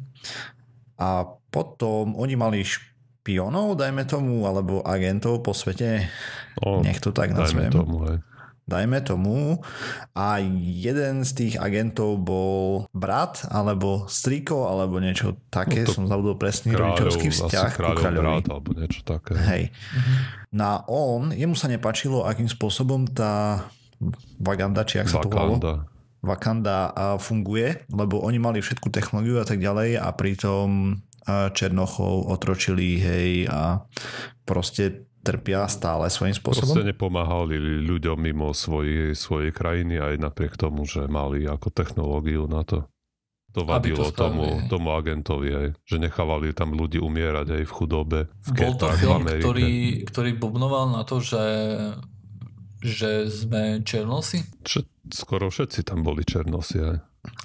A 0.98 1.22
potom 1.46 2.18
oni 2.18 2.34
mali 2.34 2.66
špionov, 2.66 3.78
dajme 3.78 4.02
tomu, 4.02 4.42
alebo 4.50 4.82
agentov 4.82 5.46
po 5.46 5.54
svete, 5.54 6.10
no, 6.58 6.82
nech 6.82 6.98
to 6.98 7.14
tak 7.14 7.30
dajme 7.30 7.38
nazvem. 7.38 7.70
tomu, 7.70 7.96
hej. 8.10 8.18
Dajme 8.64 9.04
tomu, 9.04 9.60
a 10.16 10.40
jeden 10.60 11.20
z 11.22 11.30
tých 11.36 11.54
agentov 11.60 12.16
bol 12.24 12.88
brat, 12.96 13.44
alebo 13.52 14.08
striko, 14.08 14.72
alebo 14.72 14.98
niečo 14.98 15.36
také, 15.52 15.84
no 15.84 15.92
som 15.92 16.08
zabudol 16.08 16.40
presne 16.40 16.72
rodičovský 16.72 17.28
vzťah 17.28 17.70
ku 17.76 17.92
kráľovi. 17.92 18.24
Brat, 18.24 18.46
alebo 18.48 18.68
niečo 18.72 19.04
také. 19.04 19.36
Hej. 19.36 19.62
Mm-hmm. 19.68 20.16
Na 20.56 20.80
on, 20.88 21.36
jemu 21.36 21.52
sa 21.52 21.68
nepačilo, 21.68 22.24
akým 22.24 22.48
spôsobom 22.48 23.04
tá 23.12 23.64
Vaganda, 24.40 24.84
či 24.84 25.00
ak 25.00 25.08
sa 25.12 25.20
to 25.20 25.28
volalo, 25.28 25.84
Wakanda 26.24 26.96
funguje, 27.20 27.84
lebo 27.92 28.24
oni 28.24 28.40
mali 28.40 28.64
všetku 28.64 28.88
technológiu 28.88 29.40
a 29.40 29.46
tak 29.46 29.60
ďalej 29.60 30.00
a 30.00 30.08
pritom 30.16 30.98
Černochov 31.28 32.32
otročili, 32.32 33.00
hej, 33.00 33.48
a 33.48 33.84
proste 34.44 35.03
trpia 35.24 35.64
stále 35.66 36.12
svojím 36.12 36.36
spôsobom. 36.36 36.76
Proste 36.76 36.84
nepomáhali 36.84 37.56
ľuďom 37.82 38.20
mimo 38.20 38.52
svojej, 38.52 39.16
svojej 39.16 39.50
krajiny 39.50 39.96
aj 39.96 40.20
napriek 40.20 40.60
tomu, 40.60 40.84
že 40.84 41.08
mali 41.08 41.48
ako 41.48 41.72
technológiu 41.72 42.44
na 42.44 42.62
to. 42.62 42.84
To 43.54 43.62
vadilo 43.62 44.10
to 44.10 44.18
tomu, 44.18 44.66
tomu 44.66 44.92
agentovi 44.92 45.48
aj, 45.54 45.66
že 45.86 45.96
nechávali 46.02 46.50
tam 46.52 46.74
ľudí 46.74 46.98
umierať 46.98 47.62
aj 47.62 47.64
v 47.64 47.72
chudobe. 47.72 48.20
V 48.42 48.50
Bol 48.50 48.74
to 48.74 48.90
film, 48.98 49.24
ktorý, 49.24 50.02
ktorý 50.10 50.30
bubnoval 50.36 50.90
na 50.90 51.06
to, 51.06 51.22
že 51.22 51.42
že 52.84 53.32
sme 53.32 53.80
černosi? 53.80 54.44
Čo, 54.60 54.84
skoro 55.08 55.48
všetci 55.48 55.88
tam 55.88 56.04
boli 56.04 56.20
černosi 56.20 56.84
aj. 56.84 56.96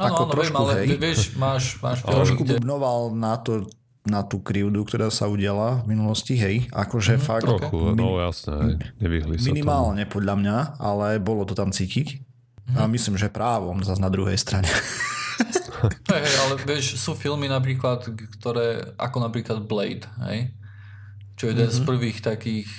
Áno, 0.03 0.27
áno, 0.27 0.35
viem, 0.35 0.55
ale 0.59 0.73
hej. 0.83 0.99
vieš, 0.99 1.39
máš, 1.39 1.79
máš 1.79 2.03
Trošku 2.03 2.43
kde... 2.43 2.59
bubnoval 2.59 3.15
na 3.15 3.39
to, 3.39 3.63
na 4.07 4.23
tú 4.23 4.39
krivdu, 4.39 4.87
ktorá 4.87 5.11
sa 5.11 5.27
udiala 5.27 5.83
v 5.83 5.95
minulosti, 5.95 6.39
hej. 6.39 6.71
Akože 6.71 7.19
mm, 7.19 7.21
fakt... 7.21 7.43
Trochu, 7.43 7.95
min... 7.95 7.99
no 7.99 8.15
jasné, 8.19 8.55
hej. 8.55 8.75
nevyhli 9.03 9.35
sa 9.35 9.45
Minimálne 9.51 10.03
tomu. 10.07 10.13
podľa 10.19 10.35
mňa, 10.39 10.57
ale 10.79 11.07
bolo 11.19 11.43
to 11.43 11.51
tam 11.51 11.75
cítiť. 11.75 12.23
Mm. 12.69 12.75
A 12.79 12.81
myslím, 12.87 13.19
že 13.19 13.27
právom 13.27 13.83
zase 13.83 13.99
na 13.99 14.07
druhej 14.07 14.39
strane. 14.39 14.69
hej, 16.11 16.21
hej, 16.23 16.35
ale 16.47 16.53
vieš, 16.63 16.95
sú 16.95 17.17
filmy 17.17 17.51
napríklad, 17.51 18.07
ktoré, 18.39 18.95
ako 18.95 19.17
napríklad 19.19 19.67
Blade, 19.67 20.07
hej. 20.29 20.53
Čo 21.35 21.47
je 21.47 21.51
jeden 21.55 21.67
mm-hmm. 21.67 21.79
z 21.79 21.83
mhm. 21.83 21.87
prvých 21.87 22.17
takých 22.19 22.69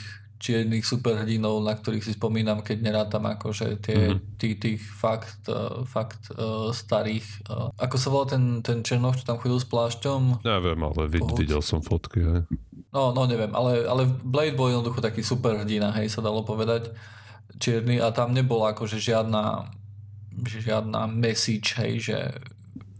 čiernych 0.40 0.88
superhrdinov, 0.88 1.60
na 1.60 1.76
ktorých 1.76 2.00
si 2.00 2.16
spomínam, 2.16 2.64
keď 2.64 2.80
nerátam 2.80 3.28
akože 3.28 3.76
tie, 3.84 4.16
mm-hmm. 4.16 4.40
tých, 4.40 4.54
tých 4.56 4.80
fakt, 4.80 5.44
uh, 5.52 5.84
fakt 5.84 6.32
uh, 6.32 6.72
starých. 6.72 7.28
Uh, 7.44 7.68
ako 7.76 7.96
sa 8.00 8.08
volá 8.08 8.26
ten, 8.26 8.64
ten 8.64 8.80
Černoch, 8.80 9.20
čo 9.20 9.28
tam 9.28 9.36
chodil 9.36 9.60
s 9.60 9.68
plášťom? 9.68 10.40
Neviem, 10.40 10.80
ale 10.80 11.02
vid, 11.12 11.28
videl 11.36 11.60
som 11.60 11.84
fotky. 11.84 12.24
Hej. 12.24 12.42
No, 12.90 13.12
no 13.12 13.28
neviem, 13.28 13.52
ale, 13.52 13.84
ale 13.84 14.08
Blade 14.08 14.56
bol 14.56 14.72
jednoducho 14.72 15.04
taký 15.04 15.20
superhrdina, 15.20 15.92
hej, 16.00 16.08
sa 16.08 16.24
dalo 16.24 16.40
povedať. 16.40 16.90
Čierny 17.60 18.00
a 18.00 18.08
tam 18.08 18.32
nebola 18.32 18.72
akože 18.72 18.96
žiadna 18.96 19.68
žiadna 20.40 21.04
message, 21.04 21.76
hej, 21.76 22.00
že 22.00 22.18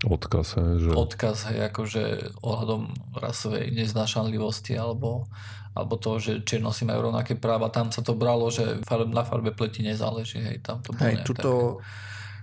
Odkaz, 0.01 0.57
hej, 0.57 0.81
že... 0.81 0.91
Odkaz, 0.97 1.53
hej, 1.53 1.69
akože 1.69 2.33
ohľadom 2.41 2.89
rasovej 3.21 3.69
neznášanlivosti 3.77 4.73
alebo 4.73 5.29
alebo 5.71 5.95
to, 5.97 6.19
že 6.19 6.33
černosi 6.43 6.83
majú 6.83 7.11
rovnaké 7.11 7.39
práva. 7.39 7.71
Tam 7.71 7.95
sa 7.95 8.03
to 8.03 8.19
bralo, 8.19 8.51
že 8.51 8.83
na 9.11 9.23
farbe 9.23 9.55
pleti 9.55 9.87
nezáleží. 9.87 10.43
Hej, 10.43 10.67
tam 10.67 10.83
to 10.83 10.91
bolo 10.91 11.07
hej, 11.07 11.17
tuto, 11.23 11.51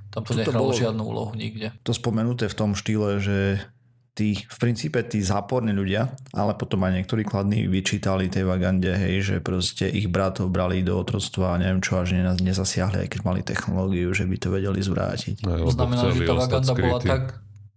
tam 0.09 0.23
to 0.23 0.33
nehralo 0.33 0.71
žiadnu 0.71 1.03
úlohu 1.03 1.33
nikde. 1.35 1.75
To 1.83 1.91
spomenuté 1.91 2.47
v 2.47 2.55
tom 2.55 2.71
štýle, 2.71 3.19
že 3.19 3.59
tí, 4.17 4.33
v 4.33 4.57
princípe 4.57 4.97
tí 5.05 5.21
záporní 5.21 5.75
ľudia, 5.75 6.09
ale 6.33 6.57
potom 6.57 6.81
aj 6.87 7.03
niektorí 7.03 7.21
kladní 7.21 7.69
vyčítali 7.69 8.31
tej 8.31 8.49
Vagande, 8.49 8.89
hej, 8.97 9.15
že 9.21 9.35
proste 9.37 9.85
ich 9.85 10.09
bratov 10.09 10.49
brali 10.49 10.81
do 10.81 10.97
otroctva 10.97 11.53
a 11.53 11.59
neviem 11.61 11.85
čo, 11.85 12.01
až 12.01 12.17
nezasiahli, 12.41 13.05
aj 13.05 13.09
keď 13.13 13.21
mali 13.21 13.45
technológiu, 13.45 14.09
že 14.17 14.25
by 14.25 14.37
to 14.41 14.49
vedeli 14.49 14.81
zvrátiť. 14.81 15.45
to 15.45 15.69
znamená, 15.69 16.09
že 16.09 16.25
tá 16.25 16.33
Vaganda 16.33 16.73
bola 16.73 16.97
tak, 16.97 17.23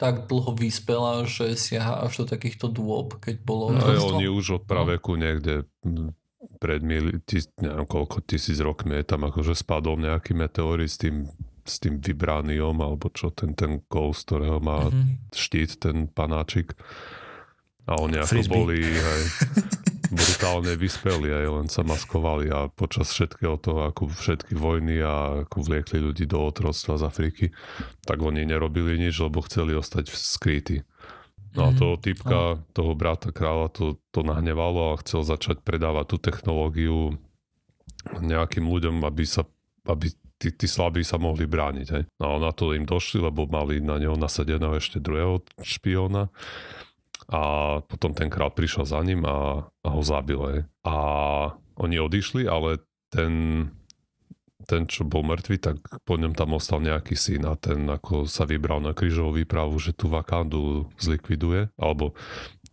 tak 0.00 0.24
dlho 0.24 0.56
vyspela, 0.56 1.28
že 1.28 1.52
siaha 1.60 2.08
až 2.08 2.24
do 2.24 2.32
takýchto 2.32 2.72
dôb, 2.72 3.20
keď 3.20 3.36
bolo... 3.44 3.76
No, 3.76 3.84
oni 4.16 4.32
už 4.32 4.56
od 4.56 4.64
praveku 4.64 5.20
niekde 5.20 5.68
pred 6.56 6.80
mil, 6.80 7.20
tis, 7.28 7.52
neviem 7.60 7.84
koľko 7.84 8.24
tisíc 8.24 8.56
rokmi 8.64 8.96
je 8.96 9.04
tam 9.04 9.28
akože 9.28 9.52
spadol 9.52 10.00
nejaký 10.00 10.32
meteorit 10.32 10.88
s 10.88 10.96
tým, 10.96 11.28
s 11.68 11.76
tým 11.76 12.00
vibrániom, 12.00 12.80
alebo 12.80 13.12
čo, 13.12 13.28
ten, 13.28 13.52
ten 13.52 13.84
kous, 13.92 14.24
ktorého 14.24 14.56
má 14.56 14.88
mm-hmm. 14.88 15.36
štít, 15.36 15.70
ten 15.84 16.08
panáčik. 16.08 16.72
A 17.88 17.96
oni 18.00 18.20
ako 18.20 18.32
Frisbee. 18.36 18.52
boli, 18.52 18.78
hej, 18.82 19.22
brutálne 20.20 20.74
vyspeli 20.74 21.30
aj 21.30 21.46
len 21.46 21.66
sa 21.70 21.86
maskovali 21.86 22.50
a 22.50 22.66
počas 22.66 23.14
všetkého 23.14 23.56
toho, 23.62 23.86
ako 23.88 24.10
všetky 24.10 24.58
vojny 24.58 24.98
a 25.00 25.46
ako 25.46 25.56
vliekli 25.62 26.02
ľudí 26.02 26.26
do 26.26 26.42
otroctva 26.42 26.98
z 26.98 27.02
Afriky, 27.06 27.46
tak 28.02 28.18
oni 28.18 28.42
nerobili 28.42 28.98
nič, 28.98 29.22
lebo 29.22 29.40
chceli 29.46 29.72
ostať 29.78 30.10
skrytí. 30.10 30.82
No 31.54 31.66
a 31.66 31.70
mhm. 31.74 31.78
toho 31.78 31.94
typka, 31.98 32.40
toho 32.74 32.92
brata 32.94 33.34
kráľa 33.34 33.74
to, 33.74 33.98
to 34.14 34.22
nahnevalo 34.22 34.94
a 34.94 35.00
chcel 35.02 35.26
začať 35.26 35.62
predávať 35.66 36.14
tú 36.14 36.16
technológiu 36.22 37.18
nejakým 38.22 38.64
ľuďom, 38.64 39.02
aby 39.02 39.26
sa 39.26 39.44
aby 39.88 40.12
tí, 40.40 40.52
tí 40.52 40.66
slabí 40.68 41.04
sa 41.04 41.20
mohli 41.20 41.44
brániť. 41.44 41.86
Hej. 41.92 42.04
No 42.20 42.36
a 42.36 42.48
na 42.48 42.52
to 42.52 42.72
im 42.72 42.88
došli, 42.88 43.20
lebo 43.20 43.44
mali 43.48 43.80
na 43.80 44.00
neho 44.00 44.16
nasadeného 44.16 44.76
ešte 44.76 45.00
druhého 45.00 45.44
špióna 45.60 46.32
a 47.30 47.40
potom 47.86 48.10
ten 48.10 48.26
král 48.26 48.50
prišiel 48.50 48.82
za 48.82 48.98
ním 49.06 49.22
a, 49.22 49.70
a 49.70 49.88
ho 49.88 50.02
zabil. 50.02 50.40
Aj. 50.42 50.58
A 50.82 50.96
oni 51.78 51.96
odišli, 52.02 52.50
ale 52.50 52.82
ten, 53.06 53.66
ten, 54.66 54.90
čo 54.90 55.06
bol 55.06 55.22
mŕtvý, 55.22 55.56
tak 55.62 55.78
po 56.02 56.18
ňom 56.18 56.34
tam 56.34 56.58
ostal 56.58 56.82
nejaký 56.82 57.14
syn 57.14 57.46
a 57.46 57.54
ten 57.54 57.86
ako 57.86 58.26
sa 58.26 58.42
vybral 58.50 58.82
na 58.82 58.98
krížovú 58.98 59.38
výpravu, 59.38 59.78
že 59.78 59.94
tú 59.94 60.10
vakandu 60.10 60.90
zlikviduje, 60.98 61.70
alebo 61.78 62.18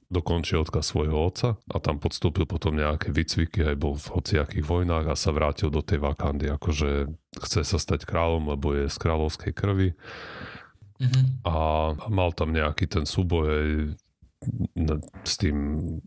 dokončí 0.08 0.56
odkaz 0.56 0.96
svojho 0.96 1.20
otca 1.20 1.60
a 1.68 1.78
tam 1.84 2.00
podstúpil 2.00 2.48
potom 2.48 2.80
nejaké 2.80 3.12
výcviky, 3.12 3.62
aj 3.68 3.76
bol 3.76 3.94
v 3.94 4.08
hociakých 4.08 4.64
vojnách 4.64 5.06
a 5.12 5.20
sa 5.20 5.36
vrátil 5.36 5.68
do 5.68 5.84
tej 5.84 6.00
vakandy, 6.00 6.48
akože 6.48 7.12
chce 7.44 7.62
sa 7.68 7.78
stať 7.78 8.08
kráľom, 8.08 8.56
lebo 8.56 8.72
je 8.72 8.88
z 8.88 8.98
kráľovskej 8.98 9.52
krvi. 9.52 9.90
Mm-hmm. 10.98 11.46
A 11.46 11.56
mal 12.10 12.34
tam 12.34 12.56
nejaký 12.56 12.90
ten 12.90 13.06
súboj 13.06 13.94
s 15.26 15.34
tým 15.42 15.58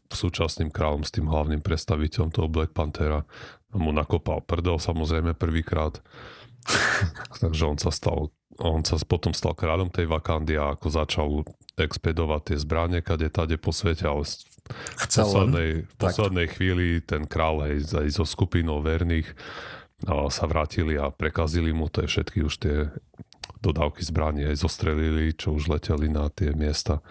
súčasným 0.06 0.70
kráľom, 0.70 1.02
s 1.02 1.10
tým 1.10 1.26
hlavným 1.26 1.60
predstaviteľom 1.60 2.30
toho 2.30 2.46
Black 2.46 2.70
Panthera 2.70 3.26
mu 3.74 3.90
nakopal 3.90 4.42
prdel 4.42 4.78
samozrejme 4.78 5.34
prvýkrát. 5.34 5.98
Takže 7.42 7.62
on 7.66 7.78
sa 7.78 7.90
stal 7.90 8.30
on 8.60 8.84
sa 8.84 9.00
potom 9.08 9.32
stal 9.32 9.56
kráľom 9.56 9.88
tej 9.88 10.04
Vakandy 10.04 10.60
a 10.60 10.76
ako 10.76 10.86
začal 10.92 11.28
expedovať 11.80 12.52
tie 12.52 12.56
zbranie 12.60 13.00
kade 13.00 13.32
tade 13.32 13.56
po 13.56 13.72
svete, 13.72 14.04
ale 14.04 14.28
v 14.28 15.06
poslednej, 15.08 15.70
v 15.88 15.94
poslednej 15.96 16.46
chvíli 16.52 16.86
ten 17.00 17.24
kráľ 17.24 17.72
aj, 17.72 18.04
aj 18.04 18.08
so 18.12 18.28
skupinou 18.28 18.84
verných 18.84 19.32
sa 20.06 20.44
vrátili 20.48 20.96
a 20.96 21.12
prekazili 21.12 21.72
mu 21.72 21.88
tie 21.88 22.08
všetky 22.08 22.38
už 22.44 22.54
tie 22.60 22.76
dodávky 23.60 24.02
zbraní 24.04 24.48
aj 24.48 24.64
zostrelili, 24.64 25.36
čo 25.36 25.56
už 25.56 25.68
leteli 25.68 26.08
na 26.08 26.32
tie 26.32 26.56
miesta 26.56 27.04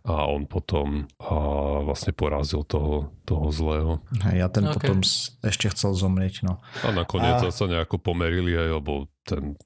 a 0.00 0.24
on 0.32 0.48
potom 0.48 1.04
a 1.20 1.36
vlastne 1.84 2.16
porazil 2.16 2.64
toho, 2.64 3.12
toho 3.28 3.52
zlého. 3.52 3.92
Hej, 4.24 4.38
a 4.40 4.48
ten 4.48 4.64
okay. 4.64 4.74
potom 4.80 5.04
ešte 5.44 5.68
chcel 5.68 5.92
zomrieť. 5.92 6.40
No. 6.40 6.56
A 6.80 6.88
nakoniec 6.96 7.44
a... 7.44 7.52
sa 7.52 7.68
nejako 7.68 8.00
pomerili 8.00 8.56
aj, 8.56 8.80
lebo 8.80 8.92
ten 9.28 9.60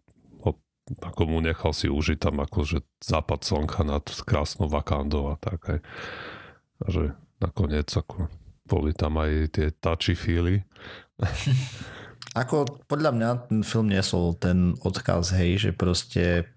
ako 0.84 1.22
mu 1.24 1.38
nechal 1.40 1.72
si 1.72 1.88
užiť 1.88 2.28
tam 2.28 2.44
akože 2.44 2.84
západ 3.00 3.40
slnka 3.40 3.88
nad 3.88 4.04
krásnou 4.04 4.68
Vakandou 4.68 5.32
a 5.32 5.40
tak 5.40 5.64
aj. 5.64 5.78
A 6.84 6.86
že 6.92 7.16
nakoniec 7.40 7.88
ako 7.88 8.28
boli 8.68 8.92
tam 8.92 9.16
aj 9.16 9.56
tie 9.56 9.72
touchy 9.80 10.12
feely. 10.12 10.60
ako 12.34 12.82
podľa 12.90 13.10
mňa 13.14 13.30
ten 13.46 13.60
film 13.62 13.94
nesol 13.94 14.34
ten 14.34 14.74
odkaz, 14.82 15.30
hej, 15.38 15.70
že 15.70 15.70
proste 15.70 16.53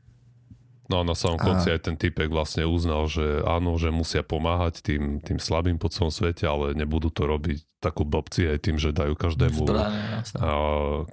No 0.88 1.04
a 1.04 1.08
na 1.08 1.16
samom 1.20 1.36
konci 1.36 1.68
aj 1.68 1.84
ten 1.84 1.96
typek 2.00 2.32
vlastne 2.32 2.64
uznal, 2.64 3.12
že 3.12 3.44
áno, 3.44 3.76
že 3.76 3.92
musia 3.92 4.24
pomáhať 4.24 4.80
tým, 4.80 5.20
tým 5.20 5.36
slabým 5.36 5.76
po 5.76 5.92
celom 5.92 6.12
svete, 6.16 6.48
ale 6.48 6.72
nebudú 6.72 7.12
to 7.12 7.28
robiť 7.28 7.68
takú 7.78 8.08
blbci 8.08 8.50
aj 8.50 8.58
tým, 8.66 8.82
že 8.82 8.90
dajú 8.90 9.14
každému 9.14 9.70
Zbrane, 9.70 10.26
a, 10.42 10.50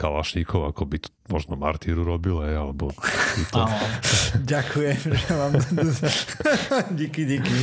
kalašníkov, 0.00 0.72
ako 0.72 0.82
by 0.88 0.96
to 1.02 1.10
možno 1.28 1.60
Martíru 1.60 2.08
robil, 2.08 2.40
aj, 2.40 2.54
alebo 2.56 2.88
Ďakujem, 4.48 5.00
že 5.12 5.30
mám 5.36 5.52
díky, 7.00 7.28
díky. 7.28 7.58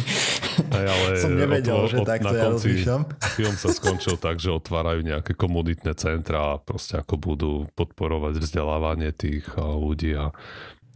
Aj, 0.70 0.86
ale 0.86 1.07
Som 1.18 1.34
nevedel, 1.34 1.74
od, 1.74 1.89
že 1.89 1.97
od, 1.97 2.05
takto 2.05 2.36
ja 2.36 2.53
rozmýšľam. 2.53 3.01
Film 3.39 3.55
sa 3.57 3.74
skončil 3.74 4.22
tak, 4.22 4.38
že 4.38 4.53
otvárajú 4.53 5.01
nejaké 5.01 5.34
komunitné 5.34 5.97
centra 5.97 6.53
a 6.53 6.62
proste 6.62 7.01
ako 7.01 7.16
budú 7.18 7.51
podporovať 7.74 8.38
vzdelávanie 8.38 9.09
tých 9.16 9.49
ľudí 9.57 10.14
a 10.14 10.30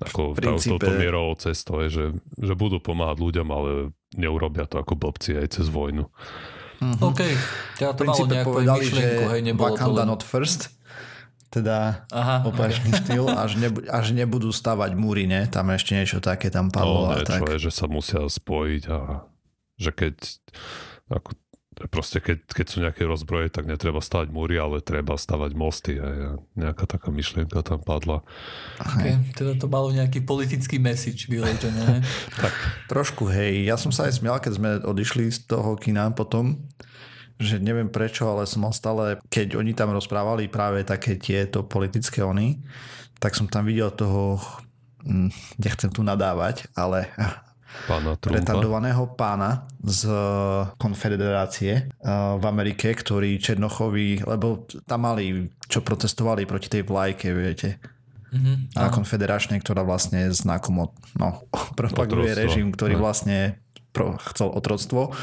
ako 0.04 0.36
princípe... 0.36 0.76
touto 0.76 0.92
mierou 1.00 1.32
cestou 1.40 1.80
je, 1.88 1.90
že, 1.92 2.06
že 2.36 2.54
budú 2.56 2.84
pomáhať 2.84 3.24
ľuďom, 3.24 3.48
ale 3.48 3.72
neurobia 4.16 4.68
to 4.68 4.80
ako 4.80 5.00
blbci 5.00 5.40
aj 5.40 5.56
cez 5.56 5.72
vojnu. 5.72 6.12
Mm-hmm. 6.84 7.00
OK, 7.00 7.22
ja 7.80 7.96
to 7.96 8.04
malo 8.04 8.28
nejakú 8.28 8.60
myšlienku, 8.60 9.24
hej, 9.32 9.42
nebolo 9.48 9.72
Wakanda 9.72 9.88
to 9.88 9.92
len... 9.96 10.08
not 10.12 10.22
first, 10.28 10.76
teda 11.48 12.04
Aha, 12.12 12.44
opačný 12.44 12.92
okay. 12.92 13.00
štýl, 13.00 13.26
až, 13.32 13.56
nebu- 13.56 13.88
až 13.88 14.12
nebudú 14.12 14.52
stavať 14.52 14.92
múry, 15.00 15.24
ne? 15.24 15.48
Tam 15.48 15.72
ešte 15.72 15.96
niečo 15.96 16.20
také 16.20 16.52
tam 16.52 16.68
padlo. 16.68 17.08
No, 17.08 17.16
a 17.16 17.24
niečo 17.24 17.40
tak. 17.40 17.48
je, 17.56 17.58
že 17.64 17.72
sa 17.72 17.88
musia 17.88 18.28
spojiť 18.28 18.84
a 18.92 19.24
že 19.80 19.92
keď 19.96 20.16
ako, 21.08 21.30
proste 21.92 22.24
keď, 22.24 22.48
keď 22.48 22.66
sú 22.66 22.78
nejaké 22.80 23.04
rozbroje, 23.04 23.52
tak 23.52 23.68
netreba 23.68 24.00
stavať 24.00 24.32
múry, 24.32 24.56
ale 24.56 24.80
treba 24.80 25.20
stavať 25.20 25.52
mosty. 25.52 26.00
A 26.00 26.40
nejaká 26.56 26.88
taká 26.88 27.12
myšlienka 27.12 27.60
tam 27.62 27.84
padla. 27.84 28.24
Okay. 28.80 29.20
Teda 29.36 29.60
to 29.60 29.68
malo 29.68 29.92
nejaký 29.92 30.24
politický 30.24 30.80
message 30.80 31.28
vyležené. 31.28 32.00
tak 32.44 32.54
trošku, 32.88 33.28
hej. 33.28 33.68
Ja 33.68 33.76
som 33.76 33.92
sa 33.92 34.08
aj 34.08 34.24
smial, 34.24 34.40
keď 34.40 34.54
sme 34.56 34.70
odišli 34.88 35.28
z 35.28 35.52
toho 35.52 35.76
kina 35.76 36.08
potom, 36.16 36.64
že 37.36 37.60
neviem 37.60 37.92
prečo, 37.92 38.32
ale 38.32 38.48
som 38.48 38.64
mal 38.64 38.72
stále, 38.72 39.20
keď 39.28 39.60
oni 39.60 39.76
tam 39.76 39.92
rozprávali 39.92 40.48
práve 40.48 40.88
také 40.88 41.20
tieto 41.20 41.68
politické 41.68 42.24
oni, 42.24 42.64
tak 43.20 43.36
som 43.36 43.52
tam 43.52 43.68
videl 43.68 43.92
toho, 43.92 44.40
hm, 45.04 45.32
nechcem 45.60 45.92
tu 45.92 46.00
nadávať, 46.00 46.72
ale 46.80 47.12
pána 47.86 48.16
retardovaného 48.18 49.14
pána 49.14 49.68
z 49.84 50.08
konfederácie 50.80 51.92
v 52.40 52.44
Amerike, 52.44 52.96
ktorý 52.96 53.38
Černochovi, 53.38 54.24
lebo 54.24 54.66
tam 54.88 55.06
mali, 55.06 55.52
čo 55.68 55.84
protestovali 55.84 56.48
proti 56.48 56.68
tej 56.72 56.84
vlajke, 56.88 57.30
viete. 57.36 57.78
Mm-hmm, 58.36 58.76
a 58.76 58.92
konfederačnej, 58.92 59.64
ktorá 59.64 59.88
vlastne 59.88 60.28
znakom 60.36 60.92
no, 61.16 61.30
propaguje 61.80 62.36
režim, 62.36 62.68
ktorý 62.74 63.00
ne. 63.00 63.02
vlastne 63.02 63.40
chcel 64.32 64.52
otroctvo, 64.52 65.16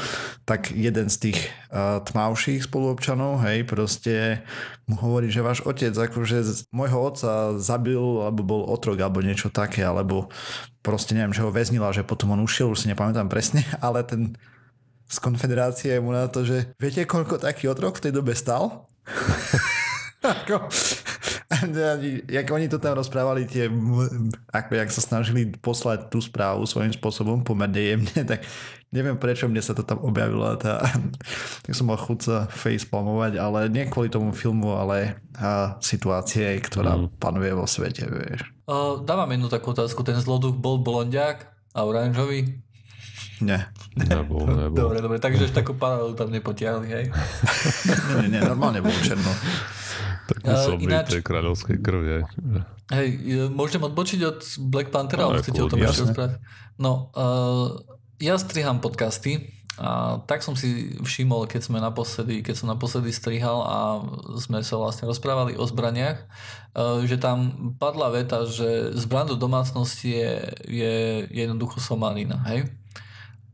tak 0.43 0.73
jeden 0.73 1.07
z 1.07 1.29
tých 1.29 1.39
uh, 1.69 2.01
tmavších 2.01 2.65
spoluobčanov, 2.65 3.45
hej, 3.45 3.63
proste 3.69 4.41
mu 4.89 4.97
hovorí, 4.97 5.29
že 5.29 5.45
váš 5.45 5.61
otec 5.63 5.93
akože 5.93 6.37
z 6.43 6.57
môjho 6.73 6.99
otca 6.99 7.55
zabil, 7.61 8.01
alebo 8.25 8.41
bol 8.41 8.61
otrok, 8.67 8.97
alebo 8.99 9.21
niečo 9.21 9.53
také, 9.53 9.85
alebo 9.85 10.33
proste 10.81 11.13
neviem, 11.15 11.31
že 11.31 11.45
ho 11.45 11.53
väznila, 11.53 11.95
že 11.95 12.03
potom 12.03 12.33
on 12.33 12.41
ušiel, 12.41 12.73
už 12.73 12.83
si 12.83 12.91
nepamätám 12.91 13.29
presne, 13.29 13.61
ale 13.85 14.01
ten 14.03 14.33
z 15.07 15.17
konfederácie 15.21 15.93
mu 16.01 16.09
na 16.09 16.25
to, 16.25 16.41
že 16.41 16.73
viete, 16.81 17.05
koľko 17.05 17.37
taký 17.37 17.69
otrok 17.69 18.01
v 18.01 18.09
tej 18.09 18.13
dobe 18.17 18.33
stal? 18.33 18.89
Ako, 20.23 20.71
jak 22.37 22.47
oni 22.51 22.67
to 22.69 22.77
tam 22.79 22.97
rozprávali, 22.97 23.45
tie, 23.45 23.69
ako 24.49 24.71
jak 24.73 24.89
sa 24.89 25.01
snažili 25.01 25.51
poslať 25.59 26.09
tú 26.09 26.19
správu 26.19 26.65
svojím 26.65 26.93
spôsobom 26.93 27.41
pomerne 27.45 27.81
jemne, 27.81 28.21
tak 28.25 28.45
neviem 28.93 29.17
prečo 29.17 29.49
mne 29.49 29.59
sa 29.59 29.73
to 29.73 29.81
tam 29.81 29.99
objavilo. 30.05 30.45
Tá, 30.55 30.85
tak 31.65 31.73
som 31.73 31.89
mal 31.89 31.97
chuť 31.97 32.19
sa 32.21 32.37
facepalmovať, 32.47 33.41
ale 33.41 33.67
nie 33.73 33.89
kvôli 33.89 34.13
tomu 34.13 34.31
filmu, 34.31 34.77
ale 34.77 35.17
a, 35.35 35.75
situácie, 35.81 36.61
ktorá 36.61 36.95
mm. 36.95 37.17
panuje 37.17 37.51
vo 37.57 37.65
svete, 37.65 38.05
vieš. 38.05 38.45
Uh, 38.69 39.01
dávam 39.03 39.27
jednu 39.27 39.49
takú 39.51 39.73
otázku. 39.75 40.05
Ten 40.05 40.21
zloduch 40.21 40.55
bol 40.55 40.79
blondiak 40.79 41.51
a 41.75 41.83
oranžový? 41.83 42.63
Nie. 43.41 43.73
Nebol, 43.97 44.47
nebol. 44.61 44.77
Dobre, 44.77 45.01
dobre, 45.01 45.17
takže 45.19 45.51
takú 45.51 45.75
paralelu 45.75 46.13
tam 46.15 46.29
nepotiahli, 46.31 46.87
hej? 46.87 47.05
nie, 48.23 48.37
nie, 48.37 48.41
normálne 48.41 48.79
bol 48.79 48.93
černo. 49.03 49.33
Tak 50.23 50.39
musel 50.43 50.73
uh, 50.75 50.83
ináč... 50.83 51.07
tej 51.19 51.23
kráľovskej 51.23 51.77
krvi. 51.83 52.23
Hej, 52.91 53.07
môžem 53.51 53.81
odbočiť 53.83 54.19
od 54.23 54.39
Black 54.71 54.89
Panthera, 54.93 55.27
ale 55.27 55.43
chcete 55.43 55.59
o 55.59 55.67
tom 55.67 55.79
ešte 55.83 56.07
rozprávať? 56.07 56.39
No, 56.79 57.11
uh, 57.13 57.79
ja 58.23 58.39
striham 58.39 58.79
podcasty 58.79 59.51
a 59.75 60.21
tak 60.29 60.45
som 60.45 60.53
si 60.53 60.95
všimol, 61.01 61.49
keď 61.49 61.61
sme 61.65 61.81
naposledy, 61.81 62.45
keď 62.45 62.55
som 62.55 62.67
naposledy 62.69 63.09
strihal 63.09 63.65
a 63.65 63.77
sme 64.37 64.61
sa 64.61 64.77
vlastne 64.77 65.09
rozprávali 65.09 65.57
o 65.57 65.65
zbraniach, 65.65 66.23
uh, 66.23 67.01
že 67.03 67.17
tam 67.19 67.73
padla 67.81 68.13
veta, 68.13 68.45
že 68.45 68.93
zbran 68.93 69.27
do 69.27 69.35
domácnosti 69.35 70.13
je, 70.13 70.33
je 70.69 70.95
jednoducho 71.33 71.81
somalina, 71.81 72.39
hej? 72.47 72.69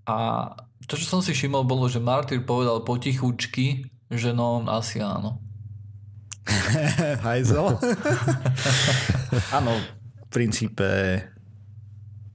A 0.06 0.52
to, 0.90 0.98
čo 0.98 1.06
som 1.06 1.22
si 1.22 1.38
všimol, 1.38 1.70
bolo, 1.70 1.86
že 1.86 2.02
Martyr 2.02 2.42
povedal 2.42 2.82
potichučky, 2.82 3.86
že 4.10 4.34
no, 4.34 4.66
asi 4.66 5.00
áno. 5.06 5.38
Hajzel. 7.26 7.78
Áno, 9.58 9.74
v 10.26 10.30
princípe 10.30 10.88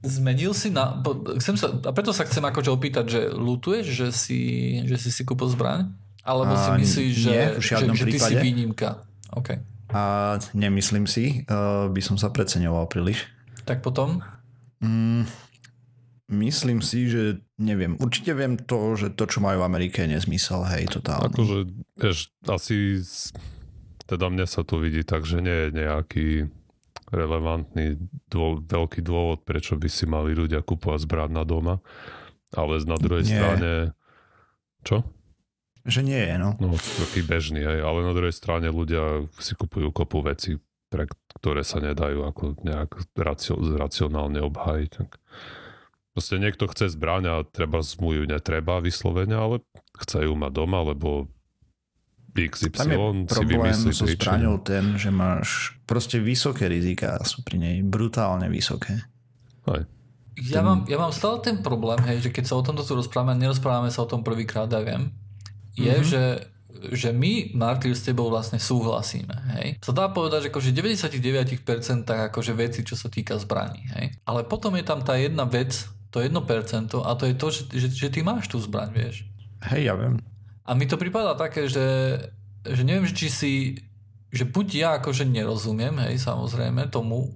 Zmenil 0.05 0.53
si 0.53 0.69
na... 0.69 1.01
Chcem 1.41 1.57
sa, 1.57 1.73
a 1.73 1.89
preto 1.89 2.13
sa 2.13 2.29
chcem 2.29 2.45
akože 2.45 2.69
opýtať, 2.69 3.05
že 3.09 3.21
lutuješ, 3.33 3.85
že 3.89 4.07
si, 4.13 4.41
že 4.85 5.01
si 5.01 5.09
si 5.09 5.25
kúpil 5.25 5.49
zbraň? 5.49 5.89
Alebo 6.21 6.53
si 6.53 6.69
myslíš, 6.77 7.11
že, 7.13 7.29
nie, 7.29 7.45
že, 7.57 7.73
že 7.89 8.05
ty 8.05 8.17
si 8.21 8.33
výnimka? 8.37 9.01
Okay. 9.33 9.61
A 9.93 10.35
nemyslím 10.53 11.09
si, 11.09 11.45
uh, 11.49 11.89
by 11.89 12.01
som 12.05 12.21
sa 12.21 12.29
preceňoval 12.29 12.85
príliš. 12.85 13.25
Tak 13.65 13.81
potom? 13.81 14.21
Mm, 14.81 15.25
myslím 16.29 16.85
si, 16.85 17.09
že 17.09 17.41
neviem. 17.57 17.97
Určite 17.97 18.33
viem 18.37 18.57
to, 18.57 18.97
že 18.97 19.13
to, 19.13 19.25
čo 19.25 19.41
majú 19.41 19.65
v 19.65 19.67
Amerike, 19.69 20.05
je 20.05 20.17
nezmysel, 20.17 20.65
hej, 20.69 20.89
totálny. 20.89 21.33
Akože, 21.33 21.57
vieš, 21.97 22.29
asi 22.45 23.01
teda 24.05 24.29
mne 24.29 24.45
sa 24.45 24.61
to 24.61 24.77
vidí 24.77 25.01
tak, 25.01 25.25
že 25.25 25.41
nie 25.41 25.69
je 25.69 25.69
nejaký 25.73 26.27
relevantný 27.13 28.01
dô, 28.29 28.61
veľký 28.61 29.01
dôvod, 29.05 29.45
prečo 29.45 29.77
by 29.77 29.89
si 29.89 30.09
mali 30.09 30.33
ľudia 30.33 30.65
kupovať 30.65 31.05
zbraň 31.05 31.29
na 31.33 31.43
doma. 31.45 31.75
Ale 32.53 32.81
na 32.85 32.97
druhej 32.97 33.25
nie. 33.25 33.33
strane... 33.33 33.71
Čo? 34.85 35.01
Že 35.85 36.01
nie 36.01 36.17
je, 36.17 36.35
no. 36.41 36.57
No, 36.57 36.73
taký 36.77 37.21
bežný, 37.21 37.61
aj, 37.61 37.79
ale 37.81 37.99
na 38.05 38.13
druhej 38.13 38.33
strane 38.33 38.69
ľudia 38.73 39.29
si 39.37 39.53
kupujú 39.53 39.93
kopu 39.93 40.25
veci, 40.25 40.57
pre 40.89 41.05
ktoré 41.37 41.61
sa 41.61 41.77
nedajú 41.77 42.25
ako 42.25 42.57
nejak 42.65 43.13
racio, 43.13 43.57
racionálne 43.57 44.41
obhájiť. 44.41 44.91
Tak. 44.97 45.09
Proste 46.17 46.41
niekto 46.41 46.65
chce 46.71 46.89
zbraň 46.95 47.23
a 47.29 47.35
treba 47.45 47.85
mu 48.01 48.09
ju 48.17 48.23
netreba 48.25 48.81
vyslovene, 48.81 49.35
ale 49.37 49.55
chce 49.99 50.25
ju 50.25 50.33
mať 50.33 50.51
doma, 50.53 50.81
lebo 50.81 51.29
XY 52.35 52.75
Tam 52.75 52.91
je 52.91 52.97
problém 53.31 53.71
so 53.95 54.03
zbraňou 54.03 54.59
ten, 54.59 54.99
že 54.99 55.07
máš 55.07 55.79
proste 55.87 56.19
vysoké 56.19 56.67
rizika 56.67 57.15
sú 57.23 57.47
pri 57.47 57.55
nej 57.55 57.75
brutálne 57.79 58.51
vysoké. 58.51 58.99
Aj. 59.63 59.87
Ja, 60.35 60.59
ten... 60.59 60.67
mám, 60.67 60.79
ja 60.91 60.99
mám 60.99 61.15
stále 61.15 61.39
ten 61.39 61.63
problém, 61.63 62.03
hej, 62.11 62.27
že 62.27 62.29
keď 62.35 62.43
sa 62.51 62.59
o 62.59 62.65
tomto 62.65 62.83
tu 62.83 62.91
rozprávame, 62.91 63.39
nerozprávame 63.39 63.87
sa 63.87 64.03
o 64.03 64.11
tom 64.11 64.19
prvýkrát, 64.19 64.67
ja 64.67 64.83
viem, 64.83 65.15
je, 65.79 65.87
mm-hmm. 65.87 66.11
že 66.11 66.23
že 66.91 67.15
my, 67.15 67.55
Martyr, 67.55 67.95
s 67.95 68.03
tebou 68.03 68.27
vlastne 68.27 68.59
súhlasíme, 68.59 69.31
hej. 69.57 69.79
Sa 69.79 69.95
dá 69.95 70.11
povedať, 70.11 70.45
že 70.45 70.49
akože 70.51 70.75
99% 70.75 71.63
akože 72.03 72.51
veci, 72.51 72.83
čo 72.83 72.99
sa 72.99 73.07
týka 73.07 73.39
zbraní, 73.39 73.81
hej. 73.95 74.19
Ale 74.27 74.43
potom 74.43 74.75
je 74.75 74.83
tam 74.83 74.99
tá 75.01 75.15
jedna 75.15 75.47
vec, 75.47 75.87
to 76.11 76.19
1% 76.19 76.35
a 76.99 77.11
to 77.15 77.23
je 77.31 77.35
to, 77.35 77.47
že, 77.47 77.61
že, 77.71 77.87
že 77.95 78.07
ty 78.11 78.19
máš 78.21 78.51
tú 78.51 78.59
zbraň, 78.59 78.91
vieš. 78.91 79.23
Hej, 79.71 79.87
ja 79.87 79.95
viem. 79.95 80.19
A 80.65 80.73
mi 80.73 80.89
to 80.89 80.97
pripadá 80.97 81.37
také, 81.37 81.69
že, 81.69 82.17
že 82.65 82.81
neviem, 82.81 83.05
či 83.09 83.29
si 83.29 83.53
že 84.35 84.43
buď 84.43 84.67
ja 84.75 84.89
akože 84.99 85.23
nerozumiem, 85.23 85.95
hej, 86.03 86.19
samozrejme, 86.19 86.91
tomu, 86.91 87.31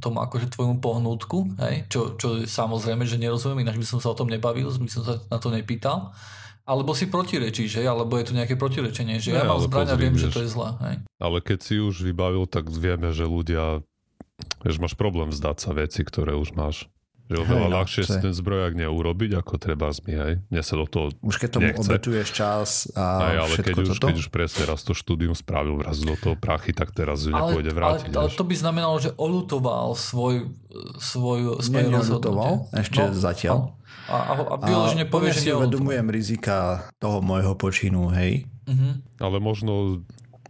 tomu 0.00 0.24
akože 0.24 0.48
tvojmu 0.48 0.80
pohnútku, 0.80 1.52
hej, 1.60 1.84
čo, 1.92 2.16
čo 2.16 2.48
samozrejme, 2.48 3.04
že 3.04 3.20
nerozumiem, 3.20 3.68
ináč 3.68 3.76
by 3.76 3.86
som 3.86 4.00
sa 4.00 4.08
o 4.08 4.16
tom 4.16 4.32
nebavil, 4.32 4.72
by 4.72 4.88
som 4.88 5.04
sa 5.04 5.20
na 5.28 5.36
to 5.36 5.52
nepýtal, 5.52 6.16
alebo 6.64 6.96
si 6.96 7.12
protirečíš, 7.12 7.84
hej, 7.84 7.86
alebo 7.92 8.16
je 8.16 8.30
tu 8.30 8.32
nejaké 8.32 8.56
protirečenie, 8.56 9.20
že 9.20 9.36
ne, 9.36 9.44
ja 9.44 9.44
mám 9.44 9.60
zbraň 9.60 9.92
a 9.92 9.96
viem, 10.00 10.16
vieš, 10.16 10.32
že 10.32 10.40
to 10.40 10.40
je 10.46 10.48
zlé. 10.48 10.68
Hej. 10.80 10.94
Ale 11.20 11.38
keď 11.44 11.58
si 11.60 11.74
už 11.76 11.94
vybavil, 12.08 12.48
tak 12.48 12.72
vieme, 12.72 13.12
že 13.12 13.28
ľudia, 13.28 13.84
že 14.64 14.78
máš 14.80 14.96
problém 14.96 15.28
vzdať 15.28 15.56
sa 15.60 15.76
veci, 15.76 16.00
ktoré 16.08 16.32
už 16.40 16.56
máš. 16.56 16.88
Že 17.30 17.46
oveľa 17.46 17.68
no, 17.70 17.74
ľahšie 17.78 18.02
si 18.10 18.16
ten 18.18 18.34
zbrojak 18.34 18.74
neurobiť, 18.74 19.38
ako 19.38 19.54
treba 19.54 19.86
zmi, 19.94 20.14
hej. 20.18 20.32
Mne 20.50 20.62
sa 20.66 20.74
do 20.74 20.86
toho 20.90 21.14
Už 21.22 21.38
keď 21.38 21.48
tomu 21.54 21.70
nechce. 21.70 21.86
obetuješ 21.86 22.28
čas 22.34 22.68
a 22.98 23.22
aj, 23.22 23.36
ale 23.38 23.54
keď 23.62 23.74
už, 23.86 23.88
toto? 23.94 24.06
keď 24.10 24.16
už 24.18 24.28
presne 24.34 24.62
raz 24.66 24.82
to 24.82 24.98
štúdium 24.98 25.38
spravil 25.38 25.78
vraz 25.78 26.02
do 26.02 26.18
toho 26.18 26.34
prachy, 26.34 26.74
tak 26.74 26.90
teraz 26.90 27.22
ju 27.22 27.30
nepôjde 27.30 27.70
vrátiť. 27.70 28.10
Ale, 28.10 28.26
ale 28.26 28.30
to 28.34 28.42
by 28.42 28.54
znamenalo, 28.58 28.98
že 28.98 29.14
olutoval 29.14 29.94
svoj, 29.94 30.50
svoj, 30.98 31.62
svoje 31.62 31.86
Nie, 31.86 31.94
neolutoval, 31.94 32.66
ešte 32.74 32.98
no, 32.98 33.14
zatiaľ. 33.14 33.58
A, 34.10 34.16
a, 34.18 34.32
a 34.34 34.54
vyložene 34.66 35.06
povie, 35.06 35.30
že 35.30 35.46
si 35.46 35.50
uvedomujem 35.54 36.10
rizika 36.10 36.90
toho 36.98 37.22
môjho 37.22 37.54
počinu, 37.54 38.10
hej. 38.10 38.50
Uh-huh. 38.66 38.98
Ale 39.22 39.38
možno... 39.38 40.02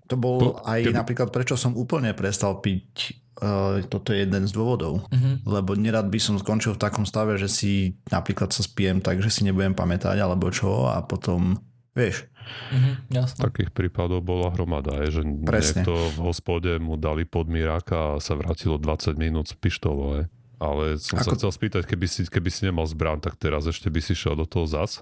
To 0.09 0.17
bol 0.17 0.37
po, 0.41 0.49
aj 0.65 0.81
keby... 0.81 0.97
napríklad, 0.97 1.29
prečo 1.29 1.61
som 1.61 1.77
úplne 1.77 2.17
prestal 2.17 2.65
piť 2.65 3.21
Uh, 3.41 3.81
toto 3.89 4.13
je 4.13 4.29
jeden 4.29 4.45
z 4.45 4.53
dôvodov. 4.53 5.09
Uh-huh. 5.09 5.35
Lebo 5.49 5.73
nerad 5.73 6.13
by 6.13 6.21
som 6.21 6.37
skončil 6.37 6.77
v 6.77 6.83
takom 6.85 7.09
stave, 7.09 7.41
že 7.41 7.49
si 7.49 7.97
napríklad 8.13 8.53
sa 8.53 8.61
spijem 8.61 9.01
tak, 9.01 9.25
že 9.25 9.33
si 9.33 9.49
nebudem 9.49 9.73
pamätať 9.73 10.21
alebo 10.21 10.53
čo 10.53 10.93
a 10.93 11.01
potom, 11.01 11.57
vieš. 11.97 12.29
Uh-huh, 12.69 13.01
jasne. 13.09 13.41
Takých 13.41 13.73
prípadov 13.73 14.21
bola 14.21 14.53
hromada, 14.53 14.93
je, 15.09 15.21
že 15.21 15.23
Presne. 15.25 15.89
niekto 15.89 15.97
v 15.97 16.19
hospode 16.21 16.71
mu 16.85 17.01
dali 17.01 17.25
podmíráka 17.25 18.17
a 18.17 18.21
sa 18.21 18.37
vrátilo 18.37 18.77
20 18.77 19.17
minút 19.17 19.49
z 19.49 19.57
pištolo. 19.57 20.05
Je. 20.21 20.23
Ale 20.61 21.01
som 21.01 21.17
Ako... 21.17 21.25
sa 21.25 21.37
chcel 21.41 21.51
spýtať, 21.57 21.83
keby 21.89 22.05
si, 22.05 22.29
keby 22.29 22.53
si 22.53 22.69
nemal 22.69 22.85
zbrán, 22.85 23.25
tak 23.25 23.41
teraz 23.41 23.65
ešte 23.65 23.89
by 23.89 24.05
si 24.05 24.13
šiel 24.13 24.37
do 24.37 24.45
toho 24.45 24.69
zas? 24.69 25.01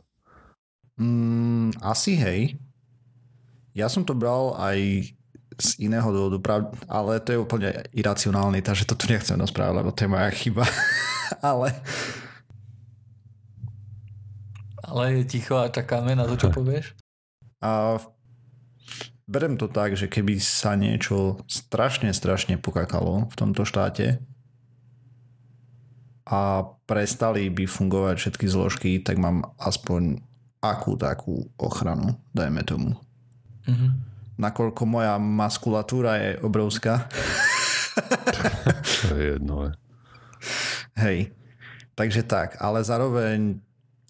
Mm, 0.95 1.75
asi 1.83 2.15
hej. 2.15 2.55
Ja 3.75 3.91
som 3.91 4.07
to 4.07 4.15
bral 4.15 4.55
aj 4.55 5.11
z 5.59 5.91
iného 5.91 6.07
dôvodu, 6.15 6.39
prav... 6.39 6.61
ale 6.87 7.19
to 7.19 7.35
je 7.35 7.43
úplne 7.43 7.71
iracionálne, 7.91 8.63
takže 8.63 8.87
to 8.87 8.95
tu 8.95 9.11
nechcem 9.11 9.35
rozprávať, 9.35 9.75
lebo 9.83 9.91
to 9.91 10.07
je 10.07 10.11
moja 10.11 10.31
chyba. 10.31 10.65
ale... 11.51 11.75
Ale 14.89 15.21
je 15.21 15.23
ticho 15.29 15.59
a 15.59 15.69
čakáme 15.69 16.17
na 16.17 16.25
to, 16.25 16.39
čo 16.41 16.49
povieš. 16.49 16.97
A 17.61 18.01
berem 19.29 19.61
to 19.61 19.69
tak, 19.69 19.99
že 19.99 20.09
keby 20.09 20.41
sa 20.41 20.79
niečo 20.79 21.45
strašne, 21.45 22.15
strašne 22.17 22.57
pokakalo 22.57 23.29
v 23.29 23.35
tomto 23.37 23.69
štáte 23.69 24.25
a 26.25 26.65
prestali 26.89 27.53
by 27.53 27.69
fungovať 27.69 28.17
všetky 28.17 28.47
zložky, 28.49 28.91
tak 29.05 29.21
mám 29.21 29.53
aspoň 29.61 30.25
akú 30.65 30.97
takú 30.97 31.53
ochranu, 31.61 32.17
dajme 32.33 32.65
tomu. 32.65 32.97
Mm-hmm. 33.69 34.08
Nakoľko 34.39 34.83
moja 34.87 35.19
maskulatúra 35.19 36.15
je 36.23 36.31
obrovská. 36.47 37.11
to 39.03 39.15
je 39.19 39.35
jedno. 39.35 39.75
Hej. 40.95 41.35
Takže 41.99 42.23
tak, 42.23 42.63
ale 42.63 42.87
zároveň 42.87 43.59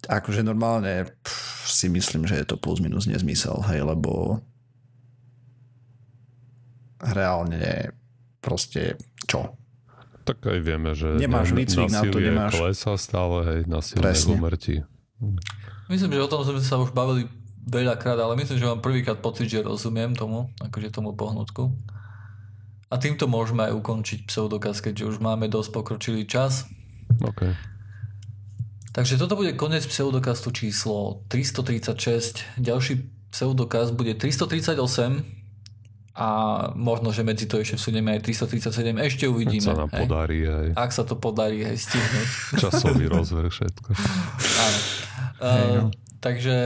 akože 0.04 0.44
normálne 0.44 1.08
pff, 1.24 1.64
si 1.64 1.88
myslím, 1.88 2.28
že 2.28 2.36
je 2.36 2.46
to 2.46 2.60
plus 2.60 2.84
minus 2.84 3.08
nezmysel, 3.08 3.64
hej, 3.72 3.80
lebo 3.80 4.44
reálne 7.00 7.96
proste 8.44 9.00
čo? 9.24 9.56
Tak 10.28 10.44
aj 10.44 10.60
vieme, 10.60 10.92
že 10.92 11.16
nemáš 11.16 11.56
výcvik 11.56 11.88
na 11.88 12.04
to, 12.04 12.18
nemáš... 12.20 12.52
klesa 12.52 12.92
stále, 13.00 13.36
hej, 13.48 13.60
násilné 13.64 14.12
umrtí. 14.28 14.84
Myslím, 15.88 16.12
že 16.12 16.20
o 16.20 16.28
tom 16.28 16.44
sme 16.44 16.60
sa 16.60 16.76
už 16.76 16.92
bavili 16.92 17.24
veľakrát, 17.68 18.16
ale 18.16 18.34
myslím, 18.40 18.58
že 18.58 18.68
mám 18.68 18.80
prvýkrát 18.80 19.20
pocit, 19.20 19.52
že 19.52 19.60
rozumiem 19.60 20.16
tomu, 20.16 20.48
akože 20.58 20.88
tomu 20.88 21.12
pohnutku. 21.12 21.70
A 22.88 22.96
týmto 22.96 23.28
môžeme 23.28 23.68
aj 23.68 23.76
ukončiť 23.76 24.24
pseudokaz, 24.24 24.80
keďže 24.80 25.04
už 25.04 25.16
máme 25.20 25.52
dosť 25.52 25.70
pokročilý 25.76 26.24
čas. 26.24 26.64
OK. 27.20 27.52
Takže 28.96 29.20
toto 29.20 29.36
bude 29.36 29.52
koniec 29.54 29.84
pseudokastu 29.84 30.50
číslo 30.50 31.22
336. 31.28 32.56
Ďalší 32.56 33.04
pseudokaz 33.28 33.92
bude 33.92 34.16
338 34.16 35.38
a 36.18 36.28
možno, 36.74 37.14
že 37.14 37.22
medzi 37.22 37.46
to 37.46 37.62
ešte 37.62 37.78
vsunieme 37.78 38.18
aj 38.18 38.26
337, 38.26 38.98
ešte 39.06 39.24
uvidíme. 39.30 39.70
Ak 39.70 39.70
sa 39.70 39.82
nám 39.86 39.90
hej. 39.94 40.00
podarí, 40.02 40.38
hej. 40.42 40.68
Ak 40.74 40.90
sa 40.90 41.06
to 41.06 41.14
podarí, 41.14 41.62
hej, 41.62 41.78
stihnúť. 41.78 42.28
Časový 42.58 43.06
rozvrh, 43.06 43.46
všetko. 43.46 43.88
Áno. 44.66 44.78
Uh, 45.38 45.94
takže 46.18 46.56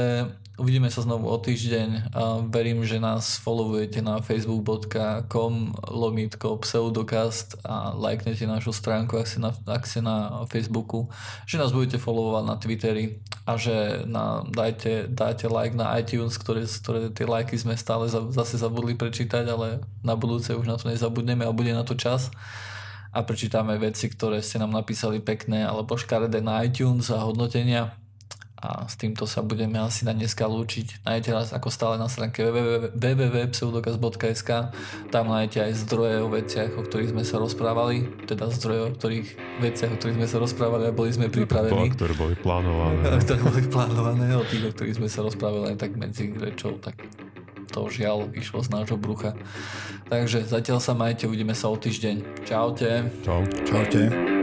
Uvidíme 0.63 0.95
sa 0.95 1.03
znovu 1.03 1.27
o 1.27 1.35
týždeň 1.35 2.15
verím, 2.47 2.87
že 2.87 3.03
nás 3.03 3.35
followujete 3.43 3.99
na 3.99 4.23
facebook.com 4.23 5.75
lomitko 5.91 6.63
pseudokast 6.63 7.59
a 7.67 7.91
lajknete 7.91 8.47
našu 8.47 8.71
stránku, 8.71 9.19
ak 9.19 9.27
ste 9.27 9.43
na, 9.43 9.51
ak 9.51 9.83
ste 9.83 10.07
na 10.07 10.47
Facebooku, 10.47 11.11
že 11.51 11.59
nás 11.59 11.75
budete 11.75 11.99
followovať 11.99 12.45
na 12.47 12.55
Twitteri 12.63 13.19
a 13.43 13.59
že 13.59 14.07
na, 14.07 14.47
dajte, 14.47 15.11
dajte 15.11 15.51
like 15.51 15.75
na 15.75 15.99
iTunes, 15.99 16.39
ktoré, 16.39 16.63
ktoré 16.63 17.11
tie 17.11 17.27
lajky 17.27 17.59
sme 17.59 17.75
stále 17.75 18.07
za, 18.07 18.23
zase 18.31 18.55
zabudli 18.55 18.95
prečítať, 18.95 19.43
ale 19.51 19.83
na 20.07 20.15
budúce 20.15 20.55
už 20.55 20.71
na 20.71 20.79
to 20.79 20.95
nezabudneme 20.95 21.43
a 21.43 21.51
bude 21.51 21.75
na 21.75 21.83
to 21.83 21.99
čas. 21.99 22.31
A 23.11 23.27
prečítame 23.27 23.83
veci, 23.83 24.07
ktoré 24.07 24.39
ste 24.39 24.63
nám 24.63 24.79
napísali 24.79 25.19
pekné 25.19 25.67
alebo 25.67 25.99
škaredé 25.99 26.39
na 26.39 26.63
iTunes 26.63 27.11
a 27.11 27.19
hodnotenia 27.19 27.99
a 28.63 28.87
s 28.87 28.95
týmto 28.95 29.27
sa 29.27 29.43
budeme 29.43 29.83
asi 29.83 30.07
na 30.07 30.15
dneska 30.15 30.47
lúčiť. 30.47 31.03
Nájdete 31.03 31.31
nás 31.35 31.51
ako 31.51 31.67
stále 31.67 31.99
na 31.99 32.07
stránke 32.07 32.47
www.pseudokaz.sk 32.95 34.51
tam 35.11 35.25
nájdete 35.27 35.59
aj 35.67 35.73
zdroje 35.83 36.23
o 36.23 36.31
veciach, 36.31 36.71
o 36.79 36.87
ktorých 36.87 37.11
sme 37.11 37.27
sa 37.27 37.43
rozprávali, 37.43 38.07
teda 38.31 38.55
zdroje 38.55 38.81
o 38.87 38.95
ktorých 38.95 39.29
veciach, 39.59 39.91
o 39.91 39.99
ktorých 39.99 40.17
sme 40.23 40.29
sa 40.31 40.39
rozprávali 40.39 40.85
a 40.87 40.93
boli 40.95 41.11
sme 41.11 41.27
pripravení. 41.27 41.91
To, 41.91 42.07
ktoré 42.07 42.15
boli 42.15 42.39
plánované. 42.39 43.03
ktoré 43.27 43.41
boli 43.43 43.67
plánované, 43.67 44.31
o 44.39 44.47
tých, 44.47 44.71
o 44.71 44.71
ktorých 44.71 45.03
sme 45.03 45.11
sa 45.11 45.27
rozprávali 45.27 45.75
aj 45.75 45.83
tak 45.83 45.99
medzi 45.99 46.31
rečou, 46.31 46.79
tak 46.79 47.03
to 47.73 47.89
žiaľ 47.89 48.31
išlo 48.37 48.63
z 48.63 48.69
nášho 48.71 49.01
brucha. 49.01 49.35
Takže 50.13 50.45
zatiaľ 50.47 50.79
sa 50.79 50.93
majte, 50.95 51.27
uvidíme 51.27 51.57
sa 51.57 51.73
o 51.73 51.75
týždeň. 51.75 52.45
Čaute. 52.45 53.11
Čau. 53.25 53.43
Čaute. 53.65 54.42